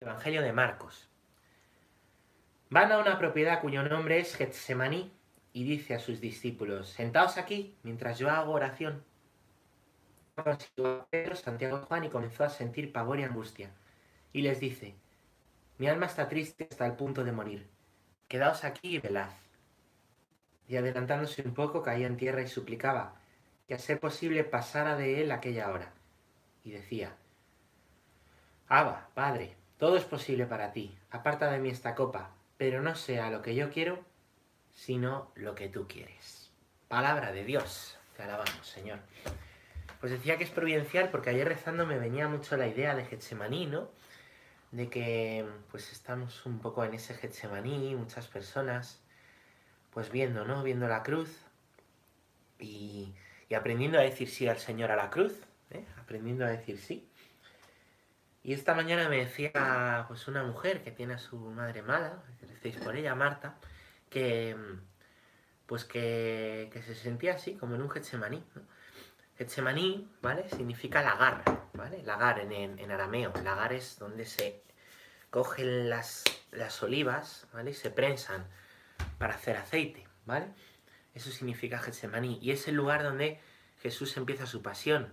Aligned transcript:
Evangelio 0.00 0.42
de 0.42 0.52
Marcos. 0.52 1.08
Van 2.68 2.92
a 2.92 2.98
una 2.98 3.18
propiedad 3.18 3.62
cuyo 3.62 3.82
nombre 3.82 4.18
es 4.18 4.36
Getsemaní 4.36 5.10
y 5.54 5.64
dice 5.64 5.94
a 5.94 5.98
sus 5.98 6.20
discípulos, 6.20 6.90
sentaos 6.90 7.38
aquí 7.38 7.74
mientras 7.82 8.18
yo 8.18 8.28
hago 8.28 8.52
oración. 8.52 9.02
Santiago 11.32 11.78
Juan 11.78 12.04
y 12.04 12.10
comenzó 12.10 12.44
a 12.44 12.50
sentir 12.50 12.92
pavor 12.92 13.20
y 13.20 13.22
angustia. 13.22 13.70
Y 14.34 14.42
les 14.42 14.60
dice, 14.60 14.94
mi 15.78 15.88
alma 15.88 16.04
está 16.04 16.28
triste 16.28 16.68
hasta 16.70 16.84
el 16.84 16.92
punto 16.92 17.24
de 17.24 17.32
morir. 17.32 17.66
Quedaos 18.28 18.64
aquí 18.64 18.96
y 18.96 18.98
velad. 18.98 19.30
Y 20.68 20.76
adelantándose 20.76 21.40
un 21.40 21.54
poco 21.54 21.82
caía 21.82 22.06
en 22.06 22.18
tierra 22.18 22.42
y 22.42 22.48
suplicaba 22.48 23.14
que 23.66 23.72
a 23.72 23.78
ser 23.78 23.98
posible 23.98 24.44
pasara 24.44 24.94
de 24.94 25.22
él 25.22 25.32
aquella 25.32 25.70
hora. 25.70 25.90
Y 26.64 26.72
decía, 26.72 27.16
Abba, 28.68 29.08
Padre, 29.14 29.56
todo 29.78 29.96
es 29.96 30.04
posible 30.04 30.46
para 30.46 30.72
ti, 30.72 30.96
aparta 31.10 31.50
de 31.50 31.58
mí 31.58 31.68
esta 31.68 31.94
copa, 31.94 32.30
pero 32.56 32.80
no 32.82 32.94
sea 32.94 33.30
lo 33.30 33.42
que 33.42 33.54
yo 33.54 33.70
quiero, 33.70 34.04
sino 34.72 35.30
lo 35.34 35.54
que 35.54 35.68
tú 35.68 35.86
quieres. 35.86 36.50
Palabra 36.88 37.32
de 37.32 37.44
Dios, 37.44 37.98
te 38.16 38.22
alabamos, 38.22 38.66
Señor. 38.66 39.00
Pues 40.00 40.12
decía 40.12 40.38
que 40.38 40.44
es 40.44 40.50
providencial 40.50 41.10
porque 41.10 41.30
ayer 41.30 41.48
rezando 41.48 41.86
me 41.86 41.98
venía 41.98 42.28
mucho 42.28 42.56
la 42.56 42.68
idea 42.68 42.94
de 42.94 43.04
Getsemaní, 43.04 43.66
¿no? 43.66 43.90
De 44.70 44.88
que 44.88 45.46
pues 45.70 45.92
estamos 45.92 46.44
un 46.46 46.58
poco 46.58 46.84
en 46.84 46.94
ese 46.94 47.14
Getsemaní, 47.14 47.94
muchas 47.94 48.26
personas, 48.28 49.02
pues 49.90 50.10
viendo, 50.10 50.44
¿no? 50.44 50.62
Viendo 50.62 50.88
la 50.88 51.02
cruz 51.02 51.30
y, 52.58 53.14
y 53.48 53.54
aprendiendo 53.54 53.98
a 53.98 54.02
decir 54.02 54.28
sí 54.28 54.48
al 54.48 54.58
Señor 54.58 54.90
a 54.90 54.96
la 54.96 55.10
cruz, 55.10 55.34
¿eh? 55.70 55.84
aprendiendo 55.98 56.44
a 56.44 56.48
decir 56.48 56.78
sí. 56.78 57.08
Y 58.46 58.52
esta 58.52 58.74
mañana 58.74 59.08
me 59.08 59.16
decía 59.16 60.04
pues 60.06 60.28
una 60.28 60.44
mujer 60.44 60.84
que 60.84 60.92
tiene 60.92 61.14
a 61.14 61.18
su 61.18 61.36
madre 61.36 61.82
mala, 61.82 62.22
que 62.38 62.46
decís 62.46 62.76
por 62.76 62.94
ella, 62.94 63.12
Marta, 63.16 63.56
que 64.08 64.56
pues 65.66 65.84
que, 65.84 66.70
se 66.72 66.94
sentía 66.94 67.34
así, 67.34 67.56
como 67.56 67.74
en 67.74 67.82
un 67.82 67.90
Getsemaní. 67.90 68.44
¿no? 68.54 68.62
Getsemaní, 69.36 70.08
¿vale? 70.22 70.48
Significa 70.48 71.02
lagar, 71.02 71.42
¿vale? 71.72 72.04
Lagar 72.04 72.38
en, 72.38 72.52
en, 72.78 72.90
arameo. 72.92 73.32
Lagar 73.42 73.72
es 73.72 73.98
donde 73.98 74.24
se 74.24 74.62
cogen 75.30 75.90
las, 75.90 76.22
las 76.52 76.80
olivas, 76.84 77.48
¿vale? 77.52 77.72
Y 77.72 77.74
se 77.74 77.90
prensan 77.90 78.46
para 79.18 79.34
hacer 79.34 79.56
aceite, 79.56 80.06
¿vale? 80.24 80.46
Eso 81.14 81.32
significa 81.32 81.80
Getsemaní. 81.80 82.38
Y 82.40 82.52
es 82.52 82.68
el 82.68 82.76
lugar 82.76 83.02
donde 83.02 83.40
Jesús 83.82 84.16
empieza 84.16 84.46
su 84.46 84.62
pasión, 84.62 85.12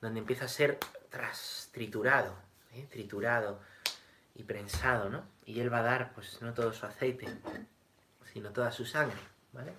donde 0.00 0.18
empieza 0.18 0.46
a 0.46 0.48
ser 0.48 0.80
tras, 1.10 1.70
triturado, 1.72 2.36
¿eh? 2.74 2.86
triturado 2.90 3.60
y 4.34 4.44
prensado, 4.44 5.10
¿no? 5.10 5.24
Y 5.44 5.60
él 5.60 5.72
va 5.72 5.78
a 5.78 5.82
dar, 5.82 6.12
pues, 6.14 6.40
no 6.42 6.54
todo 6.54 6.72
su 6.72 6.86
aceite, 6.86 7.26
sino 8.32 8.50
toda 8.50 8.72
su 8.72 8.84
sangre, 8.84 9.18
¿vale? 9.52 9.72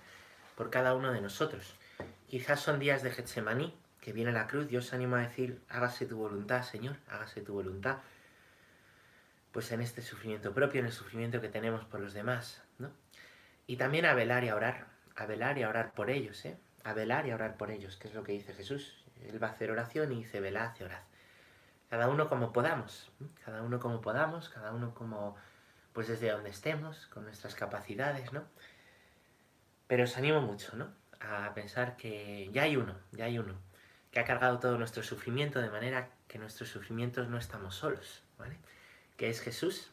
Por 0.56 0.70
cada 0.70 0.94
uno 0.94 1.12
de 1.12 1.20
nosotros. 1.20 1.74
Quizás 2.28 2.60
son 2.60 2.78
días 2.78 3.02
de 3.02 3.10
Getsemaní, 3.10 3.76
que 4.00 4.12
viene 4.12 4.32
la 4.32 4.46
cruz, 4.46 4.68
yo 4.68 4.80
os 4.80 4.92
animo 4.92 5.16
a 5.16 5.20
decir, 5.20 5.60
hágase 5.68 6.06
tu 6.06 6.18
voluntad, 6.18 6.62
Señor, 6.62 6.96
hágase 7.08 7.40
tu 7.40 7.54
voluntad. 7.54 7.98
Pues 9.50 9.72
en 9.72 9.80
este 9.80 10.02
sufrimiento 10.02 10.52
propio, 10.52 10.80
en 10.80 10.86
el 10.86 10.92
sufrimiento 10.92 11.40
que 11.40 11.48
tenemos 11.48 11.84
por 11.84 12.00
los 12.00 12.12
demás, 12.12 12.62
¿no? 12.78 12.90
Y 13.66 13.76
también 13.76 14.04
a 14.04 14.14
velar 14.14 14.44
y 14.44 14.50
a 14.50 14.56
orar, 14.56 14.86
a 15.16 15.26
velar 15.26 15.58
y 15.58 15.62
a 15.62 15.68
orar 15.68 15.92
por 15.92 16.10
ellos, 16.10 16.44
¿eh? 16.44 16.58
A 16.82 16.92
velar 16.92 17.26
y 17.26 17.30
a 17.30 17.34
orar 17.34 17.56
por 17.56 17.70
ellos, 17.70 17.96
que 17.96 18.08
es 18.08 18.14
lo 18.14 18.22
que 18.22 18.32
dice 18.32 18.52
Jesús. 18.52 19.04
Él 19.26 19.42
va 19.42 19.48
a 19.48 19.52
hacer 19.52 19.70
oración 19.70 20.12
y 20.12 20.16
dice, 20.16 20.40
velad 20.40 20.72
y 20.78 20.84
orad 20.84 21.02
cada 21.90 22.08
uno 22.08 22.28
como 22.28 22.52
podamos, 22.52 23.10
cada 23.44 23.62
uno 23.62 23.78
como 23.80 24.00
podamos, 24.00 24.48
cada 24.48 24.72
uno 24.72 24.94
como, 24.94 25.36
pues 25.92 26.08
desde 26.08 26.30
donde 26.30 26.50
estemos, 26.50 27.06
con 27.06 27.24
nuestras 27.24 27.54
capacidades, 27.54 28.32
¿no? 28.32 28.44
Pero 29.86 30.04
os 30.04 30.16
animo 30.16 30.40
mucho, 30.40 30.76
¿no? 30.76 30.88
A 31.20 31.52
pensar 31.54 31.96
que 31.96 32.50
ya 32.52 32.62
hay 32.62 32.76
uno, 32.76 32.96
ya 33.12 33.26
hay 33.26 33.38
uno, 33.38 33.54
que 34.10 34.20
ha 34.20 34.24
cargado 34.24 34.58
todo 34.58 34.78
nuestro 34.78 35.02
sufrimiento 35.02 35.60
de 35.60 35.70
manera 35.70 36.10
que 36.28 36.38
nuestros 36.38 36.68
sufrimientos 36.68 37.28
no 37.28 37.38
estamos 37.38 37.74
solos, 37.74 38.22
¿vale? 38.38 38.56
Que 39.16 39.28
es 39.28 39.40
Jesús. 39.40 39.90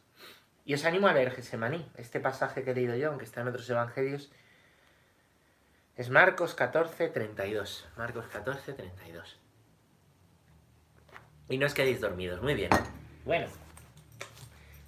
Y 0.65 0.73
os 0.73 0.85
animo 0.85 1.07
a 1.07 1.13
leer 1.13 1.31
Gesemaní, 1.31 1.89
este 1.95 2.19
pasaje 2.19 2.63
que 2.63 2.71
he 2.71 2.75
leído 2.75 2.95
yo, 2.95 3.09
aunque 3.09 3.25
está 3.25 3.41
en 3.41 3.47
otros 3.47 3.69
evangelios, 3.69 4.31
es 5.97 6.09
Marcos 6.09 6.55
14, 6.55 7.09
32. 7.09 7.87
Marcos 7.97 8.25
14, 8.27 8.73
32. 8.73 9.40
Y 11.49 11.57
no 11.57 11.65
os 11.65 11.73
quedéis 11.73 12.01
dormidos. 12.01 12.41
Muy 12.41 12.53
bien. 12.53 12.69
Bueno. 13.25 13.47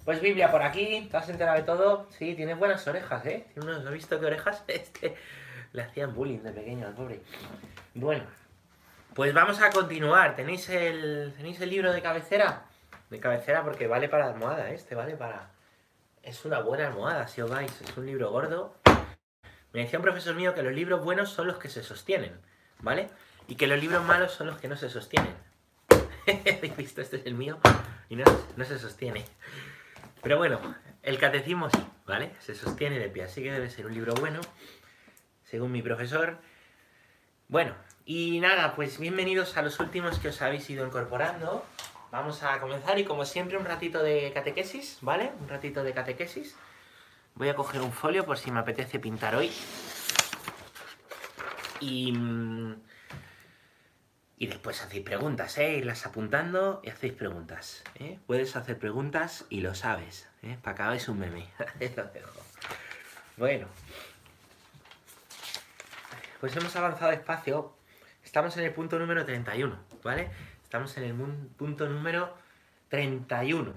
Pues 0.04 0.20
Biblia 0.20 0.50
por 0.50 0.62
aquí. 0.62 1.08
¿Te 1.10 1.16
has 1.16 1.28
enterado 1.28 1.56
de 1.56 1.64
todo? 1.64 2.08
Sí, 2.10 2.34
tienes 2.34 2.58
buenas 2.58 2.86
orejas, 2.86 3.24
¿eh? 3.26 3.46
¿No 3.56 3.72
has 3.72 3.90
visto 3.90 4.18
qué 4.20 4.26
orejas? 4.26 4.62
Este 4.68 5.16
le 5.72 5.82
hacían 5.82 6.14
bullying 6.14 6.38
de 6.38 6.52
pequeño 6.52 6.86
al 6.86 6.94
pobre. 6.94 7.20
Bueno. 7.94 8.24
Pues 9.14 9.32
vamos 9.32 9.60
a 9.62 9.70
continuar. 9.70 10.34
¿Tenéis 10.34 10.68
el, 10.70 11.32
¿Tenéis 11.36 11.60
el 11.60 11.70
libro 11.70 11.92
de 11.92 12.02
cabecera? 12.02 12.64
De 13.10 13.20
cabecera 13.20 13.62
porque 13.62 13.86
vale 13.86 14.08
para 14.08 14.28
almohada, 14.28 14.70
¿eh? 14.70 14.74
este 14.74 14.94
vale 14.94 15.16
para... 15.16 15.50
Es 16.22 16.44
una 16.44 16.60
buena 16.60 16.88
almohada, 16.88 17.28
si 17.28 17.40
os 17.40 17.50
vais. 17.50 17.80
Es 17.80 17.96
un 17.96 18.06
libro 18.06 18.30
gordo. 18.30 18.74
Me 19.72 19.82
decía 19.82 19.98
un 19.98 20.04
profesor 20.04 20.34
mío 20.34 20.54
que 20.54 20.62
los 20.62 20.72
libros 20.72 21.04
buenos 21.04 21.30
son 21.30 21.46
los 21.46 21.58
que 21.58 21.68
se 21.68 21.82
sostienen, 21.82 22.40
¿vale? 22.80 23.10
Y 23.46 23.56
que 23.56 23.66
los 23.66 23.78
libros 23.78 24.04
malos 24.04 24.32
son 24.32 24.46
los 24.46 24.58
que 24.58 24.68
no 24.68 24.76
se 24.76 24.88
sostienen. 24.88 25.34
¿Habéis 26.56 26.76
visto? 26.76 27.00
Este 27.00 27.16
es 27.16 27.26
el 27.26 27.34
mío 27.34 27.58
y 28.08 28.16
no, 28.16 28.24
se 28.64 28.78
sostiene. 28.78 29.24
Pero 30.22 30.38
bueno, 30.38 30.58
el 31.02 31.18
catecismo 31.18 31.68
¿vale? 32.06 32.32
Se 32.40 32.54
sostiene 32.54 32.98
de 32.98 33.08
pie, 33.08 33.24
así 33.24 33.42
que 33.42 33.52
debe 33.52 33.68
ser 33.70 33.86
un 33.86 33.94
libro 33.94 34.14
bueno, 34.14 34.40
según 35.44 35.72
mi 35.72 35.82
profesor. 35.82 36.38
Bueno, 37.48 37.74
y 38.06 38.40
nada, 38.40 38.74
pues 38.74 38.98
bienvenidos 38.98 39.56
a 39.56 39.62
los 39.62 39.78
últimos 39.80 40.18
que 40.18 40.28
os 40.28 40.40
habéis 40.40 40.68
ido 40.70 40.86
incorporando. 40.86 41.64
Vamos 42.10 42.42
a 42.42 42.58
comenzar 42.60 42.98
y 42.98 43.04
como 43.04 43.24
siempre 43.24 43.58
un 43.58 43.64
ratito 43.64 44.02
de 44.02 44.32
catequesis, 44.32 44.98
¿vale? 45.02 45.32
Un 45.40 45.48
ratito 45.48 45.82
de 45.84 45.92
catequesis. 45.92 46.56
Voy 47.34 47.48
a 47.48 47.54
coger 47.56 47.82
un 47.82 47.92
folio 47.92 48.24
por 48.24 48.38
si 48.38 48.50
me 48.50 48.60
apetece 48.60 48.98
pintar 48.98 49.34
hoy. 49.34 49.50
Y... 51.80 52.14
Y 54.36 54.48
después 54.48 54.82
hacéis 54.82 55.04
preguntas, 55.04 55.56
¿eh? 55.58 55.76
Irlas 55.76 56.06
apuntando 56.06 56.80
y 56.82 56.90
hacéis 56.90 57.12
preguntas. 57.12 57.84
¿eh? 57.94 58.18
Puedes 58.26 58.56
hacer 58.56 58.78
preguntas 58.78 59.46
y 59.48 59.60
lo 59.60 59.74
sabes. 59.74 60.28
¿eh? 60.42 60.58
Para 60.60 60.76
que 60.76 60.82
hagáis 60.82 61.08
un 61.08 61.20
meme. 61.20 61.48
bueno. 63.36 63.68
Pues 66.40 66.56
hemos 66.56 66.74
avanzado 66.74 67.12
despacio. 67.12 67.76
Estamos 68.24 68.56
en 68.56 68.64
el 68.64 68.72
punto 68.72 68.98
número 68.98 69.24
31, 69.24 69.78
¿vale? 70.02 70.30
Estamos 70.64 70.96
en 70.96 71.04
el 71.04 71.14
punto 71.56 71.88
número 71.88 72.36
31. 72.88 73.72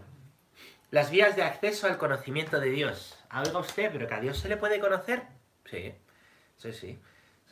Las 0.90 1.12
vías 1.12 1.36
de 1.36 1.44
acceso 1.44 1.86
al 1.86 1.98
conocimiento 1.98 2.60
de 2.60 2.72
Dios. 2.72 3.24
Oiga 3.32 3.60
usted, 3.60 3.92
pero 3.92 4.08
que 4.08 4.16
a 4.16 4.20
Dios 4.20 4.40
se 4.40 4.50
le 4.50 4.58
puede 4.58 4.80
conocer. 4.80 5.24
Sí, 5.66 5.94
sí, 6.58 6.74
sí. 6.74 7.00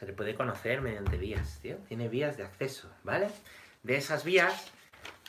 Se 0.05 0.11
le 0.11 0.17
puede 0.17 0.35
conocer 0.35 0.81
mediante 0.81 1.17
vías, 1.17 1.57
tío. 1.63 1.77
Tiene 1.87 2.09
vías 2.09 2.37
de 2.37 2.43
acceso, 2.43 2.87
¿vale? 3.01 3.27
De 3.81 3.97
esas 3.97 4.23
vías 4.23 4.71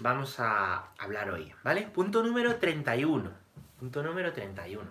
vamos 0.01 0.39
a 0.39 0.93
hablar 0.99 1.31
hoy, 1.31 1.55
¿vale? 1.65 1.87
Punto 1.87 2.23
número 2.23 2.57
31. 2.57 3.33
Punto 3.79 4.03
número 4.03 4.35
31. 4.35 4.85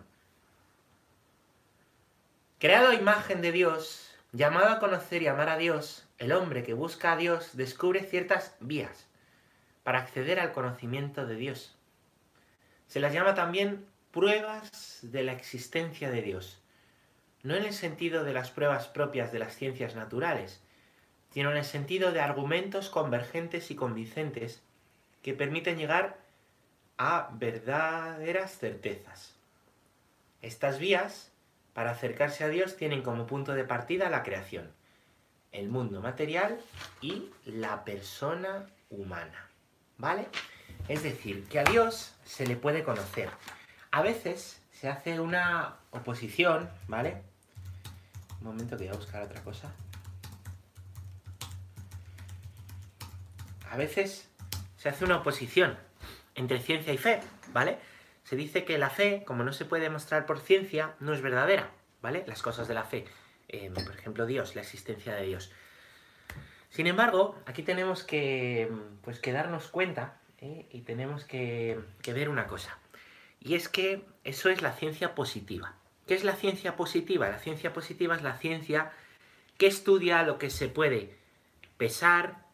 Creado 2.58 2.88
a 2.90 2.96
imagen 2.96 3.44
de 3.44 3.52
Dios, 3.52 4.10
llamado 4.32 4.70
a 4.70 4.80
conocer 4.80 5.22
y 5.22 5.28
amar 5.28 5.50
a 5.50 5.58
Dios, 5.58 6.08
el 6.18 6.32
hombre 6.32 6.64
que 6.64 6.74
busca 6.74 7.12
a 7.12 7.18
Dios 7.18 7.56
descubre 7.56 8.02
ciertas 8.02 8.56
vías 8.62 9.06
para 9.84 10.00
acceder 10.00 10.40
al 10.40 10.52
conocimiento 10.52 11.28
de 11.28 11.36
Dios. 11.36 11.78
Se 12.88 13.00
las 13.00 13.14
llama 13.14 13.36
también 13.36 13.86
pruebas 14.10 14.98
de 15.04 15.22
la 15.22 15.34
existencia 15.34 16.10
de 16.10 16.24
Dios 16.24 16.65
no 17.46 17.56
en 17.56 17.64
el 17.64 17.74
sentido 17.74 18.24
de 18.24 18.34
las 18.34 18.50
pruebas 18.50 18.88
propias 18.88 19.32
de 19.32 19.38
las 19.38 19.56
ciencias 19.56 19.96
naturales, 19.96 20.62
sino 21.30 21.52
en 21.52 21.58
el 21.58 21.64
sentido 21.64 22.12
de 22.12 22.20
argumentos 22.20 22.90
convergentes 22.90 23.70
y 23.70 23.76
convincentes 23.76 24.64
que 25.22 25.36
permiten 25.36 25.78
llegar 25.78 26.18
a 26.98 27.30
verdaderas 27.34 28.58
certezas. 28.58 29.36
Estas 30.42 30.80
vías, 30.80 31.32
para 31.76 31.92
acercarse 31.92 32.44
a 32.44 32.50
Dios, 32.50 32.78
tienen 32.78 33.04
como 33.04 33.28
punto 33.28 33.54
de 33.54 33.64
partida 33.64 34.10
la 34.10 34.24
creación, 34.24 34.72
el 35.52 35.70
mundo 35.70 36.02
material 36.02 36.58
y 37.00 37.30
la 37.46 37.84
persona 37.84 38.66
humana. 38.90 39.52
¿Vale? 40.00 40.30
Es 40.88 41.04
decir, 41.04 41.48
que 41.48 41.60
a 41.60 41.64
Dios 41.64 42.16
se 42.24 42.48
le 42.48 42.56
puede 42.56 42.84
conocer. 42.84 43.30
A 43.92 44.02
veces 44.02 44.64
se 44.72 44.90
hace 44.90 45.20
una 45.20 45.76
oposición, 45.92 46.72
¿vale? 46.88 47.35
Momento 48.46 48.78
que 48.78 48.86
voy 48.86 48.94
a 48.94 48.98
buscar 48.98 49.24
otra 49.24 49.42
cosa. 49.42 49.74
A 53.70 53.76
veces 53.76 54.30
se 54.78 54.88
hace 54.88 55.04
una 55.04 55.18
oposición 55.18 55.78
entre 56.36 56.62
ciencia 56.62 56.94
y 56.94 56.98
fe, 56.98 57.20
¿vale? 57.52 57.78
se 58.26 58.36
dice 58.36 58.66
que 58.66 58.78
la 58.78 58.90
fe, 58.90 59.24
como 59.26 59.44
no 59.44 59.54
se 59.54 59.66
puede 59.66 59.84
demostrar 59.84 60.26
por 60.26 60.40
ciencia, 60.40 60.96
no 61.00 61.14
es 61.14 61.22
verdadera, 61.22 61.70
¿vale? 62.02 62.24
Las 62.28 62.42
cosas 62.42 62.68
de 62.68 62.74
la 62.74 62.84
fe. 62.84 63.06
Eh, 63.48 63.72
por 63.72 63.96
ejemplo, 63.96 64.26
Dios, 64.26 64.56
la 64.56 64.62
existencia 64.62 65.14
de 65.14 65.26
Dios. 65.28 65.52
Sin 66.70 66.88
embargo, 66.88 67.38
aquí 67.46 67.62
tenemos 67.62 68.04
que, 68.04 68.72
pues, 69.04 69.20
que 69.20 69.32
darnos 69.32 69.68
cuenta 69.68 70.20
¿eh? 70.40 70.68
y 70.72 70.82
tenemos 70.82 71.24
que 71.24 71.80
ver 72.08 72.30
una 72.30 72.48
cosa. 72.48 72.78
Y 73.40 73.54
es 73.54 73.70
que 73.70 74.04
eso 74.24 74.50
es 74.50 74.64
la 74.64 74.72
ciencia 74.74 75.14
positiva. 75.14 75.76
¿Qué 76.08 76.14
es 76.14 76.24
la 76.24 76.36
ciencia 76.36 76.76
positiva? 76.76 77.30
La 77.30 77.40
ciencia 77.40 77.74
positiva 77.74 78.16
es 78.16 78.22
la 78.22 78.38
ciencia 78.38 78.92
que 79.58 79.68
estudia 79.68 80.24
lo 80.24 80.38
que 80.38 80.50
se 80.50 80.68
puede 80.68 81.18
pesar, 81.78 82.46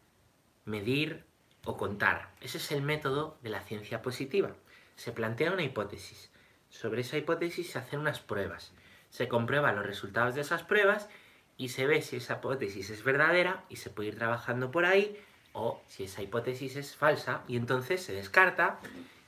medir 0.64 1.24
o 1.64 1.76
contar. 1.76 2.30
Ese 2.40 2.58
es 2.58 2.72
el 2.72 2.82
método 2.82 3.38
de 3.42 3.50
la 3.50 3.62
ciencia 3.62 4.02
positiva 4.02 4.54
se 4.96 5.12
plantea 5.12 5.52
una 5.52 5.62
hipótesis. 5.62 6.30
Sobre 6.70 7.02
esa 7.02 7.18
hipótesis 7.18 7.70
se 7.70 7.78
hacen 7.78 8.00
unas 8.00 8.20
pruebas. 8.20 8.72
Se 9.10 9.28
comprueban 9.28 9.76
los 9.76 9.86
resultados 9.86 10.34
de 10.34 10.42
esas 10.42 10.62
pruebas 10.62 11.08
y 11.56 11.68
se 11.68 11.86
ve 11.86 12.02
si 12.02 12.16
esa 12.16 12.34
hipótesis 12.34 12.90
es 12.90 13.04
verdadera 13.04 13.64
y 13.68 13.76
se 13.76 13.90
puede 13.90 14.10
ir 14.10 14.16
trabajando 14.16 14.70
por 14.70 14.86
ahí 14.86 15.18
o 15.52 15.82
si 15.86 16.04
esa 16.04 16.22
hipótesis 16.22 16.76
es 16.76 16.96
falsa 16.96 17.42
y 17.46 17.56
entonces 17.56 18.02
se 18.02 18.12
descarta 18.12 18.78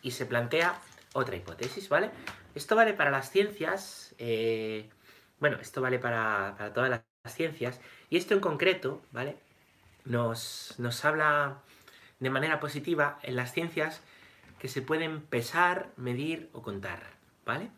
y 0.00 0.12
se 0.12 0.26
plantea 0.26 0.80
otra 1.12 1.36
hipótesis, 1.36 1.88
¿vale? 1.88 2.10
Esto 2.54 2.76
vale 2.76 2.94
para 2.94 3.10
las 3.10 3.30
ciencias, 3.30 4.14
eh, 4.18 4.88
bueno, 5.40 5.58
esto 5.60 5.80
vale 5.80 5.98
para, 5.98 6.72
todas 6.74 6.90
las 6.90 7.34
ciencias 7.34 7.80
y 8.10 8.16
esto 8.16 8.34
en 8.34 8.40
concreto, 8.40 9.02
¿vale? 9.12 9.36
Nos, 10.04 10.74
nos 10.78 11.04
habla 11.04 11.62
de 12.20 12.30
manera 12.30 12.60
positiva 12.60 13.18
en 13.22 13.36
las 13.36 13.52
ciencias 13.52 14.02
que 14.58 14.68
se 14.68 14.82
pueden 14.82 15.20
pesar, 15.22 15.90
medir 15.96 16.48
o 16.52 16.62
contar, 16.62 17.02
¿vale? 17.44 17.70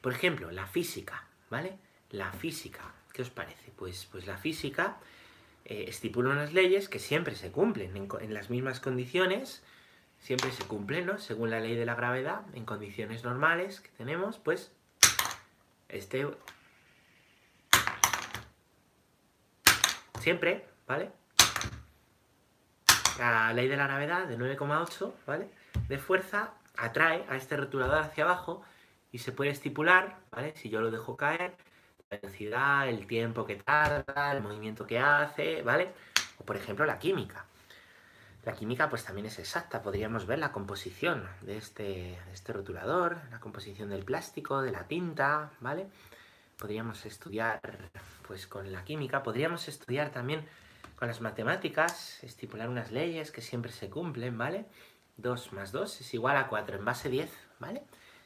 Por 0.00 0.12
ejemplo, 0.12 0.50
la 0.50 0.66
física, 0.66 1.24
¿vale? 1.50 1.78
La 2.10 2.32
física, 2.32 2.94
¿qué 3.12 3.22
os 3.22 3.30
parece? 3.30 3.72
Pues, 3.76 4.06
pues 4.10 4.26
la 4.26 4.36
física 4.36 4.98
eh, 5.64 5.86
estipula 5.88 6.30
unas 6.30 6.52
leyes 6.52 6.88
que 6.88 6.98
siempre 6.98 7.34
se 7.34 7.50
cumplen 7.50 7.96
en, 7.96 8.34
las 8.34 8.50
mismas 8.50 8.78
condiciones, 8.78 9.62
siempre 10.26 10.50
se 10.50 10.64
cumplen, 10.64 11.06
¿no? 11.06 11.18
Según 11.18 11.50
la 11.50 11.60
ley 11.60 11.76
de 11.76 11.86
la 11.86 11.94
gravedad, 11.94 12.42
en 12.54 12.64
condiciones 12.64 13.22
normales 13.22 13.80
que 13.80 13.90
tenemos, 13.90 14.40
pues 14.40 14.72
este 15.88 16.26
siempre, 20.18 20.66
¿vale? 20.88 21.12
La 23.20 23.52
ley 23.52 23.68
de 23.68 23.76
la 23.76 23.86
gravedad 23.86 24.26
de 24.26 24.36
9,8, 24.36 25.12
¿vale? 25.28 25.48
de 25.86 25.98
fuerza 25.98 26.54
atrae 26.76 27.24
a 27.28 27.36
este 27.36 27.56
rotulador 27.56 27.98
hacia 27.98 28.24
abajo 28.24 28.64
y 29.12 29.18
se 29.18 29.30
puede 29.30 29.50
estipular, 29.50 30.18
¿vale? 30.32 30.56
Si 30.56 30.70
yo 30.70 30.80
lo 30.80 30.90
dejo 30.90 31.16
caer, 31.16 31.54
la 32.10 32.18
velocidad, 32.20 32.88
el 32.88 33.06
tiempo 33.06 33.46
que 33.46 33.54
tarda, 33.54 34.32
el 34.32 34.42
movimiento 34.42 34.88
que 34.88 34.98
hace, 34.98 35.62
¿vale? 35.62 35.92
O 36.38 36.44
por 36.44 36.56
ejemplo 36.56 36.84
la 36.84 36.98
química. 36.98 37.46
La 38.46 38.52
química 38.52 38.88
pues 38.88 39.02
también 39.02 39.26
es 39.26 39.40
exacta, 39.40 39.82
podríamos 39.82 40.24
ver 40.24 40.38
la 40.38 40.52
composición 40.52 41.28
de 41.40 41.58
este, 41.58 41.82
de 41.82 42.32
este 42.32 42.52
rotulador, 42.52 43.18
la 43.32 43.40
composición 43.40 43.90
del 43.90 44.04
plástico, 44.04 44.62
de 44.62 44.70
la 44.70 44.86
tinta, 44.86 45.50
¿vale? 45.58 45.88
Podríamos 46.56 47.04
estudiar 47.06 47.60
pues 48.24 48.46
con 48.46 48.70
la 48.70 48.84
química, 48.84 49.24
podríamos 49.24 49.66
estudiar 49.66 50.10
también 50.10 50.46
con 50.94 51.08
las 51.08 51.20
matemáticas, 51.20 52.22
estipular 52.22 52.68
unas 52.68 52.92
leyes 52.92 53.32
que 53.32 53.42
siempre 53.42 53.72
se 53.72 53.90
cumplen, 53.90 54.38
¿vale? 54.38 54.64
2 55.16 55.52
más 55.52 55.72
2 55.72 56.02
es 56.02 56.14
igual 56.14 56.36
a 56.36 56.46
4 56.46 56.76
en 56.76 56.84
base 56.84 57.08
10, 57.08 57.28
¿vale? 57.58 57.82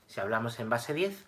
Si 0.06 0.20
hablamos 0.20 0.60
en 0.60 0.68
base 0.68 0.92
10, 0.92 1.24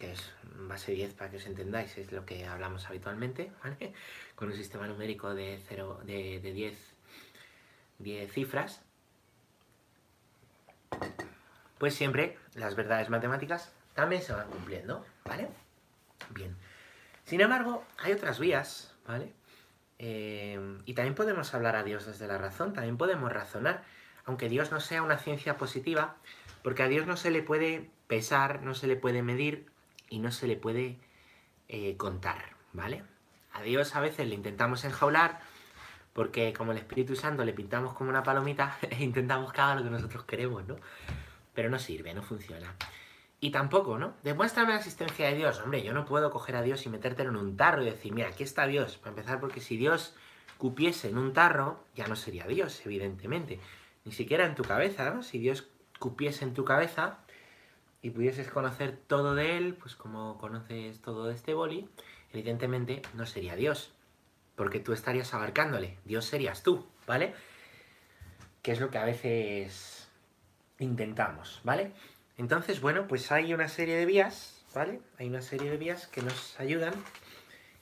que 0.00 0.12
es 0.12 0.32
base 0.66 0.92
10 0.92 1.12
para 1.12 1.30
que 1.30 1.36
os 1.36 1.44
entendáis, 1.44 1.98
es 1.98 2.10
lo 2.10 2.24
que 2.24 2.46
hablamos 2.46 2.86
habitualmente, 2.86 3.52
¿vale? 3.62 3.92
Con 4.34 4.48
un 4.48 4.54
sistema 4.54 4.86
numérico 4.86 5.34
de, 5.34 5.60
0, 5.68 6.00
de, 6.06 6.40
de 6.40 6.52
10, 6.54 6.91
10 8.02 8.32
cifras, 8.32 8.82
pues 11.78 11.94
siempre 11.94 12.38
las 12.54 12.76
verdades 12.76 13.08
matemáticas 13.08 13.72
también 13.94 14.22
se 14.22 14.32
van 14.32 14.48
cumpliendo, 14.48 15.04
¿vale? 15.24 15.48
Bien. 16.30 16.56
Sin 17.24 17.40
embargo, 17.40 17.84
hay 17.98 18.12
otras 18.12 18.38
vías, 18.38 18.94
¿vale? 19.06 19.32
Eh, 19.98 20.78
y 20.84 20.94
también 20.94 21.14
podemos 21.14 21.54
hablar 21.54 21.76
a 21.76 21.84
Dios 21.84 22.06
desde 22.06 22.26
la 22.26 22.38
razón, 22.38 22.72
también 22.72 22.96
podemos 22.96 23.32
razonar 23.32 23.84
aunque 24.24 24.48
Dios 24.48 24.70
no 24.70 24.80
sea 24.80 25.02
una 25.02 25.18
ciencia 25.18 25.56
positiva, 25.56 26.16
porque 26.62 26.82
a 26.82 26.88
Dios 26.88 27.06
no 27.06 27.16
se 27.16 27.30
le 27.30 27.42
puede 27.42 27.90
pesar, 28.06 28.62
no 28.62 28.74
se 28.74 28.86
le 28.86 28.96
puede 28.96 29.22
medir 29.22 29.66
y 30.08 30.20
no 30.20 30.30
se 30.30 30.46
le 30.46 30.56
puede 30.56 30.98
eh, 31.68 31.96
contar, 31.96 32.56
¿vale? 32.72 33.02
A 33.52 33.62
Dios 33.62 33.94
a 33.96 34.00
veces 34.00 34.26
le 34.28 34.34
intentamos 34.34 34.84
enjaular 34.84 35.40
porque 36.12 36.52
como 36.52 36.72
el 36.72 36.78
Espíritu 36.78 37.16
Santo 37.16 37.44
le 37.44 37.52
pintamos 37.52 37.94
como 37.94 38.10
una 38.10 38.22
palomita 38.22 38.78
e 38.90 39.02
intentamos 39.02 39.50
haga 39.50 39.76
lo 39.76 39.82
que 39.82 39.90
nosotros 39.90 40.24
queremos, 40.24 40.66
¿no? 40.66 40.76
Pero 41.54 41.70
no 41.70 41.78
sirve, 41.78 42.14
no 42.14 42.22
funciona. 42.22 42.74
Y 43.40 43.50
tampoco, 43.50 43.98
¿no? 43.98 44.14
Demuéstrame 44.22 44.70
la 44.70 44.78
existencia 44.78 45.26
de 45.26 45.34
Dios. 45.34 45.60
Hombre, 45.60 45.82
yo 45.82 45.92
no 45.92 46.04
puedo 46.04 46.30
coger 46.30 46.56
a 46.56 46.62
Dios 46.62 46.86
y 46.86 46.88
metértelo 46.88 47.30
en 47.30 47.36
un 47.36 47.56
tarro 47.56 47.82
y 47.82 47.86
decir, 47.86 48.12
mira, 48.12 48.28
aquí 48.28 48.44
está 48.44 48.66
Dios. 48.66 48.98
Para 48.98 49.10
empezar, 49.10 49.40
porque 49.40 49.60
si 49.60 49.76
Dios 49.76 50.14
cupiese 50.58 51.08
en 51.08 51.18
un 51.18 51.32
tarro, 51.32 51.84
ya 51.96 52.06
no 52.06 52.14
sería 52.14 52.46
Dios, 52.46 52.86
evidentemente 52.86 53.58
ni 54.04 54.12
siquiera 54.12 54.46
en 54.46 54.54
tu 54.54 54.62
cabeza, 54.62 55.10
¿no? 55.10 55.22
Si 55.22 55.38
Dios 55.38 55.68
cupiese 55.98 56.44
en 56.44 56.54
tu 56.54 56.64
cabeza 56.64 57.18
y 58.00 58.10
pudieses 58.10 58.48
conocer 58.50 58.98
todo 59.06 59.34
de 59.34 59.56
Él, 59.56 59.74
pues 59.74 59.94
como 59.94 60.38
conoces 60.38 61.00
todo 61.00 61.26
de 61.26 61.34
este 61.34 61.54
boli, 61.54 61.88
evidentemente 62.32 63.02
no 63.14 63.26
sería 63.26 63.54
Dios, 63.54 63.92
porque 64.56 64.80
tú 64.80 64.92
estarías 64.92 65.34
abarcándole, 65.34 65.98
Dios 66.04 66.24
serías 66.24 66.62
tú, 66.62 66.86
¿vale? 67.06 67.34
Que 68.62 68.72
es 68.72 68.80
lo 68.80 68.90
que 68.90 68.98
a 68.98 69.04
veces 69.04 70.08
intentamos, 70.78 71.60
¿vale? 71.64 71.92
Entonces, 72.38 72.80
bueno, 72.80 73.06
pues 73.08 73.30
hay 73.32 73.54
una 73.54 73.68
serie 73.68 73.96
de 73.96 74.06
vías, 74.06 74.64
¿vale? 74.74 75.00
Hay 75.18 75.28
una 75.28 75.42
serie 75.42 75.70
de 75.70 75.76
vías 75.76 76.06
que 76.06 76.22
nos 76.22 76.58
ayudan 76.58 76.94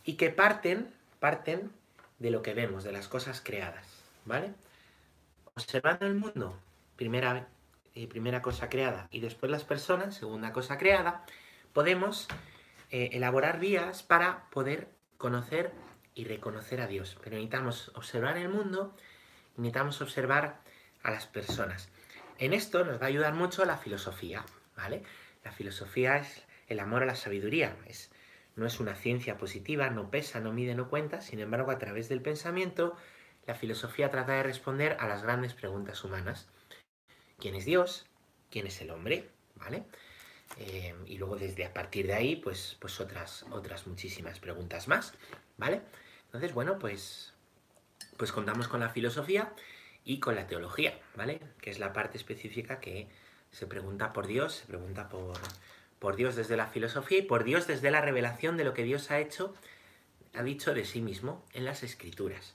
y 0.05 0.14
que 0.14 0.31
parten, 0.31 0.93
parten 1.19 1.70
de 2.19 2.31
lo 2.31 2.43
que 2.43 2.55
vemos, 2.55 2.84
de 2.84 2.93
las 2.93 3.08
cosas 3.08 3.40
creadas, 3.40 3.87
¿vale? 4.25 4.55
observando 5.61 6.06
el 6.06 6.14
mundo, 6.14 6.58
primera, 6.96 7.49
eh, 7.94 8.08
primera 8.08 8.43
cosa 8.43 8.69
creada, 8.69 9.08
y 9.11 9.20
después 9.20 9.50
las 9.50 9.64
personas, 9.64 10.14
segunda 10.14 10.52
cosa 10.52 10.78
creada, 10.78 11.25
podemos 11.72 12.29
eh, 12.91 13.10
elaborar 13.12 13.60
vías 13.60 14.03
para 14.03 14.48
poder 14.50 14.89
conocer 15.19 15.72
y 16.20 16.24
reconocer 16.24 16.81
a 16.81 16.86
Dios. 16.86 17.17
Pero 17.22 17.36
necesitamos 17.36 17.91
observar 17.94 18.36
el 18.36 18.48
mundo, 18.48 18.94
necesitamos 19.56 20.00
observar 20.03 20.60
a 21.03 21.10
las 21.10 21.27
personas. 21.27 21.89
En 22.39 22.53
esto 22.53 22.84
nos 22.84 23.00
va 23.00 23.06
a 23.06 23.08
ayudar 23.08 23.34
mucho 23.34 23.65
la 23.65 23.79
filosofía, 23.79 24.44
¿vale? 24.77 25.03
La 25.44 25.53
filosofía 25.53 26.19
es 26.19 26.44
el 26.69 26.81
amor 26.81 27.03
a 27.03 27.06
la 27.06 27.15
sabiduría, 27.15 27.77
es, 27.86 28.10
no 28.55 28.67
es 28.67 28.81
una 28.81 28.94
ciencia 28.94 29.39
positiva, 29.39 29.89
no 29.91 30.10
pesa, 30.10 30.41
no 30.41 30.53
mide, 30.53 30.74
no 30.74 30.89
cuenta, 30.89 31.20
sin 31.20 31.41
embargo, 31.41 31.70
a 31.70 31.79
través 31.79 32.08
del 32.08 32.20
pensamiento 32.20 32.96
la 33.46 33.55
filosofía 33.55 34.10
trata 34.10 34.34
de 34.34 34.43
responder 34.43 34.96
a 35.00 35.08
las 35.08 35.22
grandes 35.22 35.55
preguntas 35.55 36.05
humanas. 36.05 36.48
¿Quién 37.39 37.55
es 37.55 37.65
Dios? 37.65 38.06
¿Quién 38.50 38.67
es 38.67 38.81
el 38.82 38.91
hombre? 38.91 39.31
¿Vale? 39.56 39.84
Eh, 40.58 40.94
y 41.06 41.17
luego 41.17 41.36
desde 41.36 41.65
a 41.65 41.72
partir 41.72 42.06
de 42.06 42.15
ahí, 42.15 42.36
pues, 42.36 42.77
pues 42.81 43.00
otras, 43.00 43.44
otras 43.50 43.86
muchísimas 43.86 44.41
preguntas 44.41 44.89
más, 44.89 45.15
¿vale? 45.56 45.81
Entonces, 46.31 46.55
bueno, 46.55 46.79
pues, 46.79 47.34
pues 48.17 48.31
contamos 48.31 48.69
con 48.69 48.79
la 48.79 48.91
filosofía 48.91 49.53
y 50.05 50.20
con 50.20 50.37
la 50.37 50.46
teología, 50.46 50.96
¿vale? 51.17 51.41
Que 51.60 51.70
es 51.70 51.81
la 51.81 51.93
parte 51.93 52.19
específica 52.19 52.79
que 52.79 53.08
se 53.51 53.67
pregunta 53.67 54.13
por 54.13 54.29
Dios, 54.29 54.55
se 54.55 54.67
pregunta 54.67 55.08
por, 55.08 55.37
por 55.99 56.15
Dios 56.15 56.37
desde 56.37 56.56
la 56.56 56.69
filosofía 56.69 57.19
y 57.19 57.22
por 57.22 57.43
Dios 57.43 57.67
desde 57.67 57.91
la 57.91 58.01
revelación 58.01 58.56
de 58.56 58.63
lo 58.63 58.75
que 58.75 58.84
Dios 58.84 59.10
ha 59.10 59.19
hecho, 59.19 59.55
ha 60.34 60.44
dicho 60.44 60.72
de 60.72 60.84
sí 60.84 61.01
mismo 61.01 61.44
en 61.53 61.65
las 61.65 61.82
escrituras. 61.82 62.55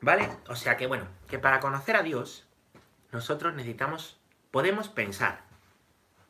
¿Vale? 0.00 0.28
O 0.48 0.54
sea 0.54 0.76
que 0.76 0.86
bueno, 0.86 1.08
que 1.28 1.40
para 1.40 1.58
conocer 1.58 1.96
a 1.96 2.04
Dios, 2.04 2.46
nosotros 3.10 3.54
necesitamos, 3.54 4.18
podemos 4.52 4.88
pensar. 4.88 5.42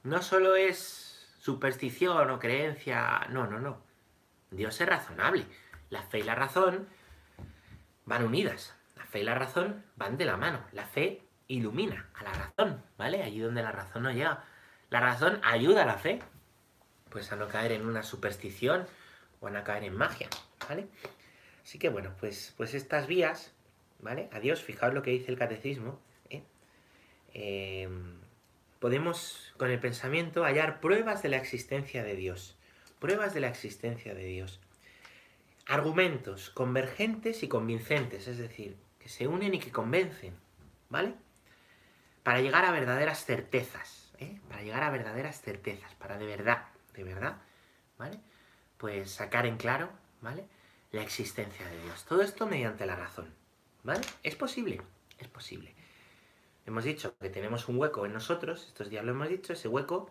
No 0.03 0.23
solo 0.23 0.57
es 0.57 1.29
superstición 1.41 2.31
o 2.31 2.39
creencia, 2.39 3.27
no, 3.29 3.47
no, 3.47 3.61
no. 3.61 3.86
Dios 4.51 4.81
es 4.81 4.87
razonable. 4.87 5.45
La 5.91 6.03
fe 6.03 6.21
y 6.21 6.23
la 6.23 6.35
razón 6.35 6.89
van 8.05 8.25
unidas. 8.25 8.75
La 8.97 9.05
fe 9.05 9.21
y 9.21 9.25
la 9.25 9.35
razón 9.35 9.85
van 9.97 10.17
de 10.17 10.25
la 10.25 10.37
mano. 10.37 10.65
La 10.73 10.87
fe 10.87 11.23
ilumina 11.49 12.09
a 12.15 12.25
la 12.25 12.33
razón, 12.33 12.83
¿vale? 12.99 13.23
Allí 13.23 13.41
donde 13.41 13.63
la 13.63 13.73
razón 13.73 14.03
no 14.03 14.13
llega. 14.13 14.45
La 14.91 15.01
razón 15.01 15.41
ayuda 15.45 15.83
a 15.83 15.87
la 15.87 15.99
fe, 15.99 16.21
pues 17.11 17.33
a 17.33 17.37
no 17.37 17.49
caer 17.49 17.73
en 17.73 17.87
una 17.87 18.03
superstición 18.03 18.87
o 19.41 19.49
a 19.49 19.51
no 19.51 19.65
caer 19.65 19.85
en 19.85 19.97
magia, 19.97 20.29
¿vale? 20.69 20.89
Así 21.63 21.79
que 21.79 21.89
bueno, 21.89 22.13
pues, 22.21 22.55
pues 22.57 22.75
estas 22.75 23.07
vías 23.07 23.57
¿vale? 24.01 24.29
A 24.33 24.41
Dios, 24.41 24.63
fijaos 24.63 24.95
lo 24.95 25.03
que 25.03 25.11
dice 25.11 25.31
el 25.31 25.39
catecismo, 25.39 26.01
¿eh? 26.31 26.43
Em, 27.35 28.19
podemos 28.79 29.53
con 29.57 29.71
el 29.71 29.79
pensamiento 29.79 30.45
hallar 30.45 30.81
pruebas 30.81 31.23
de 31.23 31.29
la 31.29 31.37
existencia 31.37 32.03
de 32.03 32.17
Dios. 32.17 32.56
Pruebas 32.99 33.35
de 33.35 33.41
la 33.41 33.49
existencia 33.49 34.15
de 34.15 34.25
Dios. 34.25 34.61
Argumentos 35.67 36.51
convergentes 36.51 37.43
y 37.43 37.49
convincentes, 37.49 38.27
es 38.29 38.39
decir, 38.39 38.77
que 38.99 39.09
se 39.09 39.27
unen 39.27 39.55
y 39.55 39.59
que 39.59 39.71
convencen, 39.71 40.35
¿vale? 40.89 41.15
Para 42.23 42.41
llegar 42.41 42.65
a 42.65 42.73
verdaderas 42.73 43.25
certezas, 43.25 44.13
¿eh? 44.19 44.41
Para 44.49 44.63
llegar 44.63 44.83
a 44.83 44.91
verdaderas 44.91 45.43
certezas, 45.43 45.95
para 45.95 46.19
de 46.19 46.27
verdad, 46.27 46.69
de 46.95 47.05
verdad, 47.05 47.37
¿vale? 47.99 48.19
Pues 48.79 49.11
sacar 49.11 49.47
en 49.47 49.57
claro, 49.57 49.91
¿vale? 50.21 50.47
La 50.93 51.03
existencia 51.03 51.69
de 51.69 51.83
Dios. 51.83 52.05
Todo 52.05 52.23
esto 52.23 52.47
mediante 52.47 52.87
la 52.87 52.97
razón, 52.97 53.35
¿vale? 53.83 54.01
Es 54.23 54.37
posible, 54.37 54.81
es 55.19 55.29
posible. 55.29 55.75
Hemos 56.65 56.85
dicho 56.85 57.17
que 57.19 57.31
tenemos 57.31 57.69
un 57.69 57.79
hueco 57.79 58.07
en 58.07 58.13
nosotros, 58.13 58.67
estos 58.67 58.89
días 58.89 59.05
lo 59.05 59.13
hemos 59.13 59.29
dicho, 59.29 59.53
ese 59.53 59.69
hueco 59.69 60.11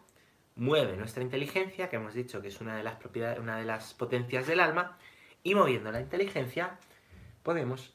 mueve 0.56 0.98
nuestra 0.98 1.24
inteligencia, 1.24 1.90
que 1.90 1.98
hemos 1.98 2.14
dicho 2.14 2.42
que 2.42 2.48
es 2.48 2.62
una 2.62 2.76
de 2.76 2.84
las 2.84 2.96
propiedades, 2.96 3.40
una 3.40 3.58
de 3.58 3.66
las 3.66 3.94
potencias 3.94 4.48
del 4.48 4.60
alma, 4.60 4.98
y 5.44 5.54
moviendo 5.56 5.92
la 5.92 6.02
inteligencia 6.02 6.78
podemos 7.44 7.94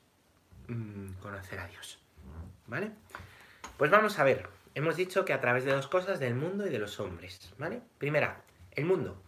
mm, 0.69 1.15
conocer 1.21 1.59
a 1.59 1.67
Dios. 1.67 1.99
¿Vale? 2.67 2.93
Pues 3.77 3.91
vamos 3.91 4.19
a 4.19 4.25
ver. 4.25 4.49
Hemos 4.75 4.97
dicho 4.97 5.25
que 5.25 5.33
a 5.33 5.41
través 5.41 5.65
de 5.65 5.73
dos 5.73 5.89
cosas, 5.89 6.21
del 6.21 6.35
mundo 6.35 6.67
y 6.67 6.71
de 6.71 6.79
los 6.79 7.01
hombres. 7.01 7.53
¿Vale? 7.59 7.83
Primera, 7.99 8.43
el 8.73 8.85
mundo. 8.85 9.21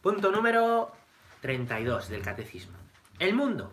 Punto 0.00 0.30
número 0.30 0.92
32 1.40 2.08
del 2.08 2.22
catecismo. 2.22 2.76
El 3.18 3.34
mundo. 3.34 3.72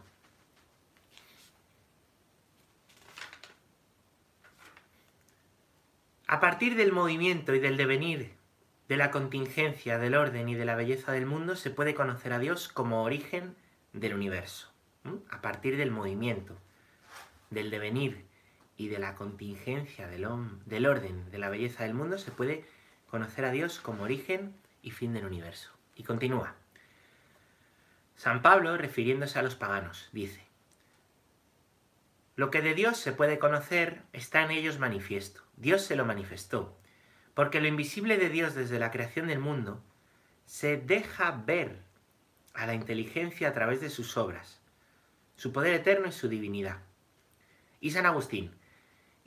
A 6.32 6.40
partir 6.40 6.76
del 6.76 6.92
movimiento 6.92 7.56
y 7.56 7.60
del 7.60 7.76
devenir 7.76 8.34
de 8.88 8.98
la 8.98 9.10
contingencia, 9.10 9.98
del 9.98 10.14
orden 10.14 10.48
y 10.48 10.54
de 10.54 10.64
la 10.64 10.76
belleza 10.76 11.12
del 11.12 11.26
mundo, 11.26 11.56
se 11.56 11.72
puede 11.72 11.96
conocer 11.96 12.34
a 12.34 12.38
Dios 12.38 12.68
como 12.68 13.02
origen 13.02 13.56
del 13.94 14.14
universo. 14.14 14.72
A 15.32 15.42
partir 15.42 15.76
del 15.76 15.90
movimiento, 15.90 16.56
del 17.50 17.72
devenir 17.72 18.28
y 18.78 18.90
de 18.90 19.00
la 19.00 19.16
contingencia, 19.16 20.08
del, 20.08 20.24
orden, 20.24 21.32
de 21.32 21.38
la 21.40 21.50
belleza 21.50 21.82
del 21.82 21.96
mundo, 21.96 22.20
se 22.20 22.30
puede 22.30 22.64
conocer 23.10 23.44
a 23.44 23.52
Dios 23.52 23.80
como 23.80 24.04
origen 24.04 24.54
y 24.84 24.92
fin 24.92 25.14
del 25.14 25.26
universo. 25.26 25.72
Y 25.96 26.04
continúa. 26.04 26.54
San 28.18 28.44
Pablo, 28.44 28.78
refiriéndose 28.78 29.40
a 29.40 29.42
los 29.42 29.56
paganos, 29.56 30.10
dice, 30.12 30.46
lo 32.40 32.52
que 32.52 32.62
de 32.62 32.74
Dios 32.74 32.98
se 32.98 33.12
puede 33.12 33.38
conocer 33.38 34.04
está 34.14 34.44
en 34.44 34.52
ellos 34.52 34.80
manifiesto. 34.80 35.42
Dios 35.58 35.82
se 35.82 35.98
lo 35.98 36.06
manifestó. 36.06 36.80
Porque 37.34 37.60
lo 37.60 37.68
invisible 37.68 38.16
de 38.16 38.30
Dios 38.30 38.56
desde 38.56 38.80
la 38.80 38.92
creación 38.92 39.28
del 39.28 39.40
mundo 39.40 39.84
se 40.46 40.78
deja 40.78 41.32
ver 41.32 41.82
a 42.54 42.66
la 42.66 42.76
inteligencia 42.76 43.50
a 43.50 43.54
través 43.54 43.82
de 43.82 43.90
sus 43.90 44.16
obras, 44.16 44.62
su 45.36 45.52
poder 45.52 45.74
eterno 45.74 46.08
y 46.08 46.14
su 46.14 46.30
divinidad. 46.30 46.78
Y 47.82 47.92
San 47.92 48.06
Agustín 48.06 48.56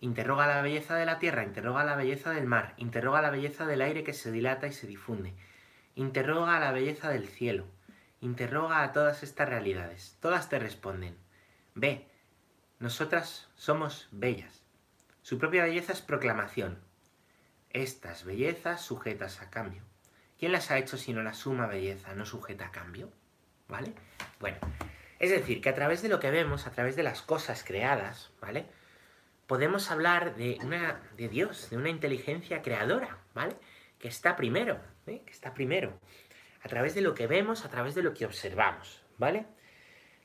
interroga 0.00 0.47
la 0.47 0.62
belleza 0.62 0.97
de 0.97 1.04
la 1.04 1.19
tierra, 1.19 1.45
interroga 1.45 1.85
la 1.85 1.97
belleza 1.97 2.31
del 2.31 2.47
mar, 2.47 2.73
interroga 2.78 3.21
la 3.21 3.28
belleza 3.28 3.66
del 3.66 3.83
aire 3.83 4.04
que 4.04 4.14
se 4.14 4.33
dilata 4.33 4.69
y 4.69 4.73
se 4.73 4.87
difunde, 4.87 5.35
interroga 5.97 6.59
la 6.59 6.73
belleza 6.73 7.11
del 7.11 7.28
cielo, 7.28 7.66
interroga 8.23 8.83
a 8.83 8.92
todas 8.92 9.23
estas 9.23 9.50
realidades. 9.50 10.16
Todas 10.23 10.49
te 10.49 10.59
responden. 10.59 11.19
Ve, 11.75 12.09
nosotras 12.83 13.49
somos 13.55 14.09
bellas. 14.11 14.65
Su 15.23 15.39
propia 15.39 15.62
belleza 15.62 15.93
es 15.93 16.01
proclamación. 16.01 16.81
Estas 17.71 18.25
bellezas 18.25 18.83
sujetas 18.83 19.41
a 19.41 19.51
cambio. 19.51 19.85
¿Quién 20.37 20.51
las 20.51 20.73
ha 20.73 20.79
hecho 20.79 20.97
sino 20.97 21.23
la 21.23 21.33
suma 21.33 21.69
belleza 21.69 22.12
no 22.17 22.27
sujeta 22.27 22.67
a 22.67 22.73
cambio? 22.73 23.12
¿Vale? 23.69 23.95
Bueno, 24.41 24.59
es 25.21 25.31
decir, 25.31 25.61
que 25.61 25.69
a 25.69 25.77
través 25.77 26.03
de 26.03 26.09
lo 26.09 26.19
que 26.19 26.33
vemos, 26.33 26.67
a 26.67 26.73
través 26.73 26.97
de 26.97 27.05
las 27.05 27.23
cosas 27.23 27.62
creadas, 27.62 28.33
¿vale? 28.41 28.67
Podemos 29.47 29.93
hablar 29.93 30.35
de 30.35 30.59
una 30.65 31.01
de 31.17 31.29
Dios, 31.29 31.71
de 31.71 31.77
una 31.77 31.89
inteligencia 31.89 32.62
creadora, 32.62 33.19
¿vale? 33.33 33.55
Que 34.01 34.09
está 34.09 34.35
primero, 34.35 34.81
¿eh? 35.07 35.23
que 35.25 35.31
está 35.31 35.55
primero. 35.55 36.01
A 36.65 36.69
través 36.69 36.97
de 36.97 37.03
lo 37.03 37.15
que 37.15 37.29
vemos, 37.29 37.65
a 37.65 37.69
través 37.69 37.95
de 37.95 38.03
lo 38.03 38.12
que 38.12 38.27
observamos, 38.27 39.05
¿vale? 39.19 39.47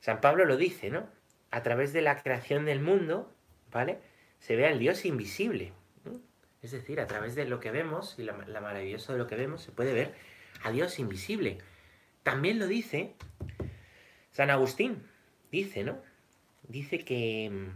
San 0.00 0.20
Pablo 0.20 0.44
lo 0.44 0.56
dice, 0.56 0.90
¿no? 0.90 1.17
A 1.50 1.62
través 1.62 1.92
de 1.92 2.02
la 2.02 2.22
creación 2.22 2.64
del 2.64 2.80
mundo, 2.80 3.32
¿vale? 3.72 3.98
Se 4.38 4.56
ve 4.56 4.66
al 4.66 4.78
Dios 4.78 5.04
invisible. 5.04 5.72
Es 6.62 6.72
decir, 6.72 7.00
a 7.00 7.06
través 7.06 7.34
de 7.34 7.44
lo 7.44 7.60
que 7.60 7.70
vemos 7.70 8.16
y 8.18 8.24
la, 8.24 8.32
maravillosa 8.32 9.12
de 9.12 9.18
lo 9.18 9.26
que 9.26 9.36
vemos, 9.36 9.62
se 9.62 9.70
puede 9.70 9.94
ver 9.94 10.14
a 10.64 10.70
Dios 10.70 10.98
invisible. 10.98 11.58
También 12.24 12.58
lo 12.58 12.66
dice 12.66 13.14
San 14.32 14.50
Agustín, 14.50 15.06
dice, 15.52 15.84
¿no? 15.84 15.98
Dice 16.64 17.04
que, 17.04 17.70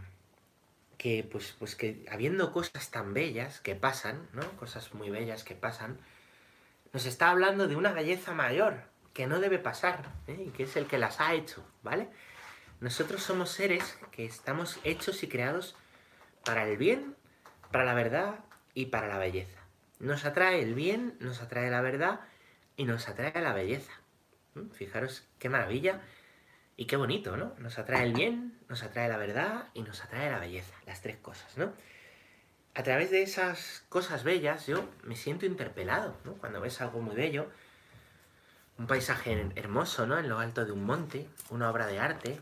que, 0.97 1.23
pues, 1.23 1.55
pues 1.57 1.75
que 1.75 2.05
habiendo 2.11 2.51
cosas 2.51 2.91
tan 2.91 3.13
bellas 3.13 3.61
que 3.61 3.75
pasan, 3.75 4.27
¿no? 4.33 4.41
Cosas 4.57 4.93
muy 4.93 5.09
bellas 5.09 5.43
que 5.43 5.55
pasan, 5.55 5.97
nos 6.91 7.05
está 7.05 7.31
hablando 7.31 7.67
de 7.67 7.75
una 7.75 7.93
belleza 7.93 8.33
mayor 8.33 8.83
que 9.13 9.27
no 9.27 9.39
debe 9.39 9.59
pasar, 9.59 10.11
¿eh? 10.27 10.45
y 10.47 10.49
que 10.49 10.63
es 10.63 10.75
el 10.75 10.87
que 10.87 10.97
las 10.97 11.19
ha 11.19 11.33
hecho, 11.33 11.63
¿vale? 11.83 12.07
Nosotros 12.83 13.23
somos 13.23 13.49
seres 13.49 13.97
que 14.11 14.25
estamos 14.25 14.77
hechos 14.83 15.23
y 15.23 15.29
creados 15.29 15.77
para 16.43 16.67
el 16.67 16.75
bien, 16.75 17.15
para 17.71 17.85
la 17.85 17.93
verdad 17.93 18.39
y 18.73 18.87
para 18.87 19.07
la 19.07 19.17
belleza. 19.17 19.57
Nos 19.99 20.25
atrae 20.25 20.61
el 20.61 20.73
bien, 20.73 21.15
nos 21.21 21.41
atrae 21.41 21.71
la 21.71 21.79
verdad 21.79 22.19
y 22.75 22.83
nos 22.83 23.07
atrae 23.07 23.41
la 23.41 23.53
belleza. 23.53 23.93
¿Mm? 24.55 24.71
Fijaros 24.71 25.25
qué 25.39 25.47
maravilla 25.47 26.01
y 26.75 26.83
qué 26.83 26.97
bonito, 26.97 27.37
¿no? 27.37 27.55
Nos 27.57 27.79
atrae 27.79 28.03
el 28.03 28.11
bien, 28.11 28.59
nos 28.67 28.83
atrae 28.83 29.07
la 29.07 29.15
verdad 29.15 29.69
y 29.73 29.83
nos 29.83 30.03
atrae 30.03 30.29
la 30.29 30.39
belleza, 30.39 30.75
las 30.85 31.01
tres 31.01 31.15
cosas, 31.15 31.57
¿no? 31.57 31.71
A 32.75 32.83
través 32.83 33.11
de 33.11 33.21
esas 33.21 33.85
cosas 33.87 34.25
bellas 34.25 34.67
yo 34.67 34.89
me 35.03 35.15
siento 35.15 35.45
interpelado, 35.45 36.17
¿no? 36.25 36.33
Cuando 36.33 36.59
ves 36.59 36.81
algo 36.81 36.99
muy 36.99 37.15
bello, 37.15 37.49
un 38.77 38.87
paisaje 38.87 39.53
hermoso, 39.55 40.05
¿no? 40.05 40.19
En 40.19 40.27
lo 40.27 40.39
alto 40.39 40.65
de 40.65 40.73
un 40.73 40.83
monte, 40.83 41.29
una 41.49 41.71
obra 41.71 41.87
de 41.87 41.99
arte, 41.99 42.41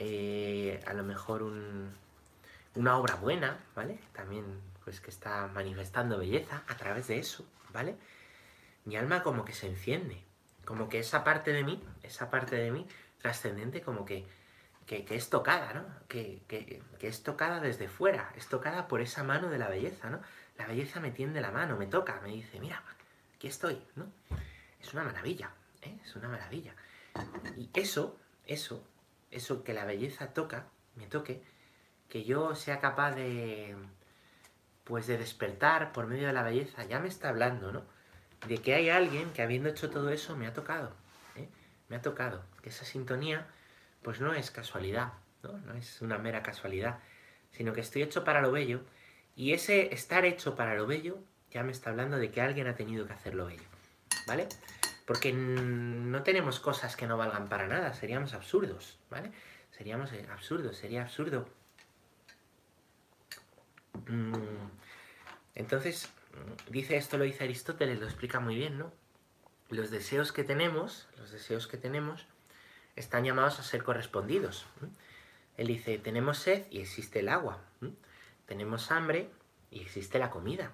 eh, 0.00 0.80
a 0.86 0.94
lo 0.94 1.02
mejor 1.02 1.42
una 1.42 2.96
obra 2.96 3.16
buena, 3.16 3.58
¿vale? 3.74 3.98
También 4.12 4.44
pues 4.84 5.00
que 5.00 5.10
está 5.10 5.48
manifestando 5.48 6.18
belleza 6.18 6.62
a 6.68 6.76
través 6.76 7.08
de 7.08 7.18
eso, 7.18 7.44
¿vale? 7.72 7.96
Mi 8.84 8.96
alma 8.96 9.24
como 9.24 9.44
que 9.44 9.52
se 9.52 9.66
enciende, 9.66 10.22
como 10.64 10.88
que 10.88 11.00
esa 11.00 11.24
parte 11.24 11.52
de 11.52 11.64
mí, 11.64 11.82
esa 12.04 12.30
parte 12.30 12.54
de 12.54 12.70
mí 12.70 12.86
trascendente 13.20 13.82
como 13.82 14.04
que, 14.04 14.24
que, 14.86 15.04
es 15.10 15.30
tocada, 15.30 15.74
¿no? 15.74 15.84
Que, 16.06 16.42
que, 16.46 16.80
es 17.00 17.24
tocada 17.24 17.60
desde 17.60 17.88
fuera, 17.88 18.32
es 18.36 18.46
tocada 18.46 18.86
por 18.86 19.00
esa 19.00 19.24
mano 19.24 19.50
de 19.50 19.58
la 19.58 19.68
belleza, 19.68 20.10
¿no? 20.10 20.20
La 20.58 20.66
belleza 20.68 21.00
me 21.00 21.10
tiende 21.10 21.40
la 21.40 21.50
mano, 21.50 21.76
me 21.76 21.86
toca, 21.86 22.20
me 22.22 22.28
dice, 22.28 22.60
mira, 22.60 22.84
aquí 23.34 23.48
estoy, 23.48 23.82
¿no? 23.96 24.06
Es 24.80 24.94
una 24.94 25.02
maravilla, 25.02 25.50
¿eh? 25.82 25.98
Es 26.04 26.14
una 26.14 26.28
maravilla. 26.28 26.72
Y 27.56 27.68
eso, 27.74 28.16
eso, 28.46 28.84
eso 29.30 29.64
que 29.64 29.74
la 29.74 29.84
belleza 29.84 30.32
toca, 30.32 30.66
me 30.94 31.06
toque, 31.06 31.42
que 32.08 32.24
yo 32.24 32.54
sea 32.54 32.80
capaz 32.80 33.12
de, 33.12 33.76
pues 34.84 35.06
de 35.06 35.18
despertar 35.18 35.92
por 35.92 36.06
medio 36.06 36.26
de 36.26 36.32
la 36.32 36.42
belleza, 36.42 36.84
ya 36.84 36.98
me 36.98 37.08
está 37.08 37.28
hablando, 37.28 37.72
¿no? 37.72 37.84
De 38.46 38.58
que 38.58 38.74
hay 38.74 38.88
alguien 38.88 39.30
que 39.32 39.42
habiendo 39.42 39.68
hecho 39.68 39.90
todo 39.90 40.10
eso 40.10 40.36
me 40.36 40.46
ha 40.46 40.52
tocado, 40.52 40.92
¿eh? 41.36 41.48
me 41.88 41.96
ha 41.96 42.02
tocado, 42.02 42.44
que 42.62 42.70
esa 42.70 42.84
sintonía, 42.84 43.46
pues 44.02 44.20
no 44.20 44.32
es 44.32 44.50
casualidad, 44.50 45.12
¿no? 45.42 45.58
No 45.58 45.74
es 45.74 46.00
una 46.00 46.18
mera 46.18 46.42
casualidad, 46.42 46.98
sino 47.50 47.72
que 47.72 47.80
estoy 47.80 48.02
hecho 48.02 48.24
para 48.24 48.40
lo 48.40 48.52
bello, 48.52 48.80
y 49.36 49.52
ese 49.52 49.92
estar 49.92 50.24
hecho 50.24 50.56
para 50.56 50.74
lo 50.74 50.86
bello 50.86 51.18
ya 51.50 51.62
me 51.62 51.72
está 51.72 51.90
hablando 51.90 52.18
de 52.18 52.30
que 52.30 52.40
alguien 52.40 52.66
ha 52.66 52.74
tenido 52.74 53.06
que 53.06 53.12
hacer 53.12 53.34
lo 53.34 53.46
bello, 53.46 53.62
¿vale? 54.26 54.48
Porque 55.08 55.32
no 55.32 56.22
tenemos 56.22 56.60
cosas 56.60 56.94
que 56.94 57.06
no 57.06 57.16
valgan 57.16 57.48
para 57.48 57.66
nada, 57.66 57.94
seríamos 57.94 58.34
absurdos, 58.34 58.98
¿vale? 59.08 59.32
Seríamos 59.70 60.12
eh, 60.12 60.28
absurdos, 60.30 60.76
sería 60.76 61.00
absurdo. 61.00 61.48
Mm, 64.06 64.34
entonces, 65.54 66.10
mm, 66.34 66.72
dice 66.72 66.98
esto, 66.98 67.16
lo 67.16 67.24
dice 67.24 67.44
Aristóteles, 67.44 67.98
lo 67.98 68.04
explica 68.04 68.38
muy 68.38 68.54
bien, 68.54 68.76
¿no? 68.76 68.92
Los 69.70 69.90
deseos 69.90 70.30
que 70.30 70.44
tenemos, 70.44 71.08
los 71.16 71.30
deseos 71.30 71.68
que 71.68 71.78
tenemos, 71.78 72.26
están 72.94 73.24
llamados 73.24 73.58
a 73.60 73.62
ser 73.62 73.84
correspondidos. 73.84 74.66
Él 75.56 75.68
dice, 75.68 75.96
tenemos 75.96 76.36
sed 76.36 76.66
y 76.70 76.80
existe 76.80 77.20
el 77.20 77.30
agua. 77.30 77.62
Tenemos 78.44 78.90
hambre 78.90 79.30
y 79.70 79.80
existe 79.80 80.18
la 80.18 80.28
comida 80.28 80.70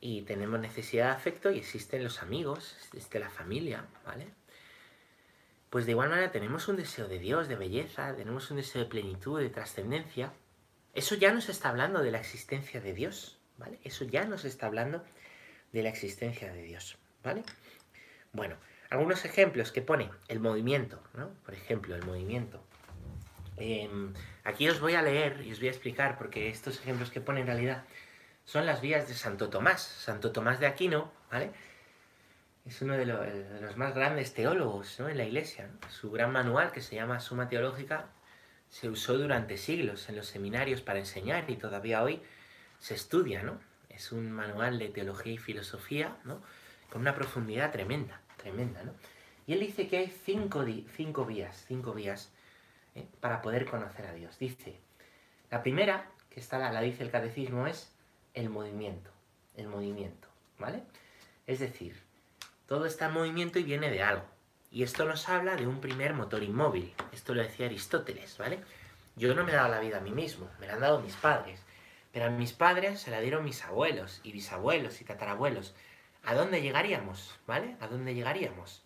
y 0.00 0.22
tenemos 0.22 0.58
necesidad 0.60 1.06
de 1.06 1.12
afecto 1.12 1.50
y 1.50 1.58
existen 1.58 2.02
los 2.02 2.22
amigos, 2.22 2.76
existe 2.86 3.20
la 3.20 3.28
familia, 3.28 3.84
¿vale? 4.04 4.28
Pues 5.68 5.86
de 5.86 5.92
igual 5.92 6.08
manera 6.08 6.32
tenemos 6.32 6.66
un 6.68 6.76
deseo 6.76 7.06
de 7.06 7.18
Dios, 7.18 7.48
de 7.48 7.56
belleza, 7.56 8.14
tenemos 8.16 8.50
un 8.50 8.56
deseo 8.56 8.82
de 8.82 8.88
plenitud, 8.88 9.38
de 9.38 9.50
trascendencia. 9.50 10.32
Eso 10.94 11.14
ya 11.14 11.32
nos 11.32 11.48
está 11.48 11.68
hablando 11.68 12.02
de 12.02 12.10
la 12.10 12.18
existencia 12.18 12.80
de 12.80 12.92
Dios, 12.92 13.38
¿vale? 13.58 13.78
Eso 13.84 14.04
ya 14.04 14.24
nos 14.24 14.44
está 14.44 14.66
hablando 14.66 15.04
de 15.72 15.82
la 15.82 15.90
existencia 15.90 16.52
de 16.52 16.62
Dios, 16.62 16.98
¿vale? 17.22 17.44
Bueno, 18.32 18.56
algunos 18.88 19.24
ejemplos 19.24 19.70
que 19.70 19.82
pone 19.82 20.10
el 20.28 20.40
movimiento, 20.40 21.00
¿no? 21.14 21.30
Por 21.44 21.54
ejemplo, 21.54 21.94
el 21.94 22.04
movimiento. 22.04 22.64
Em, 23.56 24.14
aquí 24.42 24.68
os 24.68 24.80
voy 24.80 24.94
a 24.94 25.02
leer 25.02 25.42
y 25.46 25.52
os 25.52 25.58
voy 25.58 25.68
a 25.68 25.72
explicar, 25.72 26.16
porque 26.18 26.48
estos 26.48 26.80
ejemplos 26.80 27.10
que 27.10 27.20
pone 27.20 27.40
en 27.40 27.46
realidad 27.46 27.84
son 28.44 28.66
las 28.66 28.80
vías 28.80 29.08
de 29.08 29.14
Santo 29.14 29.48
Tomás. 29.48 29.82
Santo 29.82 30.32
Tomás 30.32 30.60
de 30.60 30.66
Aquino, 30.66 31.12
¿vale? 31.30 31.52
Es 32.66 32.82
uno 32.82 32.96
de, 32.96 33.06
los 33.06 33.76
más 33.76 33.94
grandes 33.94 34.34
teólogos 34.34 35.00
¿no? 35.00 35.08
en 35.08 35.16
la 35.16 35.24
iglesia. 35.24 35.70
Su 35.88 36.10
gran 36.10 36.32
manual, 36.32 36.72
que 36.72 36.82
se 36.82 36.94
llama 36.94 37.20
Suma 37.20 37.48
Teológica, 37.48 38.06
se 38.68 38.88
usó 38.88 39.18
durante 39.18 39.56
siglos 39.56 40.08
en 40.08 40.16
los 40.16 40.26
seminarios 40.26 40.80
para 40.80 40.98
enseñar 40.98 41.50
y 41.50 41.56
todavía 41.56 42.02
hoy 42.02 42.22
se 42.78 42.94
estudia, 42.94 43.42
¿no? 43.42 43.58
Es 43.88 44.12
un 44.12 44.30
manual 44.30 44.78
de 44.78 44.88
teología 44.88 45.32
y 45.32 45.38
filosofía, 45.38 46.16
¿no? 46.24 46.40
Con 46.90 47.02
una 47.02 47.14
profundidad 47.14 47.72
tremenda, 47.72 48.20
tremenda, 48.36 48.82
¿no? 48.84 48.94
Y 49.46 49.54
él 49.54 49.60
dice 49.60 49.88
que 49.88 49.98
hay 49.98 50.14
cinco, 50.24 50.64
cinco 50.96 51.24
vías, 51.24 51.64
cinco 51.66 51.92
vías 51.92 52.30
¿eh? 52.94 53.06
para 53.20 53.42
poder 53.42 53.66
conocer 53.66 54.06
a 54.06 54.12
Dios. 54.12 54.38
Dice, 54.38 54.78
la 55.50 55.62
primera, 55.62 56.08
que 56.30 56.38
está 56.38 56.58
la, 56.58 56.70
la 56.70 56.80
dice 56.82 57.02
el 57.02 57.10
catecismo, 57.10 57.66
es 57.66 57.92
el 58.34 58.50
movimiento, 58.50 59.10
el 59.56 59.68
movimiento, 59.68 60.28
¿vale? 60.58 60.82
Es 61.46 61.58
decir, 61.58 62.00
todo 62.66 62.86
está 62.86 63.06
en 63.06 63.14
movimiento 63.14 63.58
y 63.58 63.64
viene 63.64 63.90
de 63.90 64.02
algo. 64.02 64.24
Y 64.70 64.84
esto 64.84 65.04
nos 65.04 65.28
habla 65.28 65.56
de 65.56 65.66
un 65.66 65.80
primer 65.80 66.14
motor 66.14 66.42
inmóvil. 66.42 66.94
Esto 67.12 67.34
lo 67.34 67.42
decía 67.42 67.66
Aristóteles, 67.66 68.38
¿vale? 68.38 68.60
Yo 69.16 69.34
no 69.34 69.44
me 69.44 69.52
he 69.52 69.56
dado 69.56 69.68
la 69.68 69.80
vida 69.80 69.98
a 69.98 70.00
mí 70.00 70.12
mismo, 70.12 70.48
me 70.60 70.68
la 70.68 70.74
han 70.74 70.80
dado 70.80 71.00
mis 71.00 71.16
padres. 71.16 71.60
Pero 72.12 72.26
a 72.26 72.30
mis 72.30 72.52
padres 72.52 73.00
se 73.00 73.10
la 73.10 73.20
dieron 73.20 73.44
mis 73.44 73.64
abuelos 73.64 74.20
y 74.22 74.32
bisabuelos 74.32 75.00
y 75.00 75.04
tatarabuelos. 75.04 75.74
¿A 76.24 76.34
dónde 76.34 76.62
llegaríamos? 76.62 77.36
¿Vale? 77.46 77.76
¿A 77.80 77.88
dónde 77.88 78.14
llegaríamos? 78.14 78.82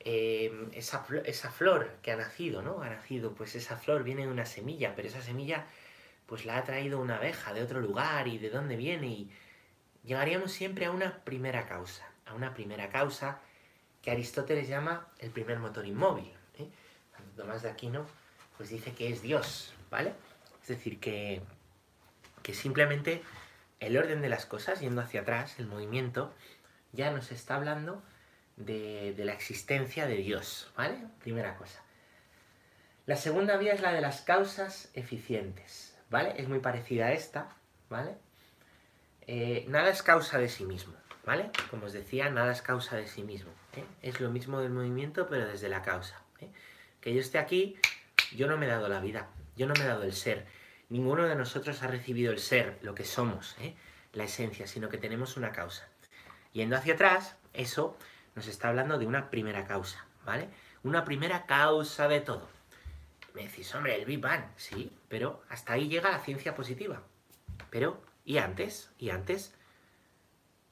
Em, 0.00 0.70
esa, 0.72 1.04
esa 1.24 1.50
flor 1.50 1.98
que 2.02 2.12
ha 2.12 2.16
nacido, 2.16 2.62
¿no? 2.62 2.80
Ha 2.80 2.88
nacido, 2.88 3.34
pues 3.34 3.54
esa 3.54 3.76
flor 3.76 4.02
viene 4.02 4.22
de 4.22 4.32
una 4.32 4.46
semilla, 4.46 4.94
pero 4.94 5.08
esa 5.08 5.20
semilla 5.20 5.66
pues 6.30 6.44
la 6.44 6.58
ha 6.58 6.62
traído 6.62 7.00
una 7.00 7.16
abeja 7.16 7.52
de 7.52 7.60
otro 7.60 7.80
lugar 7.80 8.28
y 8.28 8.38
de 8.38 8.50
dónde 8.50 8.76
viene 8.76 9.08
y 9.08 9.30
llegaríamos 10.04 10.52
siempre 10.52 10.86
a 10.86 10.92
una 10.92 11.24
primera 11.24 11.66
causa, 11.66 12.08
a 12.24 12.34
una 12.34 12.54
primera 12.54 12.88
causa 12.88 13.40
que 14.00 14.12
Aristóteles 14.12 14.68
llama 14.68 15.08
el 15.18 15.32
primer 15.32 15.58
motor 15.58 15.84
inmóvil. 15.84 16.32
¿eh? 16.56 16.68
Tomás 17.36 17.62
de 17.62 17.70
Aquino 17.70 18.06
pues 18.56 18.70
dice 18.70 18.92
que 18.92 19.10
es 19.10 19.22
Dios, 19.22 19.74
¿vale? 19.90 20.12
Es 20.62 20.68
decir, 20.68 21.00
que, 21.00 21.42
que 22.44 22.54
simplemente 22.54 23.22
el 23.80 23.96
orden 23.96 24.22
de 24.22 24.28
las 24.28 24.46
cosas, 24.46 24.78
yendo 24.78 25.00
hacia 25.00 25.22
atrás, 25.22 25.58
el 25.58 25.66
movimiento, 25.66 26.32
ya 26.92 27.10
nos 27.10 27.32
está 27.32 27.56
hablando 27.56 28.04
de, 28.56 29.14
de 29.14 29.24
la 29.24 29.32
existencia 29.32 30.06
de 30.06 30.16
Dios, 30.16 30.70
¿vale? 30.76 30.96
Primera 31.22 31.56
cosa. 31.56 31.82
La 33.06 33.16
segunda 33.16 33.56
vía 33.56 33.72
es 33.72 33.80
la 33.80 33.92
de 33.92 34.00
las 34.00 34.20
causas 34.20 34.90
eficientes. 34.94 35.89
¿Vale? 36.10 36.34
Es 36.36 36.48
muy 36.48 36.58
parecida 36.58 37.06
a 37.06 37.12
esta, 37.12 37.48
¿vale? 37.88 38.16
Eh, 39.26 39.64
nada 39.68 39.90
es 39.90 40.02
causa 40.02 40.38
de 40.38 40.48
sí 40.48 40.64
mismo, 40.64 40.94
¿vale? 41.24 41.50
Como 41.70 41.86
os 41.86 41.92
decía, 41.92 42.28
nada 42.30 42.52
es 42.52 42.62
causa 42.62 42.96
de 42.96 43.06
sí 43.06 43.22
mismo. 43.22 43.52
¿eh? 43.76 43.84
Es 44.02 44.20
lo 44.20 44.30
mismo 44.30 44.60
del 44.60 44.70
movimiento, 44.70 45.28
pero 45.28 45.46
desde 45.46 45.68
la 45.68 45.82
causa. 45.82 46.20
¿eh? 46.40 46.50
Que 47.00 47.14
yo 47.14 47.20
esté 47.20 47.38
aquí, 47.38 47.78
yo 48.34 48.48
no 48.48 48.58
me 48.58 48.66
he 48.66 48.68
dado 48.68 48.88
la 48.88 49.00
vida, 49.00 49.28
yo 49.56 49.66
no 49.66 49.74
me 49.74 49.84
he 49.84 49.86
dado 49.86 50.02
el 50.02 50.12
ser. 50.12 50.46
Ninguno 50.88 51.28
de 51.28 51.36
nosotros 51.36 51.82
ha 51.82 51.86
recibido 51.86 52.32
el 52.32 52.40
ser, 52.40 52.78
lo 52.82 52.94
que 52.96 53.04
somos, 53.04 53.56
la 54.12 54.24
esencia, 54.24 54.66
sino 54.66 54.88
que 54.88 54.98
tenemos 54.98 55.36
una 55.36 55.52
causa. 55.52 55.88
Yendo 56.52 56.76
hacia 56.76 56.94
atrás, 56.94 57.36
eso 57.52 57.96
nos 58.34 58.48
está 58.48 58.68
hablando 58.68 58.98
de 58.98 59.06
una 59.06 59.30
primera 59.30 59.64
causa, 59.68 60.04
¿vale? 60.24 60.48
Una 60.82 61.04
primera 61.04 61.46
causa 61.46 62.08
de 62.08 62.20
todo. 62.20 62.48
Me 63.34 63.42
decís, 63.42 63.74
hombre, 63.74 63.96
el 63.96 64.04
Big 64.04 64.20
Bang, 64.20 64.44
sí, 64.56 64.92
pero 65.08 65.42
hasta 65.48 65.74
ahí 65.74 65.88
llega 65.88 66.10
la 66.10 66.18
ciencia 66.20 66.54
positiva. 66.54 67.02
Pero, 67.70 68.02
¿y 68.24 68.38
antes? 68.38 68.90
¿Y 68.98 69.10
antes? 69.10 69.54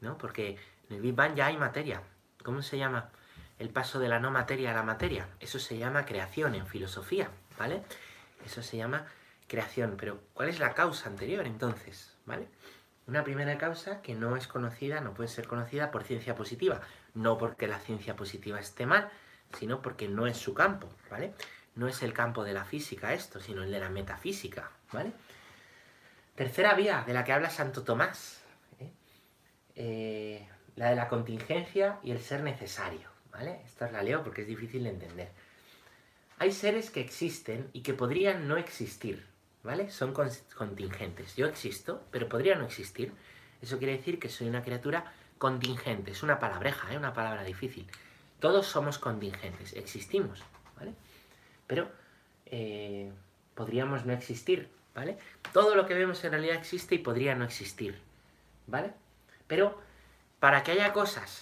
¿No? 0.00 0.18
Porque 0.18 0.58
en 0.88 0.96
el 0.96 1.02
Big 1.02 1.14
Bang 1.14 1.34
ya 1.34 1.46
hay 1.46 1.56
materia. 1.56 2.02
¿Cómo 2.42 2.62
se 2.62 2.78
llama? 2.78 3.10
El 3.58 3.70
paso 3.70 3.98
de 3.98 4.08
la 4.08 4.20
no 4.20 4.30
materia 4.30 4.70
a 4.70 4.74
la 4.74 4.82
materia. 4.82 5.28
Eso 5.40 5.58
se 5.58 5.78
llama 5.78 6.04
creación 6.04 6.54
en 6.54 6.66
filosofía, 6.66 7.30
¿vale? 7.58 7.82
Eso 8.44 8.62
se 8.62 8.76
llama 8.76 9.06
creación. 9.46 9.96
Pero, 9.98 10.20
¿cuál 10.34 10.48
es 10.48 10.58
la 10.58 10.74
causa 10.74 11.08
anterior 11.08 11.46
entonces? 11.46 12.14
¿Vale? 12.26 12.48
Una 13.06 13.24
primera 13.24 13.56
causa 13.58 14.02
que 14.02 14.14
no 14.14 14.36
es 14.36 14.46
conocida, 14.46 15.00
no 15.00 15.14
puede 15.14 15.28
ser 15.28 15.48
conocida 15.48 15.90
por 15.90 16.04
ciencia 16.04 16.34
positiva. 16.34 16.80
No 17.14 17.38
porque 17.38 17.66
la 17.66 17.78
ciencia 17.78 18.16
positiva 18.16 18.60
esté 18.60 18.86
mal, 18.86 19.10
sino 19.58 19.80
porque 19.82 20.08
no 20.08 20.26
es 20.26 20.36
su 20.36 20.54
campo, 20.54 20.88
¿vale? 21.10 21.34
No 21.78 21.86
es 21.86 22.02
el 22.02 22.12
campo 22.12 22.42
de 22.42 22.52
la 22.52 22.64
física 22.64 23.14
esto, 23.14 23.40
sino 23.40 23.62
el 23.62 23.70
de 23.70 23.78
la 23.78 23.88
metafísica, 23.88 24.68
¿vale? 24.92 25.12
Tercera 26.34 26.74
vía 26.74 27.04
de 27.06 27.14
la 27.14 27.22
que 27.22 27.32
habla 27.32 27.50
Santo 27.50 27.84
Tomás, 27.84 28.42
¿eh? 28.80 28.90
Eh, 29.76 30.48
la 30.74 30.90
de 30.90 30.96
la 30.96 31.08
contingencia 31.08 32.00
y 32.02 32.10
el 32.10 32.20
ser 32.20 32.42
necesario, 32.42 33.08
¿vale? 33.30 33.60
Esta 33.64 33.90
la 33.92 34.02
leo 34.02 34.24
porque 34.24 34.42
es 34.42 34.48
difícil 34.48 34.82
de 34.82 34.90
entender. 34.90 35.30
Hay 36.40 36.50
seres 36.50 36.90
que 36.90 37.00
existen 37.00 37.70
y 37.72 37.82
que 37.82 37.94
podrían 37.94 38.48
no 38.48 38.56
existir, 38.56 39.24
¿vale? 39.62 39.88
Son 39.90 40.12
contingentes. 40.12 41.36
Yo 41.36 41.46
existo, 41.46 42.02
pero 42.10 42.28
podría 42.28 42.56
no 42.56 42.64
existir. 42.64 43.12
Eso 43.62 43.78
quiere 43.78 43.96
decir 43.96 44.18
que 44.18 44.28
soy 44.28 44.48
una 44.48 44.62
criatura 44.62 45.12
contingente. 45.38 46.10
Es 46.10 46.24
una 46.24 46.40
palabreja, 46.40 46.92
¿eh? 46.92 46.96
Una 46.96 47.12
palabra 47.12 47.44
difícil. 47.44 47.88
Todos 48.40 48.66
somos 48.66 48.98
contingentes, 48.98 49.74
existimos, 49.74 50.42
¿vale? 50.76 50.94
Pero 51.68 51.88
eh, 52.46 53.12
podríamos 53.54 54.04
no 54.04 54.12
existir, 54.12 54.68
¿vale? 54.96 55.18
Todo 55.52 55.76
lo 55.76 55.86
que 55.86 55.94
vemos 55.94 56.24
en 56.24 56.32
realidad 56.32 56.56
existe 56.56 56.96
y 56.96 56.98
podría 56.98 57.36
no 57.36 57.44
existir, 57.44 58.00
¿vale? 58.66 58.92
Pero 59.46 59.80
para 60.40 60.64
que 60.64 60.72
haya 60.72 60.92
cosas 60.92 61.40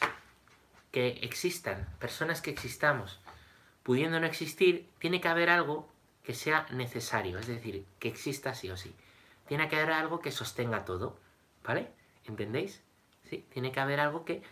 que 0.92 1.08
existan, 1.22 1.88
personas 1.98 2.42
que 2.42 2.50
existamos, 2.50 3.20
pudiendo 3.82 4.20
no 4.20 4.26
existir, 4.26 4.88
tiene 4.98 5.20
que 5.20 5.28
haber 5.28 5.48
algo 5.48 5.88
que 6.24 6.34
sea 6.34 6.66
necesario, 6.72 7.38
es 7.38 7.46
decir, 7.46 7.86
que 7.98 8.08
exista 8.08 8.54
sí 8.54 8.68
o 8.70 8.76
sí. 8.76 8.94
Tiene 9.46 9.68
que 9.68 9.76
haber 9.76 9.92
algo 9.92 10.20
que 10.20 10.32
sostenga 10.32 10.84
todo, 10.84 11.16
¿vale? 11.64 11.88
¿Entendéis? 12.24 12.82
Sí, 13.30 13.46
tiene 13.50 13.70
que 13.70 13.80
haber 13.80 14.00
algo 14.00 14.24
que 14.24 14.42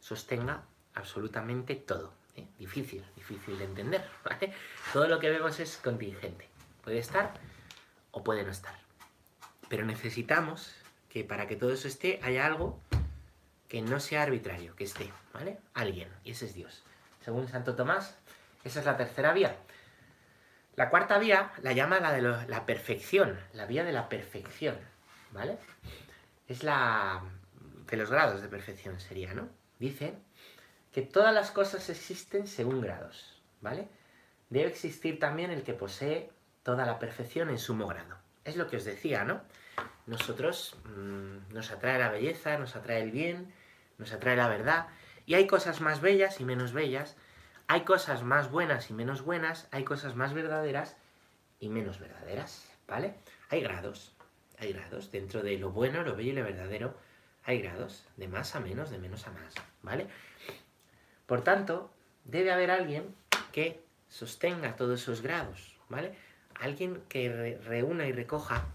sostenga 0.00 0.62
absolutamente 0.94 1.76
todo. 1.76 2.12
Difícil, 2.58 3.04
difícil 3.16 3.58
de 3.58 3.64
entender, 3.64 4.04
¿vale? 4.24 4.52
Todo 4.92 5.08
lo 5.08 5.18
que 5.18 5.30
vemos 5.30 5.60
es 5.60 5.76
contingente. 5.78 6.48
Puede 6.82 6.98
estar 6.98 7.32
o 8.10 8.22
puede 8.22 8.44
no 8.44 8.50
estar. 8.50 8.74
Pero 9.68 9.84
necesitamos 9.84 10.74
que 11.08 11.24
para 11.24 11.46
que 11.46 11.56
todo 11.56 11.72
eso 11.72 11.88
esté 11.88 12.20
haya 12.22 12.46
algo 12.46 12.80
que 13.68 13.82
no 13.82 14.00
sea 14.00 14.22
arbitrario, 14.22 14.74
que 14.74 14.84
esté, 14.84 15.10
¿vale? 15.32 15.58
Alguien, 15.74 16.08
y 16.24 16.32
ese 16.32 16.46
es 16.46 16.54
Dios. 16.54 16.82
Según 17.24 17.48
Santo 17.48 17.76
Tomás, 17.76 18.16
esa 18.64 18.80
es 18.80 18.86
la 18.86 18.96
tercera 18.96 19.32
vía. 19.32 19.56
La 20.76 20.90
cuarta 20.90 21.18
vía 21.18 21.52
la 21.62 21.72
llama 21.72 22.00
la 22.00 22.12
de 22.12 22.22
la 22.22 22.66
perfección, 22.66 23.38
la 23.52 23.66
vía 23.66 23.84
de 23.84 23.92
la 23.92 24.08
perfección, 24.08 24.76
¿vale? 25.32 25.58
Es 26.48 26.62
la 26.62 27.22
de 27.88 27.96
los 27.96 28.10
grados 28.10 28.42
de 28.42 28.48
perfección 28.48 28.98
sería, 29.00 29.34
¿no? 29.34 29.48
Dice 29.78 30.14
que 30.92 31.02
todas 31.02 31.34
las 31.34 31.50
cosas 31.50 31.88
existen 31.88 32.46
según 32.46 32.80
grados, 32.80 33.40
¿vale? 33.60 33.88
Debe 34.48 34.68
existir 34.68 35.18
también 35.18 35.50
el 35.50 35.62
que 35.62 35.74
posee 35.74 36.30
toda 36.62 36.84
la 36.84 36.98
perfección 36.98 37.50
en 37.50 37.58
sumo 37.58 37.86
grado. 37.86 38.16
Es 38.44 38.56
lo 38.56 38.68
que 38.68 38.76
os 38.76 38.84
decía, 38.84 39.24
¿no? 39.24 39.42
Nosotros 40.06 40.76
mm, 40.84 41.54
nos 41.54 41.70
atrae 41.70 41.98
la 41.98 42.10
belleza, 42.10 42.58
nos 42.58 42.74
atrae 42.74 43.02
el 43.02 43.10
bien, 43.10 43.52
nos 43.98 44.12
atrae 44.12 44.36
la 44.36 44.48
verdad, 44.48 44.88
y 45.26 45.34
hay 45.34 45.46
cosas 45.46 45.80
más 45.80 46.00
bellas 46.00 46.40
y 46.40 46.44
menos 46.44 46.72
bellas, 46.72 47.16
hay 47.68 47.82
cosas 47.82 48.24
más 48.24 48.50
buenas 48.50 48.90
y 48.90 48.94
menos 48.94 49.22
buenas, 49.22 49.68
hay 49.70 49.84
cosas 49.84 50.16
más 50.16 50.34
verdaderas 50.34 50.96
y 51.60 51.68
menos 51.68 52.00
verdaderas, 52.00 52.68
¿vale? 52.88 53.14
Hay 53.48 53.60
grados, 53.60 54.12
hay 54.58 54.72
grados, 54.72 55.12
dentro 55.12 55.42
de 55.42 55.56
lo 55.58 55.70
bueno, 55.70 56.02
lo 56.02 56.16
bello 56.16 56.32
y 56.32 56.34
lo 56.34 56.42
verdadero, 56.42 56.96
hay 57.44 57.60
grados, 57.62 58.04
de 58.16 58.26
más 58.26 58.56
a 58.56 58.60
menos, 58.60 58.90
de 58.90 58.98
menos 58.98 59.26
a 59.26 59.30
más, 59.30 59.54
¿vale? 59.82 60.08
Por 61.30 61.44
tanto, 61.44 61.92
debe 62.24 62.50
haber 62.50 62.72
alguien 62.72 63.14
que 63.52 63.80
sostenga 64.08 64.74
todos 64.74 65.00
esos 65.00 65.22
grados, 65.22 65.76
¿vale? 65.88 66.18
Alguien 66.56 67.04
que 67.08 67.56
reúna 67.64 68.08
y 68.08 68.12
recoja 68.12 68.66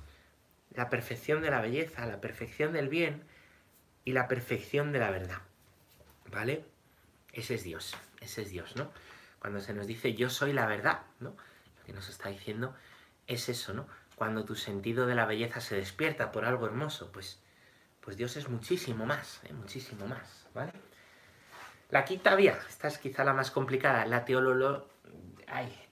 la 0.74 0.90
perfección 0.90 1.42
de 1.42 1.52
la 1.52 1.60
belleza, 1.60 2.06
la 2.06 2.22
perfección 2.22 2.72
del 2.72 2.88
bien 2.88 3.24
y 4.06 4.14
la 4.14 4.30
perfección 4.30 4.94
de 4.94 5.00
la 5.00 5.12
verdad, 5.12 5.42
¿vale? 6.32 6.64
Ese 7.34 7.56
es 7.56 7.66
Dios, 7.66 7.94
ese 8.22 8.44
es 8.44 8.52
Dios, 8.52 8.78
¿no? 8.78 8.90
Cuando 9.40 9.60
se 9.60 9.74
nos 9.74 9.86
dice 9.86 10.14
yo 10.14 10.30
soy 10.30 10.54
la 10.54 10.66
verdad, 10.66 11.02
¿no? 11.20 11.32
Lo 11.32 11.84
que 11.86 11.92
nos 11.92 12.08
está 12.08 12.30
diciendo 12.30 12.74
es 13.28 13.50
eso, 13.50 13.74
¿no? 13.74 13.86
cuando 14.16 14.46
tu 14.46 14.56
sentido 14.56 15.08
de 15.08 15.16
la 15.16 15.26
belleza 15.26 15.60
se 15.60 15.76
despierta 15.76 16.32
por 16.32 16.46
algo 16.46 16.68
hermoso, 16.68 17.12
pues, 17.12 17.38
pues 18.00 18.16
Dios 18.16 18.38
es 18.38 18.48
muchísimo 18.48 19.06
más, 19.06 19.42
¿eh? 19.44 19.52
muchísimo 19.52 20.08
más, 20.08 20.48
¿vale? 20.54 20.72
La 21.90 22.04
quinta 22.04 22.36
vía, 22.36 22.58
esta 22.68 22.88
es 22.88 22.98
quizá 22.98 23.24
la 23.24 23.34
más 23.34 23.52
complicada, 23.52 24.06
la 24.06 24.26
teololo... 24.26 24.88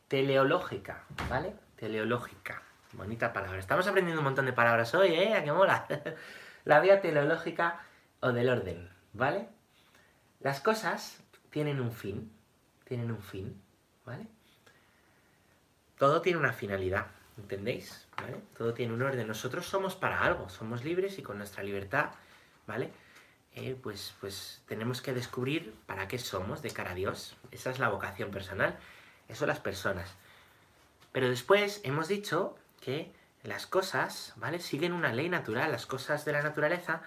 Teleológica, 0.08 1.06
¿vale? 1.30 1.56
Teleológica, 1.76 2.62
bonita 2.92 3.34
palabra. 3.34 3.60
Estamos 3.60 3.88
aprendiendo 3.88 4.20
un 4.20 4.26
montón 4.26 4.46
de 4.46 4.54
palabras 4.54 4.94
hoy, 4.94 5.14
¿eh? 5.14 5.42
¡Qué 5.44 5.52
mola! 5.52 5.88
la 6.66 6.80
vía 6.80 7.02
teleológica 7.02 7.80
o 8.20 8.32
del 8.32 8.50
orden, 8.50 8.90
¿vale? 9.14 9.48
Las 10.40 10.60
cosas 10.60 11.24
tienen 11.50 11.80
un 11.80 11.92
fin, 11.92 12.32
tienen 12.84 13.12
un 13.12 13.22
fin, 13.22 13.60
¿vale? 14.06 14.28
Todo 15.98 16.22
tiene 16.22 16.38
una 16.38 16.54
finalidad, 16.54 17.08
¿entendéis? 17.38 18.08
¿Vale? 18.18 18.38
Todo 18.58 18.74
tiene 18.74 18.94
un 18.94 19.02
orden. 19.02 19.28
Nosotros 19.28 19.66
somos 19.66 19.96
para 19.96 20.22
algo, 20.22 20.50
somos 20.50 20.84
libres 20.84 21.18
y 21.18 21.24
con 21.24 21.38
nuestra 21.38 21.64
libertad, 21.64 22.12
¿vale? 22.68 22.92
Eh, 23.56 23.78
pues, 23.82 24.16
pues 24.20 24.62
tenemos 24.68 25.02
que 25.02 25.14
descubrir 25.14 25.74
para 25.86 26.08
qué 26.08 26.18
somos 26.18 26.62
de 26.62 26.72
cara 26.72 26.92
a 26.92 26.96
Dios. 26.96 27.36
Esa 27.52 27.70
es 27.70 27.80
la 27.80 27.90
vocación 27.90 28.32
personal, 28.32 28.78
eso 29.28 29.46
las 29.46 29.60
personas. 29.60 30.16
Pero 31.12 31.30
después 31.30 31.82
hemos 31.84 32.08
dicho 32.08 32.56
que 32.82 33.12
las 33.44 33.68
cosas, 33.68 34.34
¿vale? 34.38 34.60
Siguen 34.60 34.94
una 34.94 35.14
ley 35.14 35.30
natural, 35.30 35.72
las 35.72 35.86
cosas 35.86 36.26
de 36.26 36.34
la 36.34 36.42
naturaleza 36.42 37.02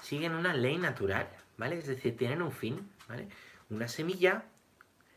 siguen 0.00 0.34
una 0.34 0.54
ley 0.54 0.78
natural, 0.78 1.28
¿vale? 1.58 1.78
Es 1.78 1.86
decir, 1.86 2.16
tienen 2.16 2.42
un 2.42 2.52
fin, 2.52 2.90
¿vale? 3.08 3.28
Una 3.68 3.88
semilla 3.88 4.44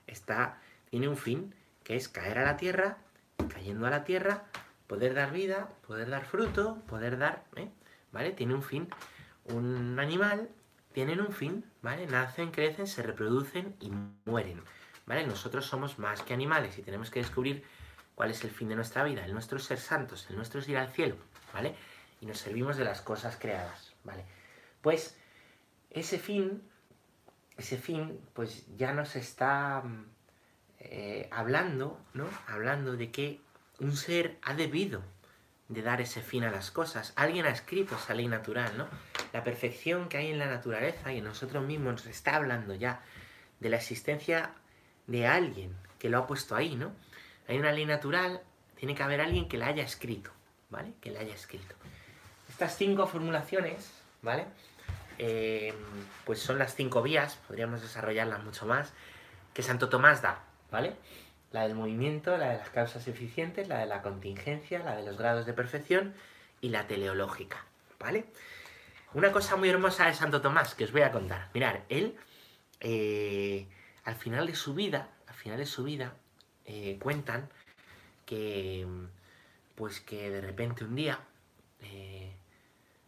está, 0.08 0.60
tiene 0.90 1.08
un 1.08 1.18
fin, 1.18 1.54
que 1.84 1.96
es 1.96 2.10
caer 2.10 2.40
a 2.40 2.44
la 2.44 2.58
tierra 2.58 2.98
cayendo 3.50 3.86
a 3.86 3.90
la 3.90 4.04
tierra, 4.04 4.44
poder 4.88 5.14
dar 5.14 5.32
vida, 5.32 5.70
poder 5.88 6.10
dar 6.10 6.26
fruto, 6.26 6.78
poder 6.88 7.18
dar, 7.18 7.44
¿eh? 7.56 7.70
¿vale? 8.12 8.32
Tiene 8.32 8.54
un 8.54 8.64
fin. 8.64 8.88
Un 9.46 10.00
animal 10.00 10.50
tienen 10.94 11.20
un 11.20 11.32
fin, 11.32 11.66
¿vale? 11.82 12.06
Nacen, 12.08 12.52
crecen, 12.52 12.88
se 12.88 13.02
reproducen 13.02 13.76
y 13.80 13.92
mueren, 14.26 14.62
¿vale? 15.06 15.26
Nosotros 15.28 15.66
somos 15.66 16.00
más 16.00 16.22
que 16.22 16.34
animales 16.34 16.78
y 16.78 16.82
tenemos 16.84 17.10
que 17.10 17.20
descubrir 17.20 17.64
cuál 18.16 18.32
es 18.32 18.44
el 18.44 18.52
fin 18.52 18.70
de 18.70 18.76
nuestra 18.76 19.04
vida. 19.04 19.26
El 19.26 19.34
nuestro 19.34 19.58
es 19.58 19.66
ser 19.66 19.80
santos, 19.80 20.28
el 20.30 20.36
nuestro 20.36 20.60
es 20.60 20.70
ir 20.70 20.78
al 20.78 20.90
cielo, 20.90 21.18
¿vale? 21.54 21.76
Y 22.22 22.26
nos 22.26 22.38
servimos 22.38 22.78
de 22.78 22.86
las 22.86 23.02
cosas 23.02 23.38
creadas, 23.38 23.94
¿vale? 24.04 24.24
Pues 24.82 25.18
ese 25.90 26.20
fin, 26.20 26.62
ese 27.58 27.78
fin, 27.78 28.20
pues 28.34 28.66
ya 28.78 28.94
nos 28.94 29.16
está 29.16 29.84
eh, 30.80 31.28
hablando, 31.32 32.00
¿no? 32.14 32.28
Hablando 32.48 32.96
de 32.96 33.12
que 33.12 33.42
un 33.80 33.96
ser 33.96 34.38
ha 34.44 34.54
debido 34.54 35.02
de 35.70 35.82
dar 35.82 36.02
ese 36.02 36.22
fin 36.22 36.44
a 36.44 36.52
las 36.52 36.72
cosas. 36.72 37.14
Alguien 37.16 37.46
ha 37.46 37.50
escrito 37.50 37.96
esa 37.96 38.14
ley 38.14 38.28
natural, 38.28 38.78
¿no? 38.78 38.88
La 39.32 39.44
perfección 39.44 40.10
que 40.10 40.18
hay 40.18 40.32
en 40.32 40.40
la 40.40 40.48
naturaleza 40.48 41.12
y 41.12 41.20
en 41.20 41.24
nosotros 41.24 41.66
mismos 41.66 41.94
nos 41.94 42.06
está 42.06 42.36
hablando 42.36 42.76
ya 42.76 43.02
de 43.60 43.70
la 43.70 43.78
existencia 43.78 44.52
de 45.08 45.28
alguien 45.28 45.76
que 46.00 46.10
lo 46.10 46.18
ha 46.18 46.28
puesto 46.28 46.56
ahí, 46.56 46.76
¿no? 46.76 46.92
Hay 47.48 47.58
una 47.58 47.72
ley 47.72 47.86
natural, 47.86 48.42
tiene 48.76 48.96
que 48.96 49.04
haber 49.04 49.22
alguien 49.22 49.48
que 49.48 49.58
la 49.58 49.68
haya 49.68 49.84
escrito, 49.84 50.32
¿vale? 50.70 50.94
Que 51.02 51.12
la 51.12 51.22
haya 51.22 51.34
escrito. 51.34 51.76
Estas 52.50 52.78
cinco 52.78 53.08
formulaciones, 53.08 53.92
¿vale? 54.22 54.46
Eh, 55.18 55.74
pues 56.26 56.40
son 56.40 56.60
las 56.60 56.76
cinco 56.76 57.02
vías, 57.02 57.38
podríamos 57.48 57.82
desarrollarlas 57.82 58.44
mucho 58.44 58.66
más, 58.66 58.94
que 59.54 59.64
Santo 59.64 59.90
Tomás 59.90 60.22
da, 60.22 60.44
¿vale? 60.72 60.96
La 61.54 61.68
del 61.68 61.76
movimiento, 61.76 62.36
la 62.36 62.50
de 62.50 62.58
las 62.58 62.70
causas 62.72 63.08
eficientes, 63.08 63.68
la 63.68 63.78
de 63.78 63.86
la 63.86 64.02
contingencia, 64.02 64.80
la 64.80 64.96
de 64.96 65.06
los 65.06 65.18
grados 65.18 65.46
de 65.46 65.54
perfección 65.54 66.16
y 66.62 66.70
la 66.70 66.88
teleológica, 66.88 67.64
¿vale? 68.00 68.26
Una 69.14 69.32
cosa 69.32 69.56
muy 69.56 69.70
hermosa 69.70 70.08
de 70.08 70.16
Santo 70.16 70.42
Tomás 70.42 70.74
que 70.74 70.86
os 70.86 70.92
voy 70.92 71.04
a 71.04 71.12
contar. 71.12 71.52
Mirar, 71.54 71.86
él 71.90 72.18
eh, 72.80 73.68
al 74.04 74.16
final 74.16 74.48
de 74.48 74.56
su 74.56 74.74
vida, 74.74 75.12
al 75.28 75.36
final 75.36 75.60
de 75.60 75.68
su 75.68 75.84
vida, 75.84 76.16
eh, 76.66 76.98
cuentan 77.00 77.48
que 78.26 78.88
pues 79.76 80.02
que 80.02 80.32
de 80.32 80.42
repente 80.42 80.84
un 80.84 80.96
día 80.96 81.20
eh, 81.82 82.36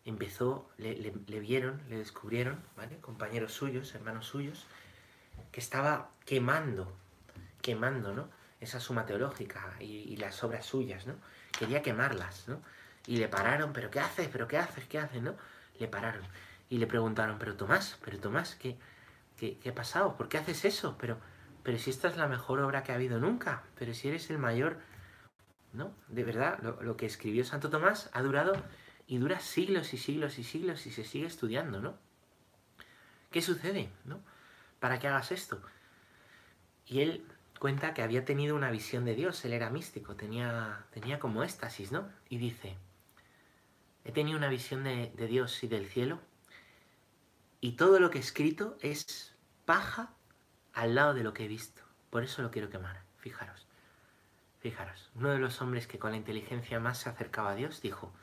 empezó, 0.06 0.70
le, 0.78 0.94
le, 0.94 1.40
vieron, 1.40 1.82
le 1.90 1.98
descubrieron, 1.98 2.64
¿vale? 2.78 2.98
Compañeros 2.98 3.54
suyos, 3.54 3.96
hermanos 3.96 4.28
suyos, 4.28 4.68
que 5.52 5.60
estaba 5.60 6.12
quemando 6.26 6.96
quemando, 7.66 8.14
¿no? 8.14 8.30
Esa 8.66 8.80
suma 8.80 9.06
teológica 9.06 9.76
y, 9.80 10.18
las 10.18 10.44
obras 10.44 10.66
suyas, 10.66 11.06
¿no? 11.06 11.14
Quería 11.58 11.84
quemarlas, 11.84 12.48
¿no? 12.48 12.64
Y 13.06 13.18
le 13.18 13.28
pararon, 13.28 13.74
¿pero 13.74 13.92
qué 13.92 14.00
haces? 14.00 14.28
¿Pero 14.28 14.48
qué 14.48 14.58
haces? 14.58 14.86
¿Qué 14.88 14.98
haces? 14.98 15.22
¿no? 15.22 15.36
Le 15.80 15.88
pararon. 15.88 16.24
Y 16.68 16.80
le 16.80 16.88
preguntaron, 16.88 17.38
¿pero 17.38 17.56
Tomás? 17.56 18.00
¿Pero 18.04 18.18
Tomás? 18.20 18.56
¿Qué, 18.56 18.80
qué, 19.38 19.60
qué 19.60 19.70
ha 19.70 19.76
pasado? 19.76 20.18
¿Por 20.18 20.30
qué 20.30 20.40
haces 20.40 20.66
eso? 20.66 20.98
Pero, 21.00 21.20
pero 21.62 21.78
si 21.78 21.92
esta 21.92 22.08
es 22.08 22.18
la 22.18 22.28
mejor 22.28 22.60
obra 22.60 22.82
que 22.82 22.92
ha 22.92 22.96
habido 22.96 23.20
nunca. 23.20 23.62
Pero 23.78 23.94
si 23.94 24.08
eres 24.08 24.32
el 24.32 24.40
mayor... 24.40 24.80
¿No? 25.72 25.94
De 26.08 26.24
verdad, 26.24 26.58
lo, 26.64 26.82
lo 26.82 26.98
que 26.98 27.06
escribió 27.06 27.46
Santo 27.46 27.70
Tomás 27.70 28.10
ha 28.14 28.24
durado 28.24 28.54
y 29.06 29.20
dura 29.20 29.40
siglos 29.42 29.94
y 29.94 30.00
siglos 30.00 30.40
y 30.40 30.44
siglos 30.44 30.88
y 30.88 30.92
se 30.92 31.04
sigue 31.04 31.28
estudiando, 31.28 31.82
¿no? 31.82 32.00
¿Qué 33.30 33.44
sucede? 33.44 33.92
¿No? 34.06 34.22
Para 34.80 34.98
que 34.98 35.08
hagas 35.08 35.32
esto. 35.32 35.62
Y 36.88 37.02
él 37.02 37.26
cuenta 37.66 37.96
que 37.96 38.04
había 38.04 38.26
tenido 38.26 38.56
una 38.56 38.70
visión 38.70 39.06
de 39.06 39.16
Dios, 39.16 39.44
él 39.44 39.52
era 39.52 39.72
místico, 39.72 40.16
tenía, 40.16 40.86
tenía 40.92 41.18
como 41.18 41.44
éxtasis, 41.44 41.92
¿no? 41.92 42.08
Y 42.30 42.38
dice, 42.38 42.78
he 44.04 44.12
tenido 44.12 44.38
una 44.38 44.50
visión 44.50 44.84
de, 44.84 45.12
de 45.16 45.26
Dios 45.26 45.64
y 45.64 45.68
del 45.68 45.88
cielo, 45.88 46.20
y 47.62 47.72
todo 47.72 48.00
lo 48.00 48.12
que 48.12 48.20
he 48.20 48.22
escrito 48.22 48.78
es 48.82 49.34
paja 49.66 50.14
al 50.76 50.94
lado 50.94 51.16
de 51.16 51.24
lo 51.24 51.34
que 51.34 51.46
he 51.46 51.48
visto. 51.48 51.82
Por 52.12 52.24
eso 52.24 52.44
lo 52.44 52.52
quiero 52.52 52.70
quemar, 52.70 53.02
fijaros. 53.18 53.66
Fijaros, 54.60 55.10
uno 55.16 55.32
de 55.32 55.40
los 55.40 55.60
hombres 55.60 55.88
que 55.88 55.98
con 55.98 56.12
la 56.12 56.18
inteligencia 56.18 56.80
más 56.80 57.00
se 57.00 57.10
acercaba 57.10 57.54
a 57.54 57.56
Dios 57.56 57.82
dijo 57.82 58.14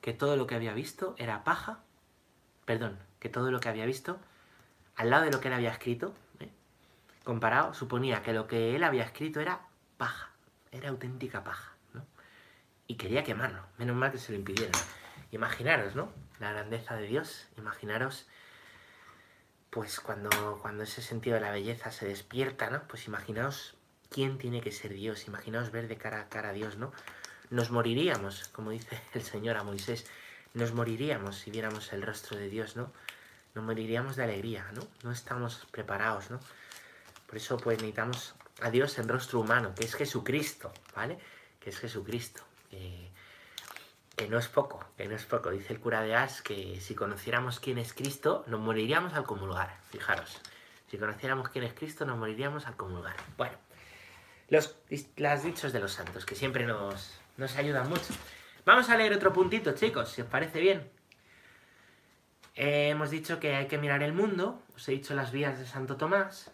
que 0.00 0.14
todo 0.14 0.34
lo 0.38 0.46
que 0.46 0.54
había 0.54 0.72
visto 0.72 1.14
era 1.18 1.44
paja, 1.44 1.80
perdón, 2.64 2.98
que 3.20 3.28
todo 3.28 3.50
lo 3.50 3.60
que 3.60 3.68
había 3.68 3.84
visto, 3.84 4.18
al 4.96 5.10
lado 5.10 5.24
de 5.24 5.30
lo 5.30 5.40
que 5.40 5.48
él 5.48 5.54
había 5.54 5.72
escrito, 5.72 6.14
comparado, 7.24 7.74
suponía 7.74 8.22
que 8.22 8.32
lo 8.32 8.46
que 8.46 8.76
él 8.76 8.84
había 8.84 9.04
escrito 9.04 9.40
era 9.40 9.60
paja, 9.96 10.30
era 10.70 10.88
auténtica 10.88 11.44
paja, 11.44 11.76
¿no? 11.94 12.06
Y 12.86 12.96
quería 12.96 13.24
quemarlo, 13.24 13.64
menos 13.78 13.96
mal 13.96 14.12
que 14.12 14.18
se 14.18 14.32
lo 14.32 14.38
impidieron. 14.38 14.72
Imaginaros, 15.30 15.94
¿no? 15.94 16.12
La 16.40 16.52
grandeza 16.52 16.94
de 16.96 17.06
Dios, 17.06 17.46
imaginaros, 17.56 18.26
pues 19.70 20.00
cuando, 20.00 20.58
cuando 20.60 20.82
ese 20.82 21.00
sentido 21.00 21.34
de 21.34 21.40
la 21.40 21.50
belleza 21.50 21.90
se 21.90 22.06
despierta, 22.06 22.68
¿no? 22.68 22.82
Pues 22.88 23.06
imaginaos 23.06 23.74
quién 24.10 24.38
tiene 24.38 24.60
que 24.60 24.72
ser 24.72 24.92
Dios, 24.92 25.26
imaginaos 25.26 25.70
ver 25.70 25.88
de 25.88 25.96
cara 25.96 26.20
a 26.20 26.28
cara 26.28 26.50
a 26.50 26.52
Dios, 26.52 26.76
¿no? 26.76 26.92
Nos 27.50 27.70
moriríamos, 27.70 28.48
como 28.48 28.70
dice 28.70 29.00
el 29.14 29.22
Señor 29.22 29.56
a 29.56 29.62
Moisés, 29.62 30.06
nos 30.54 30.72
moriríamos 30.74 31.36
si 31.38 31.50
viéramos 31.50 31.92
el 31.92 32.02
rostro 32.02 32.36
de 32.36 32.48
Dios, 32.48 32.76
¿no? 32.76 32.92
Nos 33.54 33.64
moriríamos 33.64 34.16
de 34.16 34.24
alegría, 34.24 34.70
¿no? 34.74 34.82
No 35.02 35.12
estamos 35.12 35.66
preparados, 35.70 36.30
¿no? 36.30 36.40
Por 37.32 37.38
eso 37.38 37.56
pues 37.56 37.78
necesitamos 37.78 38.34
a 38.60 38.68
Dios 38.68 38.98
en 38.98 39.08
rostro 39.08 39.40
humano, 39.40 39.74
que 39.74 39.86
es 39.86 39.94
Jesucristo, 39.94 40.70
¿vale? 40.94 41.16
Que 41.58 41.70
es 41.70 41.78
Jesucristo. 41.78 42.42
que 42.68 44.28
no 44.28 44.38
es 44.38 44.48
poco, 44.48 44.84
que 44.98 45.08
no 45.08 45.16
es 45.16 45.24
poco. 45.24 45.48
Dice 45.48 45.72
el 45.72 45.80
cura 45.80 46.02
de 46.02 46.14
As 46.14 46.42
que 46.42 46.78
si 46.78 46.94
conociéramos 46.94 47.58
quién 47.58 47.78
es 47.78 47.94
Cristo, 47.94 48.44
nos 48.48 48.60
moriríamos 48.60 49.14
al 49.14 49.24
comulgar. 49.24 49.78
Fijaros, 49.88 50.42
si 50.90 50.98
conociéramos 50.98 51.48
quién 51.48 51.64
es 51.64 51.72
Cristo, 51.72 52.04
nos 52.04 52.18
moriríamos 52.18 52.66
al 52.66 52.76
comulgar. 52.76 53.16
Bueno, 53.38 53.56
los, 54.50 54.76
las 55.16 55.42
dichos 55.42 55.72
de 55.72 55.80
los 55.80 55.92
santos, 55.92 56.26
que 56.26 56.34
siempre 56.34 56.66
nos, 56.66 57.18
nos 57.38 57.56
ayudan 57.56 57.88
mucho. 57.88 58.12
Vamos 58.66 58.90
a 58.90 58.96
leer 58.98 59.14
otro 59.14 59.32
puntito, 59.32 59.72
chicos, 59.72 60.10
si 60.10 60.20
os 60.20 60.28
parece 60.28 60.60
bien. 60.60 60.86
hemos 62.56 63.08
dicho 63.08 63.40
que 63.40 63.54
hay 63.54 63.68
que 63.68 63.78
mirar 63.78 64.02
el 64.02 64.12
mundo, 64.12 64.60
os 64.76 64.86
he 64.86 64.92
dicho 64.92 65.14
las 65.14 65.32
vías 65.32 65.58
de 65.58 65.64
Santo 65.64 65.96
Tomás, 65.96 66.52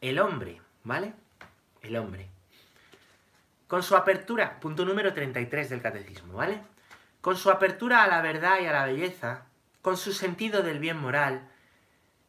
el 0.00 0.18
hombre, 0.18 0.60
¿vale? 0.84 1.12
El 1.82 1.96
hombre. 1.96 2.28
Con 3.66 3.82
su 3.82 3.96
apertura, 3.96 4.60
punto 4.60 4.84
número 4.84 5.12
33 5.12 5.70
del 5.70 5.82
catecismo, 5.82 6.34
¿vale? 6.34 6.60
Con 7.20 7.36
su 7.36 7.50
apertura 7.50 8.04
a 8.04 8.08
la 8.08 8.22
verdad 8.22 8.60
y 8.60 8.66
a 8.66 8.72
la 8.72 8.86
belleza, 8.86 9.46
con 9.82 9.96
su 9.96 10.12
sentido 10.12 10.62
del 10.62 10.78
bien 10.78 10.98
moral, 10.98 11.48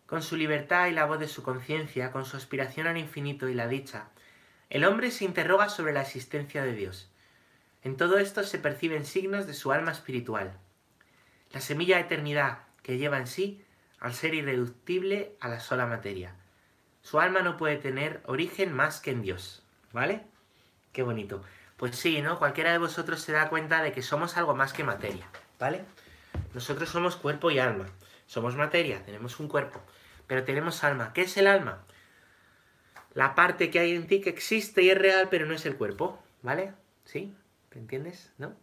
con 0.06 0.24
su 0.24 0.36
libertad 0.36 0.88
y 0.88 0.92
la 0.92 1.06
voz 1.06 1.20
de 1.20 1.28
su 1.28 1.44
conciencia, 1.44 2.12
con 2.12 2.26
su 2.26 2.36
aspiración 2.36 2.88
al 2.88 2.98
infinito 2.98 3.48
y 3.48 3.54
la 3.54 3.68
dicha, 3.68 4.10
el 4.70 4.84
hombre 4.84 5.12
se 5.12 5.26
interroga 5.26 5.70
sobre 5.70 5.94
la 5.94 6.02
existencia 6.02 6.64
de 6.64 6.74
Dios. 6.74 7.10
En 7.84 7.96
todo 7.96 8.18
esto 8.18 8.44
se 8.44 8.60
perciben 8.60 9.06
signos 9.06 9.48
de 9.48 9.54
su 9.54 9.72
alma 9.72 9.92
espiritual. 9.92 10.58
La 11.52 11.62
semilla 11.62 11.98
de 11.98 12.04
eternidad 12.04 12.60
que 12.84 12.98
lleva 12.98 13.18
en 13.18 13.28
sí 13.28 13.64
al 14.00 14.14
ser 14.14 14.34
irreductible 14.34 15.36
a 15.40 15.48
la 15.48 15.60
sola 15.60 15.86
materia. 15.86 16.36
Su 17.02 17.20
alma 17.20 17.42
no 17.42 17.58
puede 17.58 17.78
tener 17.78 18.22
origen 18.26 18.74
más 18.74 19.00
que 19.00 19.12
en 19.12 19.22
Dios. 19.22 19.64
¿Vale? 19.92 20.24
Qué 20.92 21.04
bonito. 21.04 21.44
Pues 21.78 21.96
sí, 21.96 22.22
¿no? 22.22 22.38
Cualquiera 22.38 22.72
de 22.72 22.78
vosotros 22.78 23.22
se 23.22 23.32
da 23.32 23.50
cuenta 23.50 23.82
de 23.82 23.92
que 23.92 24.02
somos 24.02 24.38
algo 24.38 24.54
más 24.54 24.74
que 24.74 24.84
materia, 24.84 25.28
¿vale? 25.60 25.86
Nosotros 26.54 26.90
somos 26.90 27.16
cuerpo 27.16 27.52
y 27.52 27.60
alma. 27.60 27.86
Somos 28.28 28.56
materia, 28.56 29.04
tenemos 29.06 29.40
un 29.40 29.48
cuerpo, 29.48 29.82
pero 30.28 30.44
tenemos 30.44 30.84
alma. 30.84 31.14
¿Qué 31.14 31.22
es 31.22 31.38
el 31.38 31.48
alma? 31.48 31.84
La 33.14 33.34
parte 33.34 33.72
que 33.72 33.80
hay 33.80 33.96
en 33.96 34.08
ti 34.08 34.22
que 34.22 34.30
existe 34.30 34.84
y 34.84 34.90
es 34.90 34.98
real, 34.98 35.30
pero 35.32 35.46
no 35.46 35.56
es 35.56 35.66
el 35.66 35.78
cuerpo, 35.78 36.22
¿vale? 36.42 36.74
¿Sí? 37.06 37.34
¿Me 37.74 37.82
entiendes? 37.82 38.32
¿No? 38.38 38.56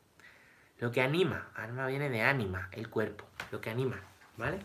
Lo 0.79 0.93
que 0.93 1.01
anima, 1.01 1.49
alma 1.55 1.87
viene 1.87 2.11
de 2.11 2.23
ánima, 2.23 2.69
el 2.73 2.89
cuerpo, 2.89 3.25
lo 3.51 3.61
que 3.61 3.71
anima, 3.71 4.01
¿vale? 4.37 4.61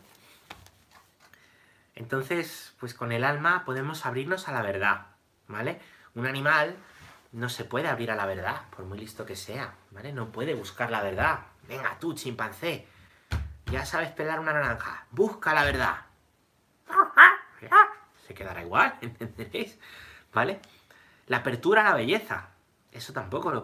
Entonces, 1.95 2.73
pues 2.79 2.93
con 2.93 3.11
el 3.11 3.23
alma 3.23 3.63
podemos 3.65 4.05
abrirnos 4.05 4.47
a 4.47 4.51
la 4.51 4.61
verdad, 4.61 5.07
¿vale? 5.47 5.81
Un 6.15 6.25
animal 6.25 6.75
no 7.31 7.49
se 7.49 7.65
puede 7.65 7.87
abrir 7.87 8.11
a 8.11 8.15
la 8.15 8.25
verdad, 8.25 8.61
por 8.75 8.85
muy 8.85 8.99
listo 8.99 9.25
que 9.25 9.35
sea, 9.35 9.75
¿vale? 9.91 10.11
No 10.11 10.31
puede 10.31 10.53
buscar 10.53 10.91
la 10.91 11.01
verdad. 11.01 11.39
Venga 11.67 11.97
tú, 11.99 12.13
chimpancé, 12.13 12.87
ya 13.71 13.85
sabes 13.85 14.11
pelar 14.11 14.39
una 14.39 14.53
naranja, 14.53 15.05
busca 15.11 15.53
la 15.53 15.63
verdad. 15.63 15.95
Se 18.27 18.33
quedará 18.33 18.61
igual, 18.61 18.97
¿entenderéis? 19.01 19.79
¿Vale? 20.33 20.59
La 21.27 21.37
apertura 21.37 21.81
a 21.81 21.89
la 21.91 21.95
belleza, 21.95 22.49
eso 22.91 23.13
tampoco 23.13 23.51
lo, 23.51 23.63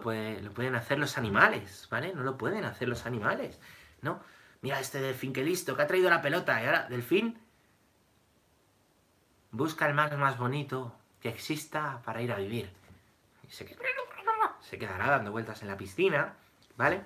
pueden 0.52 0.74
hacer 0.74 0.98
los 0.98 1.18
animales, 1.18 1.88
¿vale? 1.90 2.14
No 2.14 2.22
lo 2.22 2.38
pueden 2.38 2.64
hacer 2.64 2.88
los 2.88 3.04
animales, 3.04 3.60
¿no? 4.00 4.20
Mira 4.62 4.80
este 4.80 5.00
delfín 5.00 5.32
que 5.32 5.44
listo, 5.44 5.76
que 5.76 5.82
ha 5.82 5.86
traído 5.86 6.10
la 6.10 6.22
pelota, 6.22 6.62
y 6.62 6.66
ahora, 6.66 6.86
delfín, 6.88 7.38
busca 9.50 9.86
el 9.86 9.94
mar 9.94 10.16
más 10.16 10.38
bonito 10.38 10.94
que 11.20 11.28
exista 11.28 12.02
para 12.04 12.22
ir 12.22 12.32
a 12.32 12.36
vivir. 12.36 12.70
Y 13.48 13.52
se, 13.52 13.76
se 14.60 14.78
quedará 14.78 15.10
dando 15.10 15.32
vueltas 15.32 15.62
en 15.62 15.68
la 15.68 15.76
piscina, 15.76 16.34
¿vale? 16.76 17.02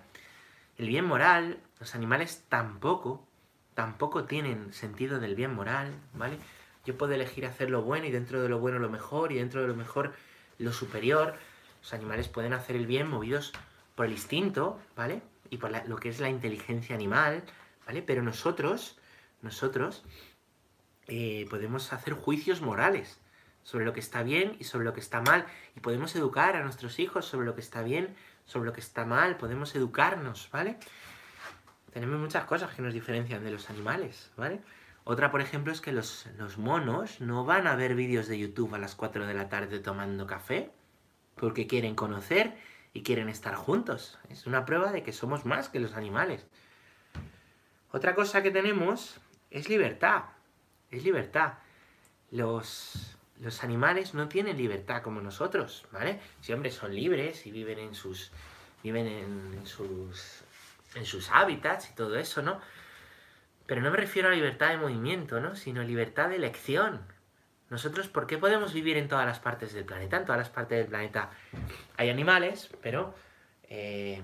El 0.78 0.88
bien 0.88 1.04
moral, 1.04 1.58
los 1.78 1.94
animales 1.94 2.44
tampoco, 2.48 3.26
tampoco 3.74 4.24
tienen 4.24 4.72
sentido 4.72 5.20
del 5.20 5.34
bien 5.34 5.54
moral, 5.54 5.94
¿vale? 6.14 6.38
Yo 6.84 6.98
puedo 6.98 7.12
elegir 7.12 7.46
hacer 7.46 7.70
lo 7.70 7.82
bueno 7.82 8.06
y 8.06 8.10
dentro 8.10 8.42
de 8.42 8.48
lo 8.48 8.58
bueno 8.58 8.78
lo 8.78 8.90
mejor 8.90 9.32
y 9.32 9.36
dentro 9.36 9.62
de 9.62 9.68
lo 9.68 9.74
mejor 9.74 10.12
lo 10.58 10.72
superior. 10.72 11.36
Los 11.80 11.94
animales 11.94 12.28
pueden 12.28 12.52
hacer 12.52 12.76
el 12.76 12.86
bien 12.86 13.08
movidos 13.08 13.52
por 13.94 14.06
el 14.06 14.12
instinto, 14.12 14.80
¿vale? 14.96 15.22
Y 15.50 15.58
por 15.58 15.70
lo 15.86 15.96
que 15.96 16.08
es 16.08 16.20
la 16.20 16.28
inteligencia 16.28 16.94
animal, 16.94 17.44
¿vale? 17.86 18.02
Pero 18.02 18.22
nosotros, 18.22 18.98
nosotros, 19.42 20.02
eh, 21.08 21.46
podemos 21.50 21.92
hacer 21.92 22.14
juicios 22.14 22.60
morales 22.60 23.18
sobre 23.62 23.84
lo 23.84 23.92
que 23.92 24.00
está 24.00 24.22
bien 24.22 24.56
y 24.58 24.64
sobre 24.64 24.84
lo 24.84 24.92
que 24.92 25.00
está 25.00 25.20
mal. 25.20 25.46
Y 25.76 25.80
podemos 25.80 26.14
educar 26.16 26.56
a 26.56 26.62
nuestros 26.62 26.98
hijos 26.98 27.26
sobre 27.26 27.46
lo 27.46 27.54
que 27.54 27.60
está 27.60 27.82
bien, 27.82 28.14
sobre 28.44 28.66
lo 28.66 28.72
que 28.72 28.80
está 28.80 29.04
mal. 29.04 29.36
Podemos 29.36 29.74
educarnos, 29.74 30.48
¿vale? 30.52 30.78
Tenemos 31.92 32.18
muchas 32.18 32.44
cosas 32.44 32.74
que 32.74 32.82
nos 32.82 32.94
diferencian 32.94 33.44
de 33.44 33.50
los 33.50 33.68
animales, 33.70 34.30
¿vale? 34.36 34.60
Otra, 35.04 35.30
por 35.30 35.40
ejemplo, 35.40 35.72
es 35.72 35.80
que 35.80 35.92
los, 35.92 36.26
los 36.38 36.58
monos 36.58 37.20
no 37.20 37.44
van 37.44 37.66
a 37.66 37.74
ver 37.74 37.94
vídeos 37.94 38.28
de 38.28 38.38
YouTube 38.38 38.74
a 38.74 38.78
las 38.78 38.94
4 38.94 39.26
de 39.26 39.34
la 39.34 39.48
tarde 39.48 39.80
tomando 39.80 40.26
café 40.26 40.70
porque 41.34 41.66
quieren 41.66 41.94
conocer 41.94 42.56
y 42.92 43.02
quieren 43.02 43.28
estar 43.28 43.54
juntos. 43.54 44.18
Es 44.28 44.46
una 44.46 44.64
prueba 44.64 44.92
de 44.92 45.02
que 45.02 45.12
somos 45.12 45.44
más 45.44 45.68
que 45.68 45.80
los 45.80 45.94
animales. 45.94 46.46
Otra 47.90 48.14
cosa 48.14 48.42
que 48.42 48.50
tenemos 48.50 49.20
es 49.50 49.68
libertad. 49.68 50.24
Es 50.92 51.02
libertad. 51.02 51.54
Los, 52.30 53.16
los 53.40 53.64
animales 53.64 54.14
no 54.14 54.28
tienen 54.28 54.56
libertad 54.56 55.02
como 55.02 55.20
nosotros, 55.20 55.86
¿vale? 55.90 56.20
Si 56.40 56.52
hombres 56.52 56.74
son 56.74 56.94
libres 56.94 57.44
y 57.46 57.50
viven 57.50 57.80
en 57.80 57.94
sus 57.94 58.30
viven 58.84 59.06
en, 59.06 59.66
sus 59.66 60.42
en 60.94 61.04
sus 61.04 61.30
hábitats 61.30 61.90
y 61.90 61.94
todo 61.94 62.16
eso, 62.16 62.42
¿no? 62.42 62.60
Pero 63.66 63.80
no 63.80 63.90
me 63.90 63.96
refiero 63.96 64.28
a 64.28 64.32
libertad 64.32 64.70
de 64.70 64.76
movimiento, 64.76 65.40
¿no? 65.40 65.56
Sino 65.56 65.82
libertad 65.82 66.28
de 66.28 66.36
elección. 66.36 67.00
Nosotros, 67.70 68.08
¿por 68.08 68.26
qué 68.26 68.38
podemos 68.38 68.72
vivir 68.74 68.96
en 68.96 69.08
todas 69.08 69.24
las 69.24 69.40
partes 69.40 69.72
del 69.72 69.84
planeta? 69.84 70.18
En 70.18 70.24
todas 70.24 70.38
las 70.38 70.50
partes 70.50 70.78
del 70.78 70.88
planeta 70.88 71.30
hay 71.96 72.10
animales, 72.10 72.68
pero 72.82 73.14
eh, 73.68 74.22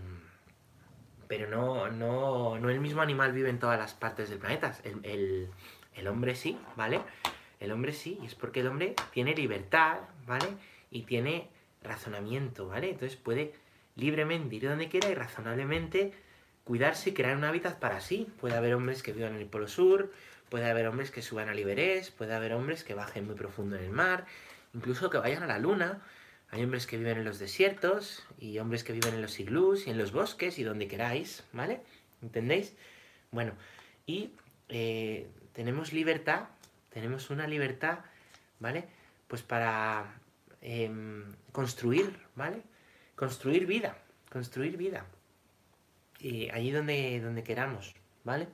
pero 1.28 1.48
no, 1.48 1.90
no, 1.90 2.58
no 2.58 2.70
el 2.70 2.80
mismo 2.80 3.02
animal 3.02 3.32
vive 3.32 3.50
en 3.50 3.58
todas 3.58 3.78
las 3.78 3.94
partes 3.94 4.30
del 4.30 4.38
planeta. 4.38 4.74
El, 5.02 5.50
hombre 6.06 6.34
sí, 6.34 6.58
¿vale? 6.76 7.00
El 7.60 7.72
hombre 7.72 7.92
sí, 7.92 8.18
y 8.22 8.26
es 8.26 8.34
porque 8.34 8.60
el 8.60 8.68
hombre 8.68 8.94
tiene 9.12 9.34
libertad, 9.34 9.98
¿vale? 10.26 10.46
Y 10.90 11.02
tiene 11.02 11.48
razonamiento, 11.82 12.68
¿vale? 12.68 12.90
Entonces 12.90 13.16
puede 13.16 13.54
libremente 13.96 14.54
ir 14.56 14.68
donde 14.68 14.88
quiera 14.88 15.10
y 15.10 15.14
razonablemente 15.14 16.12
cuidarse 16.64 17.10
y 17.10 17.14
crear 17.14 17.36
un 17.36 17.44
hábitat 17.44 17.78
para 17.78 18.00
sí. 18.00 18.28
Puede 18.40 18.54
haber 18.54 18.74
hombres 18.74 19.02
que 19.02 19.12
vivan 19.12 19.34
en 19.34 19.40
el 19.40 19.46
Polo 19.46 19.68
Sur, 19.68 20.12
puede 20.50 20.70
haber 20.70 20.86
hombres 20.86 21.10
que 21.10 21.22
suban 21.22 21.48
al 21.48 21.58
Iberés, 21.58 22.10
puede 22.10 22.34
haber 22.34 22.52
hombres 22.52 22.84
que 22.84 22.94
bajen 22.94 23.26
muy 23.26 23.34
profundo 23.34 23.76
en 23.76 23.84
el 23.84 23.90
mar, 23.90 24.26
incluso 24.74 25.10
que 25.10 25.18
vayan 25.18 25.42
a 25.42 25.46
la 25.46 25.58
luna. 25.58 26.02
Hay 26.50 26.62
hombres 26.62 26.86
que 26.86 26.96
viven 26.96 27.18
en 27.18 27.24
los 27.24 27.38
desiertos 27.38 28.24
y 28.38 28.58
hombres 28.58 28.84
que 28.84 28.92
viven 28.92 29.14
en 29.14 29.22
los 29.22 29.38
iglús 29.40 29.86
y 29.86 29.90
en 29.90 29.98
los 29.98 30.12
bosques 30.12 30.58
y 30.58 30.62
donde 30.62 30.88
queráis, 30.88 31.44
¿vale? 31.52 31.80
¿Entendéis? 32.22 32.74
Bueno, 33.30 33.52
y 34.06 34.32
eh, 34.68 35.26
tenemos 35.58 35.92
libertad, 35.92 36.44
tenemos 36.88 37.30
una 37.30 37.48
libertad, 37.48 37.98
¿vale? 38.60 38.84
Pues 39.26 39.42
para 39.42 40.04
em, 40.60 41.34
construir, 41.50 42.16
¿vale? 42.36 42.62
Construir 43.16 43.66
vida, 43.66 43.98
construir 44.30 44.76
vida. 44.76 45.04
Y 46.20 46.48
allí 46.50 46.70
donde, 46.70 47.20
donde 47.20 47.42
queramos, 47.42 47.96
¿vale? 48.22 48.46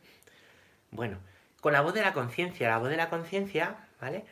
Bueno, 0.92 1.18
con 1.60 1.74
la 1.74 1.82
voz 1.82 1.92
de 1.92 2.00
la 2.00 2.14
conciencia, 2.14 2.70
la 2.70 2.78
voz 2.78 2.88
de 2.88 2.96
la 2.96 3.10
conciencia, 3.10 3.86
¿vale? 4.00 4.24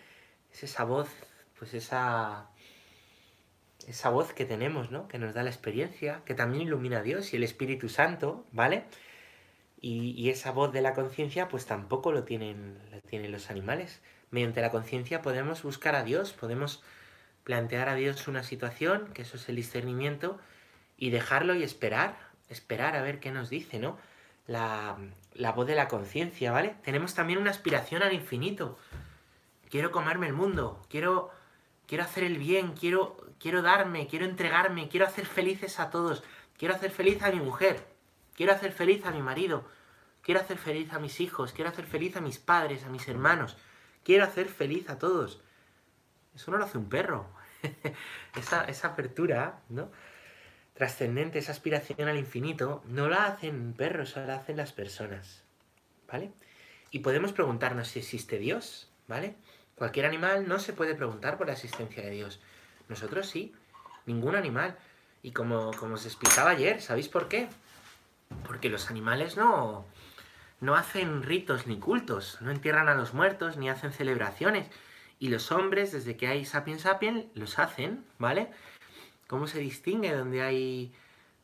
Es 0.51 0.63
esa 0.63 0.85
voz, 0.85 1.11
pues 1.59 1.75
esa 1.75 2.49
esa 3.87 4.09
voz 4.09 4.33
que 4.33 4.47
tenemos, 4.47 4.91
¿no? 4.91 5.09
Que 5.09 5.19
nos 5.19 5.35
da 5.35 5.43
la 5.43 5.51
experiencia, 5.51 6.23
que 6.25 6.33
también 6.33 6.63
ilumina 6.63 7.01
a 7.01 7.03
Dios 7.03 7.35
y 7.35 7.37
el 7.37 7.43
Espíritu 7.43 7.91
Santo, 7.91 8.47
¿vale? 8.51 8.85
Y, 9.85 10.31
esa 10.31 10.53
voz 10.53 10.73
de 10.73 10.81
la 10.81 10.95
conciencia, 10.95 11.49
pues 11.49 11.67
tampoco 11.67 12.13
lo 12.13 12.23
tienen, 12.23 12.79
lo 12.93 13.01
tienen 13.01 13.33
los 13.33 13.51
animales. 13.51 14.01
Mediante 14.31 14.61
la 14.61 14.71
conciencia 14.71 15.23
podemos 15.23 15.65
buscar 15.65 15.97
a 15.97 16.05
Dios, 16.05 16.33
podemos 16.33 16.85
plantear 17.43 17.89
a 17.89 17.97
Dios 17.97 18.29
una 18.29 18.45
situación, 18.45 19.09
que 19.13 19.23
eso 19.23 19.37
es 19.37 19.49
el 19.49 19.57
discernimiento, 19.57 20.39
y 20.97 21.11
dejarlo 21.11 21.57
y 21.57 21.65
esperar, 21.65 22.17
esperar 22.49 22.95
a 22.95 23.03
ver 23.03 23.19
qué 23.19 23.33
nos 23.33 23.51
dice, 23.51 23.81
¿no? 23.81 23.99
La, 24.47 24.99
la 25.35 25.51
voz 25.51 25.67
de 25.67 25.75
la 25.75 25.89
conciencia, 25.89 26.53
¿vale? 26.53 26.77
Tenemos 26.85 27.15
también 27.15 27.41
una 27.41 27.51
aspiración 27.51 28.05
al 28.05 28.13
infinito. 28.13 28.79
Quiero 29.69 29.91
comerme 29.91 30.29
el 30.29 30.33
mundo, 30.33 30.81
quiero, 30.89 31.31
quiero 31.89 32.05
hacer 32.05 32.23
el 32.23 32.39
bien, 32.39 32.75
quiero, 32.75 33.17
quiero 33.41 33.63
darme, 33.63 34.07
quiero 34.07 34.27
entregarme, 34.27 34.89
quiero 34.89 35.07
hacer 35.07 35.27
felices 35.27 35.81
a 35.81 35.91
todos, 35.91 36.23
quiero 36.57 36.75
hacer 36.75 36.93
feliz 36.93 37.21
a 37.23 37.33
mi 37.33 37.41
mujer, 37.41 37.92
Quiero 38.43 38.55
hacer 38.55 38.73
feliz 38.73 39.07
a 39.07 39.13
mi 39.13 39.23
marido. 39.23 39.65
Quiero 40.21 40.41
hacer 40.41 40.59
feliz 40.59 40.93
a 40.93 40.99
mis 40.99 41.21
hijos. 41.21 41.53
Quiero 41.53 41.71
hacer 41.71 41.87
feliz 41.87 42.17
a 42.17 42.21
mis 42.21 42.41
padres, 42.41 42.83
a 42.83 42.89
mis 42.89 43.07
hermanos. 43.07 43.57
Quiero 44.03 44.25
hacer 44.25 44.49
feliz 44.49 44.91
a 44.91 44.99
todos. 44.99 45.41
Eso 46.35 46.51
no 46.51 46.57
lo 46.57 46.65
hace 46.65 46.77
un 46.77 46.89
perro. 46.89 47.29
esa, 48.67 48.89
apertura, 48.89 49.61
¿no? 49.69 49.93
Trascendente, 50.75 51.39
esa 51.39 51.53
aspiración 51.53 52.09
al 52.09 52.19
infinito, 52.19 52.83
no 52.89 53.09
la 53.09 53.27
hacen 53.27 53.75
perros, 53.75 54.17
la 54.17 54.35
hacen 54.35 54.57
las 54.57 54.73
personas. 54.73 55.45
¿Vale? 56.11 56.33
Y 56.91 56.99
podemos 56.99 57.31
preguntarnos 57.31 57.87
si 57.87 58.01
existe 58.01 58.39
Dios, 58.39 58.91
¿vale? 59.07 59.37
Cualquier 59.77 60.07
animal 60.07 60.49
no 60.49 60.59
se 60.59 60.73
puede 60.73 60.97
preguntar 60.97 61.39
por 61.39 61.47
la 61.47 61.53
existencia 61.53 62.03
de 62.03 62.11
Dios. 62.11 62.41
Nosotros 62.89 63.29
sí, 63.29 63.55
ningún 64.05 64.35
animal. 64.35 64.77
Y 65.23 65.31
como, 65.31 65.71
como 65.75 65.95
os 65.95 66.07
explicaba 66.07 66.51
ayer, 66.51 66.83
¿sabéis 66.83 67.09
por 67.09 67.29
qué? 67.29 67.49
Porque 68.47 68.69
los 68.69 68.91
animales 68.91 69.37
no, 69.37 69.87
no 70.61 70.75
hacen 70.75 71.23
ritos 71.23 71.67
ni 71.67 71.79
cultos, 71.79 72.39
no 72.41 72.51
entierran 72.51 72.89
a 72.89 72.95
los 72.95 73.15
muertos 73.15 73.57
ni 73.57 73.69
hacen 73.69 73.93
celebraciones. 73.93 74.69
Y 75.19 75.29
los 75.29 75.53
hombres, 75.53 75.93
desde 75.93 76.17
que 76.17 76.29
hay 76.29 76.45
sapiens 76.45 76.83
sapiens, 76.83 77.27
los 77.35 77.59
hacen, 77.59 78.05
¿vale? 78.19 78.51
¿Cómo 79.29 79.47
se 79.47 79.61
distingue 79.61 80.15
donde 80.15 80.43
hay, 80.43 80.93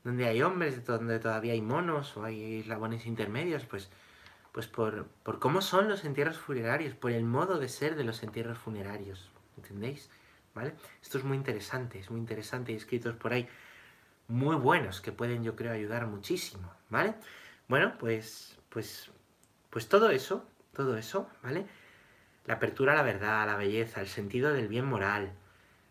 donde 0.05 0.27
hay 0.27 0.43
hombres, 0.43 0.85
donde 0.85 1.19
todavía 1.19 1.53
hay 1.53 1.63
monos 1.63 2.17
o 2.17 2.25
hay 2.25 2.61
eslabones 2.61 3.07
intermedios? 3.07 3.65
Pues, 3.65 3.91
pues 4.53 4.67
por, 4.67 5.07
por 5.23 5.39
cómo 5.39 5.63
son 5.63 5.89
los 5.89 6.05
entierros 6.05 6.39
funerarios, 6.39 6.95
por 6.95 7.13
el 7.13 7.25
modo 7.25 7.59
de 7.59 7.69
ser 7.69 7.95
de 7.97 8.05
los 8.05 8.23
entierros 8.23 8.59
funerarios, 8.59 9.31
¿entendéis? 9.57 10.11
¿Vale? 10.55 10.75
Esto 11.03 11.19
es 11.19 11.25
muy 11.25 11.37
interesante, 11.37 12.01
es 12.01 12.11
muy 12.11 12.21
interesante 12.21 12.73
y 12.73 12.77
escritos 12.77 13.15
por 13.15 13.33
ahí 13.33 13.49
muy 14.29 14.57
buenos 14.57 15.01
que 15.01 15.13
pueden, 15.13 15.43
yo 15.43 15.57
creo, 15.57 15.73
ayudar 15.73 16.07
muchísimo, 16.07 16.71
¿vale? 16.91 17.15
Bueno, 17.69 17.95
pues, 17.99 18.59
pues, 18.69 19.11
pues 19.71 19.89
todo 19.89 20.11
eso, 20.11 20.47
todo 20.73 20.97
eso, 20.97 21.29
¿vale? 21.43 21.67
La 22.47 22.55
apertura 22.55 22.93
a 22.93 22.97
la 22.97 23.03
verdad, 23.03 23.43
a 23.43 23.47
la 23.47 23.57
belleza, 23.57 24.01
el 24.01 24.09
sentido 24.09 24.53
del 24.53 24.69
bien 24.69 24.87
moral, 24.87 25.33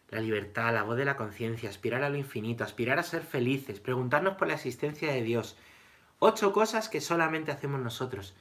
la 0.09 0.21
libertad, 0.21 0.73
la 0.73 0.83
voz 0.83 0.97
de 0.97 1.05
la 1.05 1.17
conciencia, 1.17 1.69
aspirar 1.69 2.03
a 2.03 2.09
lo 2.09 2.17
infinito, 2.17 2.63
aspirar 2.63 2.97
a 2.97 3.03
ser 3.03 3.23
felices, 3.23 3.79
preguntarnos 3.79 4.35
por 4.35 4.47
la 4.47 4.55
existencia 4.55 5.11
de 5.11 5.21
Dios. 5.21 5.57
Ocho 6.19 6.53
cosas 6.53 6.89
que 6.89 7.01
solamente 7.01 7.51
hacemos 7.51 7.79
nosotros, 7.81 8.35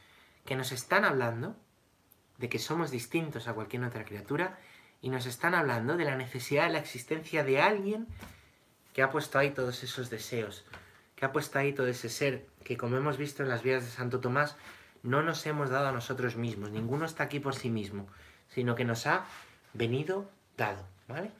que 0.45 0.57
nos 0.57 0.73
están 0.73 1.05
hablando 1.05 1.57
de 2.39 2.49
que 2.49 2.59
somos 2.59 2.91
distintos 2.91 3.49
a 3.49 3.55
cualquier 3.55 3.85
otra 3.85 4.05
criatura 4.05 4.59
y 5.03 5.11
nos 5.11 5.27
están 5.27 5.55
hablando 5.55 5.97
de 5.97 6.05
la 6.05 6.17
necesidad 6.17 6.67
de 6.67 6.73
la 6.73 6.79
existencia 6.79 7.45
de 7.45 7.61
alguien 7.61 8.07
que 8.93 9.03
ha 9.03 9.11
puesto 9.11 9.39
ahí 9.39 9.51
todos 9.51 9.83
esos 9.83 10.09
deseos, 10.09 10.65
que 11.17 11.25
ha 11.25 11.33
puesto 11.33 11.59
ahí 11.59 11.73
todo 11.73 11.89
ese 11.89 12.09
ser 12.09 12.47
que, 12.63 12.77
como 12.77 12.97
hemos 12.97 13.17
visto 13.17 13.43
en 13.43 13.49
las 13.49 13.63
vías 13.63 13.85
de 13.85 13.91
Santo 13.91 14.21
Tomás, 14.21 14.57
no 15.03 15.23
nos 15.23 15.45
hemos 15.47 15.71
dado 15.71 15.89
a 15.89 15.93
nosotros 15.93 16.37
mismos. 16.37 16.71
Ninguno 16.71 17.07
está 17.07 17.25
aquí 17.25 17.41
por 17.41 17.55
sí 17.55 17.71
mismo, 17.71 18.07
sino 18.49 18.75
que 18.75 18.85
nos 18.85 19.07
ha 19.07 19.25
venido 19.73 20.29
dado, 20.57 20.87
¿vale? 21.09 21.31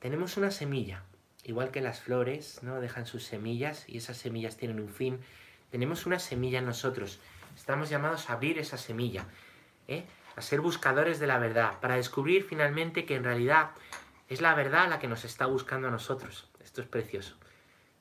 Tenemos 0.00 0.36
una 0.36 0.50
semilla, 0.50 1.02
igual 1.44 1.70
que 1.70 1.80
las 1.80 2.00
flores, 2.00 2.62
¿no? 2.62 2.80
Dejan 2.80 3.06
sus 3.06 3.24
semillas 3.24 3.88
y 3.88 3.98
esas 3.98 4.16
semillas 4.16 4.56
tienen 4.56 4.80
un 4.80 4.88
fin. 4.88 5.20
Tenemos 5.70 6.06
una 6.06 6.18
semilla 6.18 6.58
en 6.58 6.66
nosotros. 6.66 7.20
Estamos 7.56 7.90
llamados 7.90 8.28
a 8.28 8.34
abrir 8.34 8.58
esa 8.58 8.76
semilla, 8.76 9.26
¿eh? 9.88 10.04
a 10.34 10.42
ser 10.42 10.60
buscadores 10.60 11.20
de 11.20 11.26
la 11.26 11.38
verdad, 11.38 11.78
para 11.80 11.96
descubrir 11.96 12.44
finalmente 12.44 13.04
que 13.04 13.16
en 13.16 13.24
realidad 13.24 13.70
es 14.28 14.40
la 14.40 14.54
verdad 14.54 14.88
la 14.88 14.98
que 14.98 15.08
nos 15.08 15.24
está 15.24 15.46
buscando 15.46 15.88
a 15.88 15.90
nosotros. 15.90 16.48
Esto 16.64 16.80
es 16.80 16.88
precioso, 16.88 17.36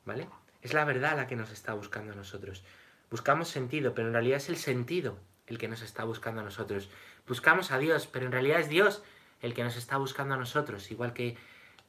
¿vale? 0.06 0.28
Es 0.62 0.74
la 0.74 0.86
verdad 0.86 1.18
la 1.18 1.28
que 1.28 1.36
nos 1.36 1.52
está 1.52 1.74
buscando 1.74 2.14
a 2.14 2.16
nosotros. 2.16 2.64
Buscamos 3.10 3.50
sentido, 3.50 3.94
pero 3.94 4.08
en 4.08 4.14
realidad 4.14 4.38
es 4.38 4.50
el 4.50 4.58
sentido 4.58 5.18
el 5.48 5.58
que 5.58 5.68
nos 5.68 5.82
está 5.82 6.04
buscando 6.04 6.42
a 6.42 6.44
nosotros. 6.44 6.90
Buscamos 7.28 7.72
a 7.72 7.78
Dios, 7.78 8.08
pero 8.08 8.26
en 8.26 8.32
realidad 8.32 8.60
es 8.60 8.70
Dios 8.70 9.04
el 9.42 9.54
que 9.54 9.64
nos 9.64 9.76
está 9.76 9.98
buscando 9.98 10.36
a 10.36 10.38
nosotros, 10.38 10.92
igual 10.92 11.14
que 11.14 11.36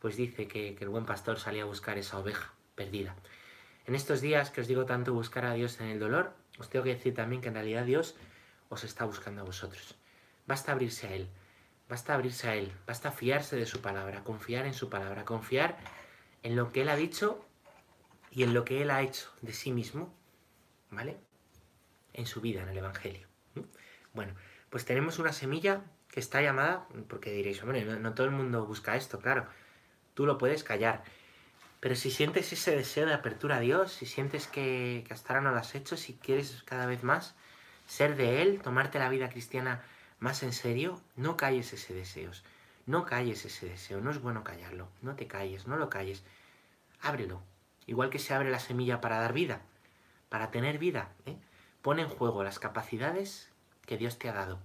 pues 0.00 0.16
dice 0.16 0.48
que, 0.48 0.74
que 0.74 0.84
el 0.84 0.90
buen 0.90 1.06
pastor 1.06 1.38
salía 1.38 1.62
a 1.62 1.66
buscar 1.66 1.96
esa 1.96 2.18
oveja 2.18 2.52
perdida. 2.74 3.14
En 3.86 3.94
estos 3.94 4.20
días 4.20 4.50
que 4.50 4.60
os 4.60 4.66
digo 4.66 4.84
tanto 4.84 5.12
buscar 5.12 5.44
a 5.44 5.54
Dios 5.54 5.80
en 5.80 5.88
el 5.88 6.00
dolor, 6.00 6.32
os 6.58 6.68
tengo 6.68 6.84
que 6.84 6.94
decir 6.94 7.14
también 7.14 7.40
que 7.40 7.48
en 7.48 7.54
realidad 7.54 7.84
Dios 7.84 8.16
os 8.68 8.84
está 8.84 9.04
buscando 9.04 9.42
a 9.42 9.44
vosotros. 9.44 9.96
Basta 10.46 10.72
abrirse 10.72 11.06
a 11.06 11.14
Él, 11.14 11.28
basta 11.88 12.14
abrirse 12.14 12.48
a 12.48 12.56
Él, 12.56 12.72
basta 12.86 13.12
fiarse 13.12 13.56
de 13.56 13.66
su 13.66 13.80
palabra, 13.80 14.24
confiar 14.24 14.66
en 14.66 14.74
su 14.74 14.88
palabra, 14.88 15.24
confiar 15.24 15.78
en 16.42 16.56
lo 16.56 16.72
que 16.72 16.82
Él 16.82 16.88
ha 16.88 16.96
dicho 16.96 17.44
y 18.32 18.42
en 18.42 18.54
lo 18.54 18.64
que 18.64 18.82
Él 18.82 18.90
ha 18.90 19.02
hecho 19.02 19.30
de 19.42 19.52
sí 19.52 19.72
mismo, 19.72 20.12
¿vale? 20.90 21.18
En 22.14 22.26
su 22.26 22.40
vida, 22.40 22.62
en 22.62 22.70
el 22.70 22.78
Evangelio. 22.78 23.28
Bueno, 24.14 24.34
pues 24.70 24.84
tenemos 24.84 25.18
una 25.18 25.32
semilla 25.32 25.82
que 26.08 26.20
está 26.20 26.40
llamada, 26.42 26.88
porque 27.08 27.30
diréis, 27.30 27.62
hombre, 27.62 27.84
no, 27.84 28.14
todo 28.14 28.26
el 28.26 28.32
mundo 28.32 28.66
busca 28.66 28.96
esto, 28.96 29.20
claro, 29.20 29.46
tú 30.14 30.26
lo 30.26 30.38
puedes 30.38 30.64
callar. 30.64 31.04
Pero 31.80 31.94
si 31.94 32.10
sientes 32.10 32.52
ese 32.52 32.76
deseo 32.76 33.06
de 33.06 33.14
apertura 33.14 33.56
a 33.56 33.60
Dios, 33.60 33.92
si 33.92 34.06
sientes 34.06 34.46
que, 34.46 35.04
que 35.06 35.14
hasta 35.14 35.32
ahora 35.32 35.42
no 35.42 35.50
lo 35.52 35.58
has 35.58 35.74
hecho, 35.74 35.96
si 35.96 36.14
quieres 36.14 36.62
cada 36.64 36.86
vez 36.86 37.02
más 37.02 37.34
ser 37.86 38.16
de 38.16 38.40
Él, 38.42 38.60
tomarte 38.62 38.98
la 38.98 39.08
vida 39.08 39.28
cristiana 39.28 39.82
más 40.20 40.42
en 40.42 40.52
serio, 40.52 41.00
no 41.16 41.36
calles 41.36 41.72
ese 41.72 41.94
deseo. 41.94 42.30
No 42.86 43.04
calles 43.04 43.44
ese 43.44 43.68
deseo, 43.68 44.00
no 44.00 44.10
es 44.10 44.20
bueno 44.20 44.44
callarlo. 44.44 44.88
No 45.02 45.14
te 45.16 45.26
calles, 45.26 45.66
no 45.66 45.76
lo 45.76 45.88
calles. 45.90 46.22
Ábrelo. 47.00 47.42
Igual 47.86 48.10
que 48.10 48.18
se 48.18 48.34
abre 48.34 48.50
la 48.50 48.58
semilla 48.58 49.00
para 49.00 49.18
dar 49.18 49.32
vida, 49.32 49.62
para 50.28 50.50
tener 50.50 50.78
vida. 50.78 51.10
¿eh? 51.26 51.36
Pon 51.82 51.98
en 51.98 52.08
juego 52.08 52.44
las 52.44 52.58
capacidades 52.58 53.50
que 53.86 53.96
Dios 53.96 54.18
te 54.18 54.28
ha 54.28 54.32
dado. 54.32 54.60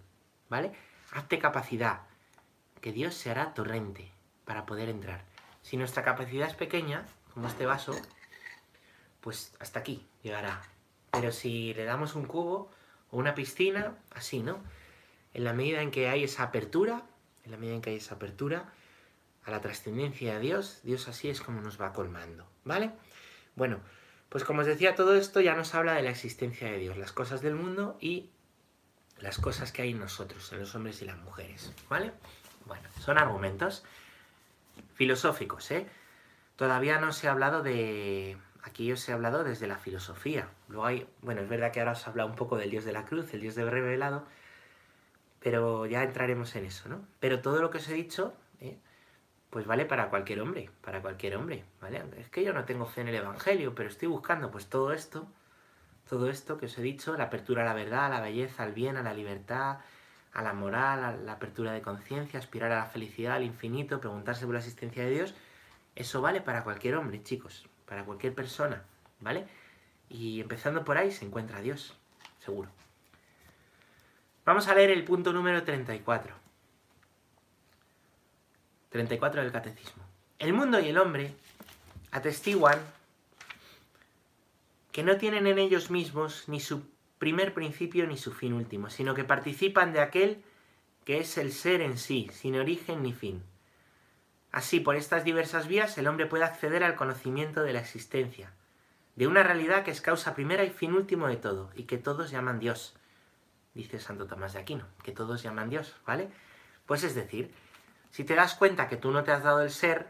¿Vale? 0.50 0.72
Hazte 1.12 1.40
capacidad, 1.40 2.02
que 2.82 2.92
Dios 2.92 3.16
se 3.16 3.32
hará 3.32 3.54
torrente 3.54 4.12
para 4.46 4.66
poder 4.66 4.90
entrar. 4.90 5.24
Si 5.62 5.78
nuestra 5.78 6.04
capacidad 6.04 6.48
es 6.48 6.56
pequeña, 6.56 7.06
como 7.34 7.48
este 7.48 7.66
vaso, 7.66 7.94
pues 9.22 9.54
hasta 9.60 9.80
aquí 9.80 10.06
llegará. 10.24 10.62
Pero 11.12 11.32
si 11.32 11.74
le 11.74 11.86
damos 11.86 12.16
un 12.16 12.26
cubo 12.26 12.72
o 13.12 13.18
una 13.18 13.36
piscina, 13.36 13.96
así, 14.12 14.42
¿no? 14.42 14.60
en 15.38 15.44
la 15.44 15.54
medida 15.54 15.84
en 15.84 15.92
que 15.92 16.10
hay 16.10 16.24
esa 16.24 16.44
apertura, 16.44 17.04
en 17.46 17.52
la 17.52 17.58
medida 17.58 17.76
en 17.76 17.82
que 17.82 17.92
hay 17.92 17.98
esa 17.98 18.16
apertura 18.16 18.74
a 19.46 19.52
la 19.52 19.62
trascendencia 19.62 20.34
de 20.34 20.40
Dios, 20.40 20.80
Dios 20.84 21.08
así 21.08 21.30
es 21.30 21.42
como 21.42 21.62
nos 21.62 21.80
va 21.80 21.94
colmando, 21.94 22.48
¿vale? 22.66 22.92
Bueno, 23.58 23.80
pues 24.30 24.44
como 24.44 24.62
os 24.62 24.68
decía, 24.68 24.94
todo 24.94 25.16
esto 25.16 25.42
ya 25.42 25.56
nos 25.56 25.74
habla 25.74 25.96
de 25.96 26.04
la 26.04 26.12
existencia 26.12 26.70
de 26.70 26.78
Dios, 26.78 26.96
las 26.96 27.12
cosas 27.12 27.42
del 27.42 27.56
mundo 27.56 27.98
y 28.00 28.30
las 29.20 29.40
cosas 29.40 29.72
que 29.72 29.82
hay 29.82 29.92
en 29.92 30.00
nosotros, 30.00 30.54
en 30.54 30.60
los 30.60 30.76
hombres 30.76 31.02
y 31.02 31.06
las 31.06 31.18
mujeres, 31.18 31.74
¿vale? 31.90 32.14
Bueno, 32.68 32.88
son 33.00 33.18
argumentos 33.18 33.84
filosóficos, 34.94 35.72
¿eh? 35.72 35.88
Todavía 36.56 37.00
no 37.00 37.12
se 37.12 37.28
ha 37.28 37.32
hablado 37.32 37.64
de... 37.64 38.38
Aquí 38.62 38.92
os 38.92 39.10
he 39.10 39.14
hablado 39.14 39.44
desde 39.44 39.66
la 39.66 39.78
filosofía. 39.78 40.50
Luego 40.68 40.86
hay... 40.86 41.08
Bueno, 41.22 41.42
es 41.42 41.50
verdad 41.50 41.72
que 41.72 41.80
ahora 41.80 41.94
os 41.94 42.06
he 42.06 42.10
hablado 42.12 42.30
un 42.30 42.36
poco 42.36 42.58
del 42.58 42.70
Dios 42.70 42.86
de 42.86 42.94
la 42.94 43.06
cruz, 43.06 43.34
el 43.34 43.42
Dios 43.42 43.56
de 43.56 43.68
revelado, 43.68 44.28
pero 45.40 45.88
ya 45.88 46.04
entraremos 46.04 46.56
en 46.56 46.66
eso, 46.66 46.90
¿no? 46.90 47.02
Pero 47.20 47.42
todo 47.42 47.60
lo 47.60 47.72
que 47.72 47.80
os 47.80 47.90
he 47.90 47.94
dicho. 47.94 48.36
Pues 49.50 49.66
vale 49.66 49.86
para 49.86 50.10
cualquier 50.10 50.42
hombre, 50.42 50.70
para 50.82 51.02
cualquier 51.02 51.36
hombre, 51.38 51.64
¿vale? 51.82 52.04
Es 52.18 52.30
que 52.30 52.44
yo 52.44 52.54
no 52.54 52.66
tengo 52.66 52.86
fe 52.86 53.02
en 53.02 53.10
el 53.10 53.16
Evangelio, 53.16 53.74
pero 53.74 53.90
estoy 53.90 54.08
buscando 54.08 54.52
pues 54.52 54.68
todo 54.68 54.92
esto, 54.92 55.28
todo 56.10 56.30
esto 56.30 56.58
que 56.58 56.66
os 56.66 56.78
he 56.78 56.82
dicho, 56.82 57.16
la 57.18 57.26
apertura 57.26 57.64
a 57.64 57.66
la 57.66 57.74
verdad, 57.74 58.06
a 58.06 58.10
la 58.10 58.22
belleza, 58.22 58.64
al 58.64 58.74
bien, 58.74 58.98
a 58.98 59.04
la 59.04 59.14
libertad, 59.14 59.80
a 60.34 60.42
la 60.42 60.54
moral, 60.54 61.04
a 61.04 61.16
la 61.16 61.34
apertura 61.34 61.72
de 61.72 61.82
conciencia, 61.82 62.40
aspirar 62.40 62.72
a 62.72 62.80
la 62.80 62.86
felicidad, 62.86 63.36
al 63.36 63.44
infinito, 63.44 64.00
preguntarse 64.00 64.46
por 64.46 64.54
la 64.54 64.60
existencia 64.60 65.04
de 65.04 65.12
Dios, 65.12 65.34
eso 65.96 66.22
vale 66.22 66.42
para 66.42 66.64
cualquier 66.64 66.96
hombre, 66.96 67.24
chicos, 67.24 67.68
para 67.86 68.04
cualquier 68.04 68.36
persona, 68.36 68.84
¿vale? 69.20 69.48
Y 70.10 70.42
empezando 70.42 70.84
por 70.86 70.98
ahí 70.98 71.12
se 71.12 71.26
encuentra 71.26 71.62
Dios, 71.62 71.98
seguro. 72.40 72.70
Vamos 74.46 74.68
a 74.68 74.76
leer 74.76 74.92
el 74.92 75.04
punto 75.04 75.34
número 75.34 75.64
34. 75.64 76.47
34 78.90 79.42
del 79.42 79.52
Catecismo. 79.52 80.04
El 80.40 80.54
mundo 80.54 80.80
y 80.80 80.88
el 80.90 80.98
hombre 80.98 81.34
atestiguan 82.12 82.80
que 84.92 85.04
no 85.04 85.18
tienen 85.18 85.48
en 85.48 85.60
ellos 85.60 85.92
mismos 85.92 86.46
ni 86.48 86.60
su 86.60 86.84
primer 87.20 87.54
principio 87.54 88.08
ni 88.08 88.18
su 88.18 88.32
fin 88.32 88.54
último, 88.54 88.90
sino 88.90 89.14
que 89.14 89.24
participan 89.24 89.94
de 89.94 90.02
aquel 90.02 90.44
que 91.06 91.20
es 91.20 91.38
el 91.38 91.52
ser 91.52 91.82
en 91.82 91.98
sí, 91.98 92.30
sin 92.34 92.56
origen 92.60 93.04
ni 93.04 93.14
fin. 93.14 93.44
Así, 94.52 94.80
por 94.80 94.96
estas 94.96 95.24
diversas 95.24 95.68
vías, 95.68 95.98
el 95.98 96.08
hombre 96.08 96.26
puede 96.26 96.44
acceder 96.44 96.84
al 96.84 96.96
conocimiento 96.96 97.64
de 97.64 97.74
la 97.74 97.80
existencia, 97.80 98.52
de 99.16 99.28
una 99.28 99.44
realidad 99.44 99.84
que 99.84 99.92
es 99.92 100.02
causa 100.02 100.36
primera 100.36 100.64
y 100.64 100.70
fin 100.70 100.94
último 100.94 101.28
de 101.28 101.38
todo, 101.38 101.70
y 101.76 101.84
que 101.84 101.98
todos 101.98 102.32
llaman 102.32 102.60
Dios, 102.60 102.96
dice 103.74 104.00
Santo 104.00 104.28
Tomás 104.28 104.54
de 104.54 104.60
Aquino, 104.60 104.86
que 105.04 105.12
todos 105.12 105.44
llaman 105.44 105.70
Dios, 105.70 105.96
¿vale? 106.06 106.30
Pues 106.86 107.04
es 107.04 107.16
decir, 107.16 107.52
si 108.18 108.24
te 108.24 108.34
das 108.34 108.56
cuenta 108.56 108.88
que 108.88 108.98
tú 108.98 109.12
no 109.12 109.24
te 109.24 109.30
has 109.30 109.44
dado 109.44 109.62
el 109.62 109.70
ser, 109.70 110.08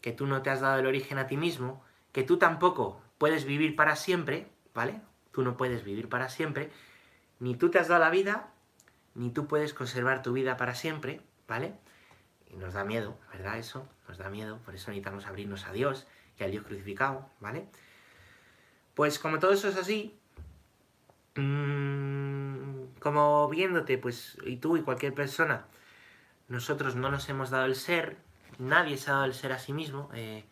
que 0.00 0.12
tú 0.12 0.26
no 0.26 0.40
te 0.40 0.48
has 0.48 0.62
dado 0.62 0.78
el 0.78 0.86
origen 0.86 1.18
a 1.18 1.26
ti 1.26 1.36
mismo, 1.36 1.84
que 2.10 2.22
tú 2.22 2.38
tampoco 2.38 3.02
puedes 3.18 3.44
vivir 3.44 3.76
para 3.76 3.96
siempre, 3.96 4.48
¿vale? 4.72 5.02
Tú 5.30 5.42
no 5.42 5.58
puedes 5.58 5.84
vivir 5.84 6.08
para 6.08 6.30
siempre, 6.30 6.70
ni 7.38 7.54
tú 7.54 7.70
te 7.70 7.78
has 7.78 7.88
dado 7.88 8.00
la 8.00 8.08
vida, 8.08 8.48
ni 9.14 9.28
tú 9.28 9.46
puedes 9.46 9.74
conservar 9.74 10.22
tu 10.22 10.32
vida 10.32 10.56
para 10.56 10.74
siempre, 10.74 11.20
¿vale? 11.46 11.74
Y 12.48 12.56
nos 12.56 12.72
da 12.72 12.82
miedo, 12.82 13.18
¿verdad? 13.30 13.58
Eso 13.58 13.86
nos 14.08 14.16
da 14.16 14.30
miedo, 14.30 14.56
por 14.64 14.74
eso 14.74 14.90
necesitamos 14.90 15.26
abrirnos 15.26 15.66
a 15.66 15.72
Dios 15.72 16.06
y 16.38 16.44
al 16.44 16.50
Dios 16.50 16.64
crucificado, 16.64 17.28
¿vale? 17.40 17.68
Pues 18.94 19.18
como 19.18 19.38
todo 19.38 19.52
eso 19.52 19.68
es 19.68 19.76
así, 19.76 20.18
Mm, 21.34 22.98
como 23.00 23.48
viéndote, 23.48 23.96
pues, 23.98 24.36
y 24.44 24.56
tú 24.56 24.76
y 24.76 24.82
cualquier 24.82 25.14
persona, 25.14 25.66
nosotros 26.52 26.94
no 26.94 27.10
nos 27.10 27.28
hemos 27.30 27.48
dado 27.48 27.64
el 27.64 27.74
ser, 27.74 28.18
nadie 28.58 28.98
se 28.98 29.10
ha 29.10 29.14
dado 29.14 29.24
el 29.24 29.34
ser 29.34 29.52
a 29.52 29.58
sí 29.58 29.72
mismo. 29.72 30.10
Eh, 30.12 30.44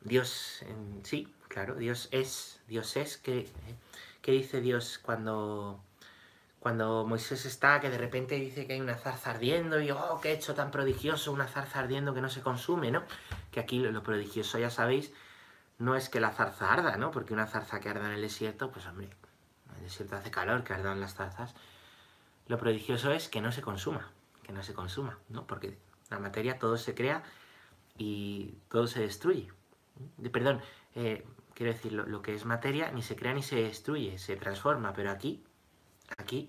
Dios, 0.00 0.62
en, 0.62 1.04
sí, 1.04 1.32
claro, 1.48 1.74
Dios 1.74 2.08
es, 2.10 2.60
Dios 2.66 2.96
es. 2.96 3.18
¿Qué, 3.18 3.46
¿Qué 4.22 4.32
dice 4.32 4.62
Dios 4.62 4.98
cuando, 4.98 5.78
cuando 6.58 7.04
Moisés 7.04 7.44
está, 7.44 7.80
que 7.80 7.90
de 7.90 7.98
repente 7.98 8.36
dice 8.36 8.66
que 8.66 8.72
hay 8.72 8.80
una 8.80 8.96
zarza 8.96 9.30
ardiendo 9.30 9.78
y, 9.78 9.90
oh, 9.90 10.20
qué 10.22 10.32
hecho 10.32 10.54
tan 10.54 10.70
prodigioso, 10.70 11.32
una 11.32 11.48
zarza 11.48 11.80
ardiendo 11.80 12.14
que 12.14 12.22
no 12.22 12.30
se 12.30 12.40
consume, 12.40 12.90
¿no? 12.90 13.02
Que 13.52 13.60
aquí 13.60 13.78
lo, 13.80 13.92
lo 13.92 14.02
prodigioso, 14.02 14.58
ya 14.58 14.70
sabéis, 14.70 15.12
no 15.78 15.96
es 15.96 16.08
que 16.08 16.18
la 16.18 16.30
zarza 16.30 16.72
arda, 16.72 16.96
¿no? 16.96 17.10
Porque 17.10 17.34
una 17.34 17.46
zarza 17.46 17.78
que 17.78 17.90
arda 17.90 18.06
en 18.06 18.12
el 18.12 18.22
desierto, 18.22 18.70
pues 18.70 18.86
hombre, 18.86 19.10
desierto 19.82 20.16
hace 20.16 20.30
calor, 20.30 20.64
que 20.64 20.72
ardan 20.72 20.98
las 20.98 21.14
tarzas, 21.14 21.54
lo 22.46 22.56
prodigioso 22.56 23.12
es 23.12 23.28
que 23.28 23.42
no 23.42 23.52
se 23.52 23.60
consuma, 23.60 24.10
que 24.48 24.54
no 24.54 24.62
se 24.62 24.72
consuma, 24.72 25.18
¿no? 25.28 25.46
Porque 25.46 25.76
la 26.08 26.18
materia 26.18 26.58
todo 26.58 26.78
se 26.78 26.94
crea 26.94 27.22
y 27.98 28.54
todo 28.70 28.86
se 28.86 29.00
destruye. 29.00 29.52
Perdón, 30.32 30.62
eh, 30.94 31.26
quiero 31.52 31.70
decir, 31.74 31.92
lo, 31.92 32.22
que 32.22 32.34
es 32.34 32.46
materia 32.46 32.90
ni 32.90 33.02
se 33.02 33.14
crea 33.14 33.34
ni 33.34 33.42
se 33.42 33.56
destruye, 33.56 34.16
se 34.16 34.36
transforma, 34.36 34.94
pero 34.94 35.10
aquí, 35.10 35.44
aquí, 36.16 36.48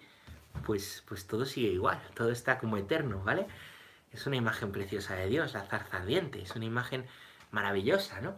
pues, 0.66 1.04
pues 1.10 1.28
todo 1.28 1.46
sigue 1.46 1.68
igual, 1.68 2.02
todo 2.16 2.32
está 2.32 2.58
como 2.58 2.78
eterno, 2.78 3.22
¿vale? 3.22 3.48
Es 4.14 4.26
una 4.26 4.38
imagen 4.38 4.72
preciosa 4.72 5.16
de 5.16 5.28
Dios, 5.28 5.54
la 5.54 5.66
zarza 5.66 5.98
ardiente, 5.98 6.42
es 6.42 6.56
una 6.56 6.66
imagen 6.66 7.06
maravillosa, 7.52 8.22
¿no? 8.22 8.38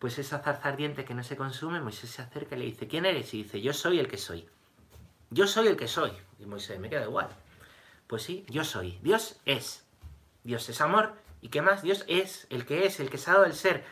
Pues 0.00 0.18
esa 0.18 0.40
zarza 0.40 0.70
ardiente 0.70 1.04
que 1.04 1.14
no 1.14 1.22
se 1.22 1.36
consume, 1.36 1.80
Moisés 1.80 2.10
se 2.10 2.22
acerca 2.22 2.56
y 2.56 2.58
le 2.58 2.64
dice, 2.64 2.88
¿quién 2.88 3.06
eres? 3.06 3.32
Y 3.32 3.44
dice, 3.44 3.60
yo 3.60 3.72
soy 3.72 4.00
el 4.00 4.08
que 4.08 4.18
soy. 4.18 4.48
Yo 5.30 5.46
soy 5.46 5.68
el 5.68 5.76
que 5.76 5.86
soy. 5.86 6.10
Y 6.40 6.46
Moisés, 6.46 6.80
me 6.80 6.90
queda 6.90 7.04
igual. 7.04 7.28
Pues 8.08 8.22
sí, 8.22 8.44
yo 8.48 8.64
soy. 8.64 8.98
Dios 9.02 9.38
es. 9.44 9.84
Dios 10.42 10.68
es 10.68 10.80
amor. 10.80 11.12
¿Y 11.40 11.50
qué 11.50 11.62
más? 11.62 11.82
Dios 11.82 12.04
es 12.08 12.46
el 12.50 12.66
que 12.66 12.86
es, 12.86 12.98
el 12.98 13.10
que 13.10 13.18
se 13.18 13.30
ha 13.30 13.34
dado 13.34 13.44
el 13.44 13.54
ser, 13.54 13.84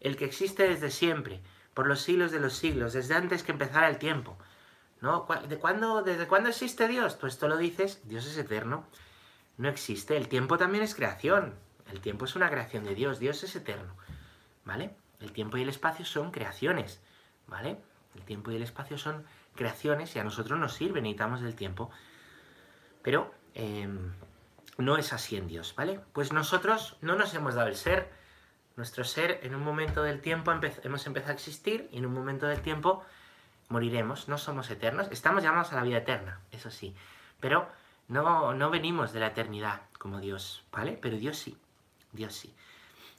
el 0.00 0.16
que 0.16 0.26
existe 0.26 0.68
desde 0.68 0.90
siempre, 0.90 1.40
por 1.74 1.86
los 1.86 2.02
siglos 2.02 2.30
de 2.30 2.38
los 2.38 2.52
siglos, 2.52 2.92
desde 2.92 3.14
antes 3.14 3.42
que 3.42 3.52
empezara 3.52 3.88
el 3.88 3.98
tiempo. 3.98 4.36
¿No? 5.00 5.26
¿De 5.48 5.58
cuándo, 5.58 6.02
¿Desde 6.02 6.28
cuándo 6.28 6.50
existe 6.50 6.86
Dios? 6.86 7.16
Pues 7.16 7.32
esto 7.32 7.48
lo 7.48 7.56
dices, 7.56 8.00
Dios 8.04 8.24
es 8.26 8.38
eterno. 8.38 8.86
No 9.56 9.68
existe. 9.68 10.16
El 10.16 10.28
tiempo 10.28 10.58
también 10.58 10.84
es 10.84 10.94
creación. 10.94 11.54
El 11.90 12.00
tiempo 12.00 12.26
es 12.26 12.36
una 12.36 12.50
creación 12.50 12.84
de 12.84 12.94
Dios. 12.94 13.18
Dios 13.18 13.42
es 13.42 13.56
eterno. 13.56 13.96
¿Vale? 14.64 14.94
El 15.18 15.32
tiempo 15.32 15.56
y 15.56 15.62
el 15.62 15.68
espacio 15.70 16.04
son 16.04 16.30
creaciones. 16.30 17.00
¿Vale? 17.48 17.80
El 18.14 18.22
tiempo 18.22 18.52
y 18.52 18.56
el 18.56 18.62
espacio 18.62 18.96
son 18.96 19.24
creaciones 19.56 20.14
y 20.14 20.18
a 20.20 20.24
nosotros 20.24 20.58
nos 20.58 20.74
sirve, 20.74 21.00
necesitamos 21.00 21.40
del 21.40 21.56
tiempo. 21.56 21.90
Pero 23.02 23.32
em, 23.54 24.12
no 24.78 24.96
es 24.96 25.12
así 25.12 25.36
en 25.36 25.48
Dios, 25.48 25.74
¿vale? 25.76 26.00
Pues 26.12 26.32
nosotros 26.32 26.96
no 27.00 27.16
nos 27.16 27.34
hemos 27.34 27.54
dado 27.54 27.68
el 27.68 27.76
ser. 27.76 28.10
Nuestro 28.76 29.04
ser 29.04 29.40
en 29.42 29.54
un 29.54 29.62
momento 29.62 30.02
del 30.02 30.20
tiempo 30.20 30.52
hemos 30.82 31.06
empezado 31.06 31.32
a 31.32 31.34
existir 31.34 31.88
y 31.92 31.98
en 31.98 32.06
un 32.06 32.14
momento 32.14 32.46
del 32.46 32.62
tiempo 32.62 33.04
moriremos, 33.68 34.28
no 34.28 34.38
somos 34.38 34.70
eternos, 34.70 35.08
estamos 35.10 35.42
llamados 35.42 35.72
a 35.72 35.76
la 35.76 35.82
vida 35.82 35.98
eterna, 35.98 36.40
eso 36.52 36.70
sí, 36.70 36.94
pero 37.40 37.68
no, 38.08 38.54
no 38.54 38.70
venimos 38.70 39.12
de 39.12 39.20
la 39.20 39.28
eternidad 39.28 39.80
como 39.98 40.20
Dios, 40.20 40.64
¿vale? 40.70 40.98
Pero 41.00 41.16
Dios 41.16 41.38
sí, 41.38 41.56
Dios 42.12 42.34
sí. 42.34 42.54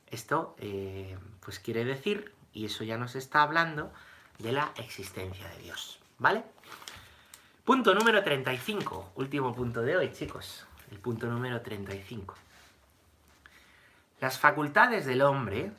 Esto, 0.07 0.55
eh, 0.59 1.17
pues 1.39 1.59
quiere 1.59 1.85
decir, 1.85 2.33
y 2.53 2.65
eso 2.65 2.83
ya 2.83 2.97
nos 2.97 3.15
está 3.15 3.41
hablando, 3.41 3.91
de 4.37 4.51
la 4.51 4.71
existencia 4.77 5.47
de 5.49 5.57
Dios, 5.59 5.99
¿vale? 6.19 6.43
Punto 7.65 7.95
número 7.95 8.21
35, 8.25 9.13
último 9.15 9.55
punto 9.55 9.83
de 9.83 9.95
hoy, 9.95 10.11
chicos, 10.11 10.67
el 10.91 10.99
punto 10.99 11.27
número 11.27 11.61
35. 11.61 12.35
Las 14.19 14.37
facultades 14.37 15.05
del 15.05 15.21
hombre, 15.21 15.71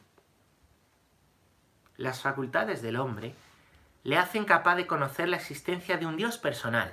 las 1.99 2.23
facultades 2.23 2.81
del 2.81 2.97
hombre 2.97 3.35
le 4.03 4.17
hacen 4.17 4.47
capaz 4.47 4.77
de 4.77 4.87
conocer 4.87 5.29
la 5.29 5.37
existencia 5.37 5.99
de 5.99 6.07
un 6.07 6.17
Dios 6.17 6.39
personal. 6.39 6.91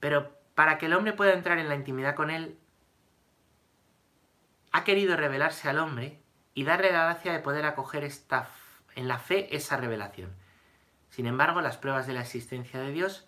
Pero 0.00 0.32
para 0.54 0.78
que 0.78 0.86
el 0.86 0.94
hombre 0.94 1.12
pueda 1.12 1.34
entrar 1.34 1.58
en 1.58 1.68
la 1.68 1.74
intimidad 1.74 2.14
con 2.14 2.30
él, 2.30 2.58
ha 4.72 4.84
querido 4.84 5.14
revelarse 5.14 5.68
al 5.68 5.78
hombre 5.78 6.22
y 6.54 6.64
darle 6.64 6.90
la 6.90 7.04
gracia 7.04 7.34
de 7.34 7.40
poder 7.40 7.66
acoger 7.66 8.04
esta, 8.04 8.48
en 8.94 9.08
la 9.08 9.18
fe 9.18 9.54
esa 9.54 9.76
revelación. 9.76 10.47
Sin 11.18 11.26
embargo, 11.26 11.60
las 11.60 11.76
pruebas 11.76 12.06
de 12.06 12.12
la 12.12 12.20
existencia 12.20 12.78
de 12.78 12.92
Dios 12.92 13.26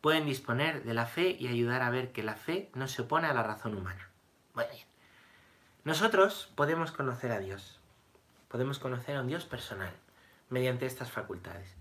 pueden 0.00 0.24
disponer 0.24 0.84
de 0.84 0.94
la 0.94 1.04
fe 1.04 1.36
y 1.38 1.48
ayudar 1.48 1.82
a 1.82 1.90
ver 1.90 2.10
que 2.10 2.22
la 2.22 2.34
fe 2.34 2.70
no 2.72 2.88
se 2.88 3.02
opone 3.02 3.26
a 3.26 3.34
la 3.34 3.42
razón 3.42 3.76
humana. 3.76 4.08
Muy 4.54 4.64
bien. 4.72 4.86
Nosotros 5.84 6.50
podemos 6.54 6.92
conocer 6.92 7.32
a 7.32 7.38
Dios. 7.38 7.78
Podemos 8.48 8.78
conocer 8.78 9.16
a 9.16 9.20
un 9.20 9.26
Dios 9.26 9.44
personal 9.44 9.92
mediante 10.48 10.86
estas 10.86 11.10
facultades. 11.10 11.74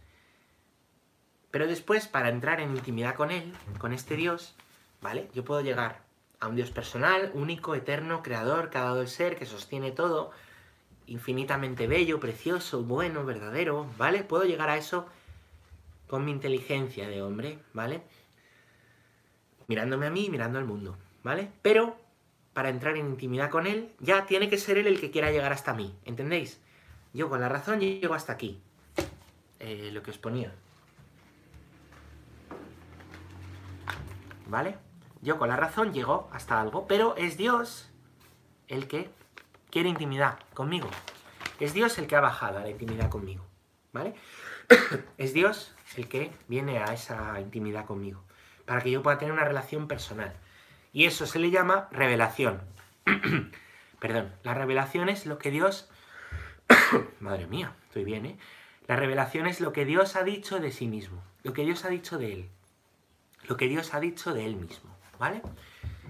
Pero 1.51 1.68
después, 1.68 2.10
para 2.10 2.28
entrar 2.28 2.60
en 2.60 2.76
intimidad 2.76 3.16
con 3.16 3.32
Él, 3.32 3.56
con 3.78 3.93
este 3.93 4.18
Dios, 4.18 4.58
¿vale? 4.99 5.30
Yo 5.34 5.45
puedo 5.45 5.62
llegar 5.62 6.01
a 6.41 6.49
un 6.49 6.58
Dios 6.58 6.72
personal, 6.72 7.32
único, 7.34 7.76
eterno, 7.76 8.24
creador, 8.24 8.70
que 8.70 8.78
ha 8.78 8.84
dado 8.84 8.99
el 8.99 9.08
ser, 9.08 9.38
que 9.38 9.45
sostiene 9.45 9.93
todo, 9.93 10.32
infinitamente 11.08 11.88
bello, 11.88 12.20
precioso, 12.20 12.84
bueno, 12.84 13.24
verdadero, 13.24 13.89
¿vale? 13.97 14.26
Puedo 14.26 14.43
llegar 14.43 14.70
a 14.70 14.76
eso 14.76 15.08
con 16.16 16.24
mi 16.24 16.32
inteligencia 16.32 17.09
de 17.09 17.22
hombre, 17.22 17.59
¿vale? 17.74 18.01
Mirándome 19.68 20.07
a 20.07 20.09
mí 20.09 20.28
y 20.28 20.30
mirando 20.30 20.57
al 20.57 20.63
mundo, 20.63 20.97
¿vale? 21.24 21.51
Pero 21.61 21.97
para 22.53 22.70
entrar 22.70 22.95
en 22.95 23.07
intimidad 23.07 23.49
con 23.49 23.68
Él, 23.68 23.91
ya 23.99 24.26
tiene 24.26 24.49
que 24.49 24.57
ser 24.57 24.78
Él 24.78 24.88
el 24.88 25.01
que 25.01 25.11
quiera 25.11 25.30
llegar 25.30 25.51
hasta 25.51 25.74
mí, 25.74 25.93
¿entendéis? 26.05 26.61
Yo 27.11 27.28
con 27.28 27.41
la 27.41 27.49
razón 27.49 27.82
llego 27.82 28.13
hasta 28.13 28.32
aquí. 28.32 28.61
Eh, 29.59 29.89
lo 29.91 30.03
que 30.03 30.11
os 30.11 30.18
ponía. 30.18 30.53
¿Vale? 34.47 34.78
Yo 35.22 35.38
con 35.38 35.49
la 35.49 35.57
razón 35.57 35.91
llego 35.91 36.30
hasta 36.32 36.61
algo, 36.61 36.88
pero 36.88 37.18
es 37.18 37.36
Dios 37.36 37.89
el 38.70 38.88
que 38.88 39.09
quiere 39.70 39.89
intimidad 39.89 40.39
conmigo. 40.53 40.88
Es 41.59 41.74
Dios 41.74 41.97
el 41.97 42.07
que 42.07 42.16
ha 42.16 42.22
bajado 42.22 42.59
a 42.59 42.61
la 42.61 42.70
intimidad 42.70 43.09
conmigo. 43.09 43.43
¿Vale? 43.96 44.14
es 45.18 45.34
Dios 45.34 45.74
el 45.96 46.08
que 46.08 46.32
viene 46.48 46.80
a 46.80 46.93
esa 46.93 47.39
intimidad 47.39 47.86
conmigo. 47.86 48.24
Para 48.66 48.82
que 48.82 48.91
yo 48.91 49.02
pueda 49.02 49.18
tener 49.18 49.34
una 49.34 49.46
relación 49.46 49.88
personal. 49.88 50.36
Y 50.93 51.06
eso 51.06 51.26
se 51.26 51.39
le 51.39 51.50
llama 51.50 51.88
revelación. 51.91 52.62
Perdón, 54.00 54.34
la 54.43 54.54
revelación 54.54 55.10
es 55.10 55.26
lo 55.26 55.38
que 55.38 55.50
Dios 55.50 55.89
Madre 57.20 57.48
mía, 57.48 57.76
estoy 57.88 58.04
bien, 58.04 58.26
¿eh? 58.26 58.38
La 58.88 58.96
revelación 58.96 59.48
es 59.48 59.62
lo 59.62 59.74
que 59.74 59.86
Dios 59.86 60.16
ha 60.16 60.24
dicho 60.24 60.60
de 60.60 60.72
sí 60.72 60.88
mismo, 60.88 61.24
lo 61.43 61.54
que 61.54 61.64
Dios 61.64 61.86
ha 61.86 61.89
dicho 61.89 62.18
de 62.18 62.34
Él, 62.34 62.50
lo 63.48 63.58
que 63.58 63.68
Dios 63.68 63.93
ha 63.93 64.00
dicho 64.00 64.34
de 64.34 64.46
Él 64.46 64.56
mismo, 64.56 64.96
¿vale? 65.20 65.41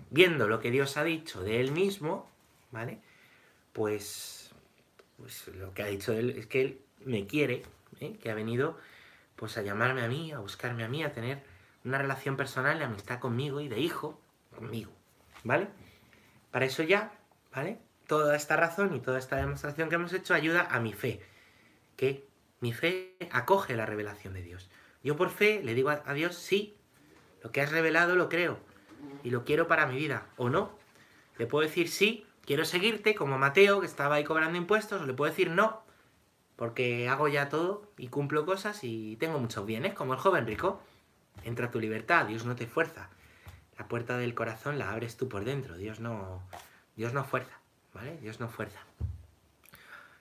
Viendo 0.10 0.48
lo 0.48 0.60
que 0.60 0.72
Dios 0.72 0.98
ha 0.98 1.04
dicho 1.04 1.42
de 1.42 1.62
Él 1.62 1.72
mismo, 1.72 2.30
¿vale? 2.72 3.00
Pues, 3.74 4.52
pues 5.18 5.48
lo 5.50 5.74
que 5.74 5.84
ha 5.84 5.88
dicho 5.88 6.12
Él 6.14 6.32
es 6.32 6.48
que 6.48 6.62
Él 6.62 6.82
me 7.06 7.28
quiere, 7.28 7.64
¿eh? 8.00 8.18
que 8.22 8.32
ha 8.32 8.36
venido 8.36 8.78
pues 9.36 9.58
a 9.58 9.62
llamarme 9.62 10.04
a 10.04 10.08
mí, 10.08 10.32
a 10.32 10.40
buscarme 10.40 10.84
a 10.84 10.88
mí, 10.88 11.04
a 11.04 11.12
tener 11.12 11.44
una 11.84 11.98
relación 11.98 12.38
personal 12.38 12.80
de 12.80 12.86
amistad 12.86 13.20
conmigo 13.20 13.60
y 13.62 13.68
de 13.68 13.80
hijo 13.80 14.22
conmigo, 14.56 14.92
¿vale? 15.44 15.68
Para 16.52 16.66
eso 16.66 16.84
ya, 16.84 17.12
¿vale? 17.54 17.80
toda 18.08 18.36
esta 18.36 18.56
razón 18.56 18.96
y 18.96 19.00
toda 19.00 19.20
esta 19.20 19.38
demostración 19.38 19.90
que 19.90 19.96
hemos 19.96 20.14
hecho 20.14 20.34
ayuda 20.34 20.68
a 20.70 20.80
mi 20.80 20.94
fe, 20.94 21.22
que 21.96 22.26
mi 22.60 22.74
fe 22.74 23.16
acoge 23.32 23.76
la 23.76 23.86
revelación 23.86 24.34
de 24.34 24.42
Dios. 24.42 24.70
Yo 25.04 25.16
por 25.16 25.30
fe 25.30 25.62
le 25.64 25.74
digo 25.74 25.90
a 25.90 26.14
Dios, 26.14 26.36
sí, 26.36 26.76
lo 27.44 27.52
que 27.52 27.62
has 27.62 27.72
revelado 27.72 28.16
lo 28.16 28.30
creo 28.30 28.60
y 29.24 29.30
lo 29.30 29.46
quiero 29.46 29.68
para 29.68 29.86
mi 29.86 29.98
vida, 29.98 30.28
o 30.38 30.50
no. 30.50 30.78
Le 31.38 31.46
puedo 31.46 31.68
decir 31.68 31.90
sí, 31.90 32.26
quiero 32.46 32.66
seguirte, 32.66 33.14
como 33.14 33.38
Mateo, 33.38 33.82
que 33.82 33.86
estaba 33.86 34.16
ahí 34.16 34.24
cobrando 34.24 34.58
impuestos, 34.58 35.02
o 35.02 35.06
le 35.06 35.14
puedo 35.14 35.30
decir 35.30 35.52
no, 35.52 35.84
porque 36.56 37.10
hago 37.10 37.28
ya 37.28 37.50
todo 37.50 37.92
y 37.98 38.08
cumplo 38.08 38.46
cosas 38.46 38.84
y 38.84 39.16
tengo 39.18 39.40
muchos 39.40 39.66
bienes, 39.66 39.94
como 39.94 40.14
el 40.14 40.20
joven 40.20 40.46
rico. 40.46 40.82
Entra 41.44 41.72
tu 41.72 41.80
libertad, 41.80 42.26
Dios 42.28 42.46
no 42.46 42.56
te 42.56 42.66
fuerza. 42.66 43.10
La 43.78 43.88
puerta 43.88 44.18
del 44.18 44.34
corazón 44.34 44.80
la 44.80 44.92
abres 44.92 45.18
tú 45.18 45.28
por 45.28 45.44
dentro, 45.44 45.76
Dios 45.78 46.00
no, 46.00 46.42
Dios 46.96 47.14
no 47.14 47.24
fuerza. 47.24 47.60
¿vale? 47.96 48.18
Dios 48.18 48.40
no 48.40 48.48
fuerza. 48.50 48.80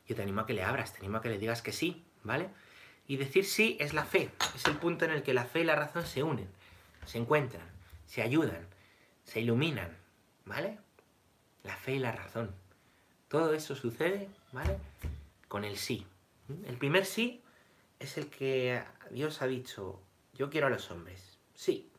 Yo 0.07 0.15
te 0.15 0.23
animo 0.23 0.43
a 0.43 0.47
que 0.47 0.55
le 0.55 0.63
abras, 0.63 0.93
te 0.93 1.01
animo 1.01 1.19
a 1.19 1.23
que 1.23 1.29
le 1.29 1.39
digas 1.39 1.61
que 1.61 1.73
sí, 1.73 2.03
¿vale? 2.23 2.49
Y 3.07 3.17
decir 3.17 3.45
sí 3.45 3.77
es 3.81 3.93
la 3.93 4.05
fe, 4.05 4.31
es 4.55 4.65
el 4.65 4.77
punto 4.77 5.05
en 5.05 5.11
el 5.11 5.23
que 5.23 5.35
la 5.35 5.45
fe 5.45 5.61
y 5.61 5.65
la 5.65 5.75
razón 5.75 6.07
se 6.07 6.23
unen, 6.23 6.49
se 7.05 7.19
encuentran, 7.19 7.67
se 8.07 8.23
ayudan, 8.23 8.67
se 9.25 9.41
iluminan, 9.41 9.95
¿vale? 10.47 10.79
La 11.65 11.77
fe 11.77 11.95
y 11.95 11.99
la 11.99 12.13
razón. 12.13 12.55
Todo 13.29 13.53
eso 13.55 13.75
sucede, 13.75 14.29
¿vale? 14.53 14.79
Con 15.49 15.65
el 15.65 15.77
sí. 15.77 16.07
El 16.49 16.77
primer 16.77 17.07
sí 17.07 17.43
es 17.99 18.19
el 18.19 18.29
que 18.29 18.83
Dios 19.11 19.43
ha 19.43 19.47
dicho, 19.47 20.01
yo 20.35 20.51
quiero 20.51 20.67
a 20.67 20.71
los 20.71 20.91
hombres. 20.91 21.39
Sí. 21.55 21.91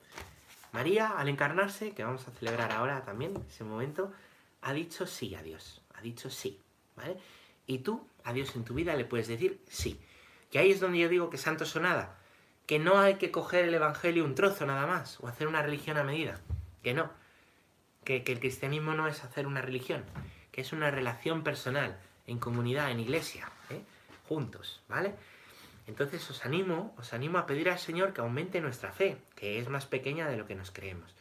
María, 0.71 1.17
al 1.17 1.29
encarnarse, 1.29 1.93
que 1.93 2.03
vamos 2.03 2.27
a 2.27 2.31
celebrar 2.31 2.71
ahora 2.71 3.03
también, 3.05 3.33
ese 3.49 3.63
momento, 3.63 4.11
ha 4.61 4.73
dicho 4.73 5.07
sí 5.07 5.33
a 5.35 5.41
Dios, 5.41 5.81
ha 5.93 6.01
dicho 6.01 6.29
sí, 6.29 6.59
¿vale? 6.95 7.17
Y 7.65 7.79
tú 7.79 8.05
a 8.23 8.33
Dios 8.33 8.55
en 8.55 8.65
tu 8.65 8.73
vida 8.73 8.95
le 8.95 9.05
puedes 9.05 9.27
decir 9.27 9.61
sí. 9.69 9.99
Que 10.51 10.59
ahí 10.59 10.71
es 10.71 10.79
donde 10.79 10.99
yo 10.99 11.09
digo 11.09 11.29
que 11.29 11.37
santo 11.37 11.65
o 11.73 11.79
nada, 11.79 12.17
que 12.65 12.79
no 12.79 12.99
hay 12.99 13.15
que 13.15 13.31
coger 13.31 13.65
el 13.65 13.73
Evangelio 13.73 14.25
un 14.25 14.35
trozo 14.35 14.65
nada 14.65 14.85
más, 14.85 15.19
o 15.21 15.27
hacer 15.27 15.47
una 15.47 15.61
religión 15.61 15.97
a 15.97 16.03
medida, 16.03 16.41
que 16.83 16.93
no, 16.93 17.09
que, 18.03 18.23
el 18.25 18.39
cristianismo 18.39 18.93
no 18.93 19.07
es 19.07 19.23
hacer 19.23 19.47
una 19.47 19.61
religión, 19.61 20.03
que 20.51 20.61
es 20.61 20.73
una 20.73 20.91
relación 20.91 21.43
personal, 21.43 21.99
en 22.27 22.39
comunidad, 22.39 22.91
en 22.91 22.99
iglesia. 22.99 23.51
Juntos, 24.28 24.82
¿vale? 24.88 25.15
Entonces 25.88 26.30
os 26.30 26.45
animo, 26.45 26.95
os 26.97 27.13
animo 27.13 27.38
a 27.38 27.45
pedir 27.45 27.69
al 27.69 27.80
Señor 27.80 28.13
que 28.13 28.21
aumente 28.21 28.61
nuestra 28.61 28.91
fe, 28.91 29.17
que 29.36 29.59
es 29.59 29.69
más 29.69 29.86
pequeña 29.86 30.28
de 30.28 30.38
lo 30.38 30.47
que 30.47 30.55
nos 30.55 30.71
creemos. 30.71 31.15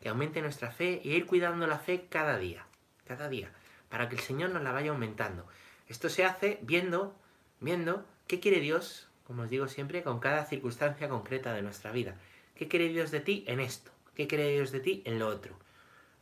Que 0.00 0.08
aumente 0.08 0.42
nuestra 0.42 0.70
fe 0.70 1.00
y 1.02 1.12
ir 1.12 1.26
cuidando 1.26 1.66
la 1.66 1.78
fe 1.78 2.06
cada 2.08 2.38
día 2.38 2.66
cada 3.06 3.28
día, 3.28 3.50
para 3.90 4.08
que 4.08 4.16
el 4.16 4.22
Señor 4.22 4.50
nos 4.50 4.62
la 4.62 4.72
vaya 4.72 4.90
aumentando. 4.90 5.46
Esto 5.88 6.08
se 6.08 6.24
hace 6.24 6.58
viendo, 6.62 7.14
viendo 7.60 8.06
qué 8.26 8.40
quiere 8.40 8.60
Dios, 8.60 9.08
como 9.26 9.42
os 9.42 9.50
digo 9.50 9.68
siempre, 9.68 10.02
con 10.02 10.20
cada 10.20 10.46
circunstancia 10.46 11.10
concreta 11.10 11.52
de 11.52 11.60
nuestra 11.60 11.92
vida. 11.92 12.16
¿Qué 12.54 12.66
quiere 12.66 12.88
Dios 12.88 13.10
de 13.10 13.20
ti 13.20 13.44
en 13.46 13.60
esto? 13.60 13.90
¿Qué 14.14 14.26
quiere 14.26 14.50
Dios 14.52 14.72
de 14.72 14.80
ti 14.80 15.02
en 15.04 15.18
lo 15.18 15.28
otro? 15.28 15.58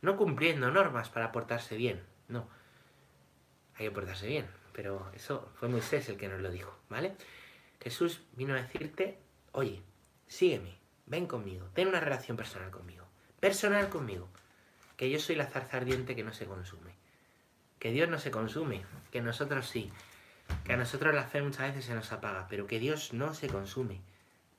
no 0.03 0.17
cumpliendo 0.17 0.69
normas 0.69 1.09
para 1.09 1.31
portarse 1.31 1.77
bien, 1.77 2.03
no. 2.27 2.45
Hay 3.75 3.85
que 3.85 3.91
portarse 3.91 4.27
bien, 4.27 4.45
pero 4.73 5.11
eso 5.13 5.51
fue 5.55 5.69
Moisés 5.69 6.09
el 6.09 6.17
que 6.17 6.27
nos 6.27 6.41
lo 6.41 6.51
dijo, 6.51 6.77
¿vale? 6.89 7.15
Jesús 7.81 8.21
vino 8.33 8.53
a 8.53 8.61
decirte, 8.61 9.19
oye, 9.51 9.81
sígueme, 10.27 10.77
ven 11.05 11.27
conmigo, 11.27 11.69
ten 11.73 11.87
una 11.87 11.99
relación 11.99 12.37
personal 12.37 12.71
conmigo, 12.71 13.05
personal 13.39 13.89
conmigo, 13.89 14.29
que 14.97 15.09
yo 15.09 15.19
soy 15.19 15.35
la 15.35 15.47
zarza 15.47 15.77
ardiente 15.77 16.15
que 16.15 16.23
no 16.23 16.33
se 16.33 16.45
consume, 16.45 16.95
que 17.79 17.91
Dios 17.91 18.09
no 18.09 18.19
se 18.19 18.31
consume, 18.31 18.83
que 19.11 19.21
nosotros 19.21 19.67
sí, 19.67 19.91
que 20.65 20.73
a 20.73 20.77
nosotros 20.77 21.13
la 21.13 21.25
fe 21.25 21.41
muchas 21.41 21.69
veces 21.69 21.85
se 21.85 21.95
nos 21.95 22.11
apaga, 22.11 22.47
pero 22.49 22.67
que 22.67 22.79
Dios 22.79 23.13
no 23.13 23.33
se 23.33 23.47
consume, 23.47 24.01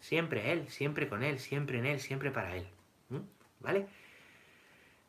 siempre 0.00 0.52
Él, 0.52 0.68
siempre 0.68 1.08
con 1.08 1.22
Él, 1.22 1.38
siempre 1.38 1.78
en 1.78 1.86
Él, 1.86 2.00
siempre 2.00 2.30
para 2.30 2.56
Él, 2.56 2.68
¿vale? 3.60 3.88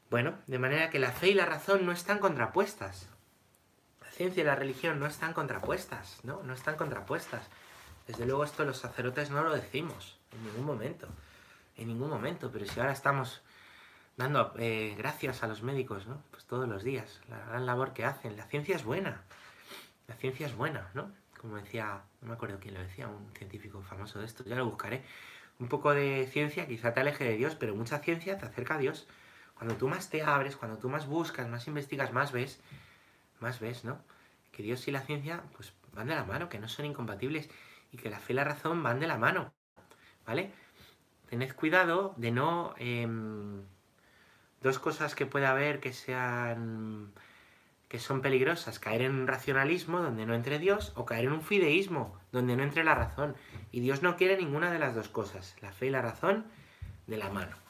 Bueno, 0.09 0.37
de 0.47 0.59
manera 0.59 0.89
que 0.89 0.99
la 0.99 1.11
fe 1.11 1.29
y 1.29 1.33
la 1.33 1.45
razón 1.45 1.85
no 1.85 1.91
están 1.91 2.19
contrapuestas. 2.19 3.09
Ciencia 4.15 4.43
y 4.43 4.45
la 4.45 4.55
religión 4.55 4.97
no 4.97 5.07
están 5.07 5.33
contrapuestas, 5.33 6.19
¿no? 6.23 6.41
No 6.43 6.53
están 6.53 6.77
contrapuestas. 6.77 7.49
Desde 8.07 8.25
luego 8.25 8.45
esto 8.45 8.63
los 8.63 8.77
sacerdotes 8.77 9.29
no 9.29 9.43
lo 9.43 9.53
decimos 9.53 10.17
en 10.31 10.45
ningún 10.45 10.65
momento, 10.65 11.09
en 11.75 11.89
ningún 11.89 12.09
momento, 12.09 12.49
pero 12.49 12.65
si 12.65 12.79
ahora 12.79 12.93
estamos 12.93 13.41
dando 14.15 14.53
eh, 14.57 14.95
gracias 14.97 15.43
a 15.43 15.47
los 15.47 15.63
médicos, 15.63 16.07
¿no? 16.07 16.23
Pues 16.31 16.45
todos 16.45 16.65
los 16.69 16.83
días, 16.83 17.19
la 17.27 17.39
gran 17.39 17.65
labor 17.65 17.91
que 17.91 18.05
hacen. 18.05 18.37
La 18.37 18.45
ciencia 18.45 18.77
es 18.77 18.85
buena, 18.85 19.23
la 20.07 20.15
ciencia 20.15 20.47
es 20.47 20.55
buena, 20.55 20.89
¿no? 20.93 21.11
Como 21.41 21.57
decía, 21.57 22.01
no 22.21 22.29
me 22.29 22.35
acuerdo 22.35 22.57
quién 22.61 22.75
lo 22.75 22.79
decía, 22.79 23.09
un 23.09 23.33
científico 23.33 23.81
famoso 23.81 24.19
de 24.19 24.25
esto, 24.27 24.45
ya 24.45 24.55
lo 24.55 24.65
buscaré. 24.65 25.03
Un 25.59 25.67
poco 25.67 25.93
de 25.93 26.25
ciencia 26.31 26.67
quizá 26.67 26.93
te 26.93 27.01
aleje 27.01 27.25
de 27.25 27.35
Dios, 27.35 27.55
pero 27.55 27.75
mucha 27.75 27.99
ciencia 27.99 28.37
te 28.37 28.45
acerca 28.45 28.75
a 28.75 28.77
Dios. 28.77 29.07
Cuando 29.55 29.75
tú 29.75 29.89
más 29.89 30.09
te 30.09 30.23
abres, 30.23 30.55
cuando 30.55 30.77
tú 30.77 30.87
más 30.89 31.05
buscas, 31.05 31.49
más 31.49 31.67
investigas, 31.67 32.13
más 32.13 32.31
ves, 32.31 32.61
más 33.45 33.59
ves, 33.59 33.85
¿no? 33.85 33.99
Que 34.51 34.63
Dios 34.63 34.87
y 34.87 34.91
la 34.91 35.01
ciencia, 35.01 35.43
pues 35.55 35.71
van 35.93 36.07
de 36.07 36.15
la 36.15 36.25
mano, 36.25 36.49
que 36.49 36.57
no 36.57 36.67
son 36.67 36.85
incompatibles 36.85 37.47
y 37.91 37.97
que 37.97 38.09
la 38.09 38.19
fe 38.19 38.33
y 38.33 38.35
la 38.35 38.43
razón 38.43 38.81
van 38.81 38.99
de 38.99 39.05
la 39.05 39.17
mano, 39.17 39.53
¿vale? 40.25 40.51
Tened 41.29 41.53
cuidado 41.53 42.15
de 42.17 42.31
no... 42.31 42.73
Em, 42.77 43.61
dos 44.61 44.79
cosas 44.79 45.13
que 45.13 45.27
puede 45.27 45.45
haber 45.45 45.79
que 45.79 45.93
sean... 45.93 47.13
que 47.87 47.99
son 47.99 48.21
peligrosas, 48.21 48.79
caer 48.79 49.03
en 49.03 49.13
un 49.13 49.27
racionalismo 49.27 50.01
donde 50.01 50.25
no 50.25 50.33
entre 50.33 50.57
Dios 50.57 50.91
o 50.95 51.05
caer 51.05 51.25
en 51.25 51.33
un 51.33 51.43
fideísmo 51.43 52.17
donde 52.31 52.55
no 52.57 52.63
entre 52.63 52.83
la 52.83 52.95
razón. 52.95 53.35
Y 53.71 53.81
Dios 53.81 54.01
no 54.01 54.15
quiere 54.17 54.37
ninguna 54.37 54.71
de 54.71 54.79
las 54.79 54.95
dos 54.95 55.07
cosas, 55.09 55.55
la 55.61 55.71
fe 55.71 55.85
y 55.85 55.91
la 55.91 56.01
razón 56.01 56.45
de 57.05 57.17
la 57.17 57.29
mano. 57.29 57.64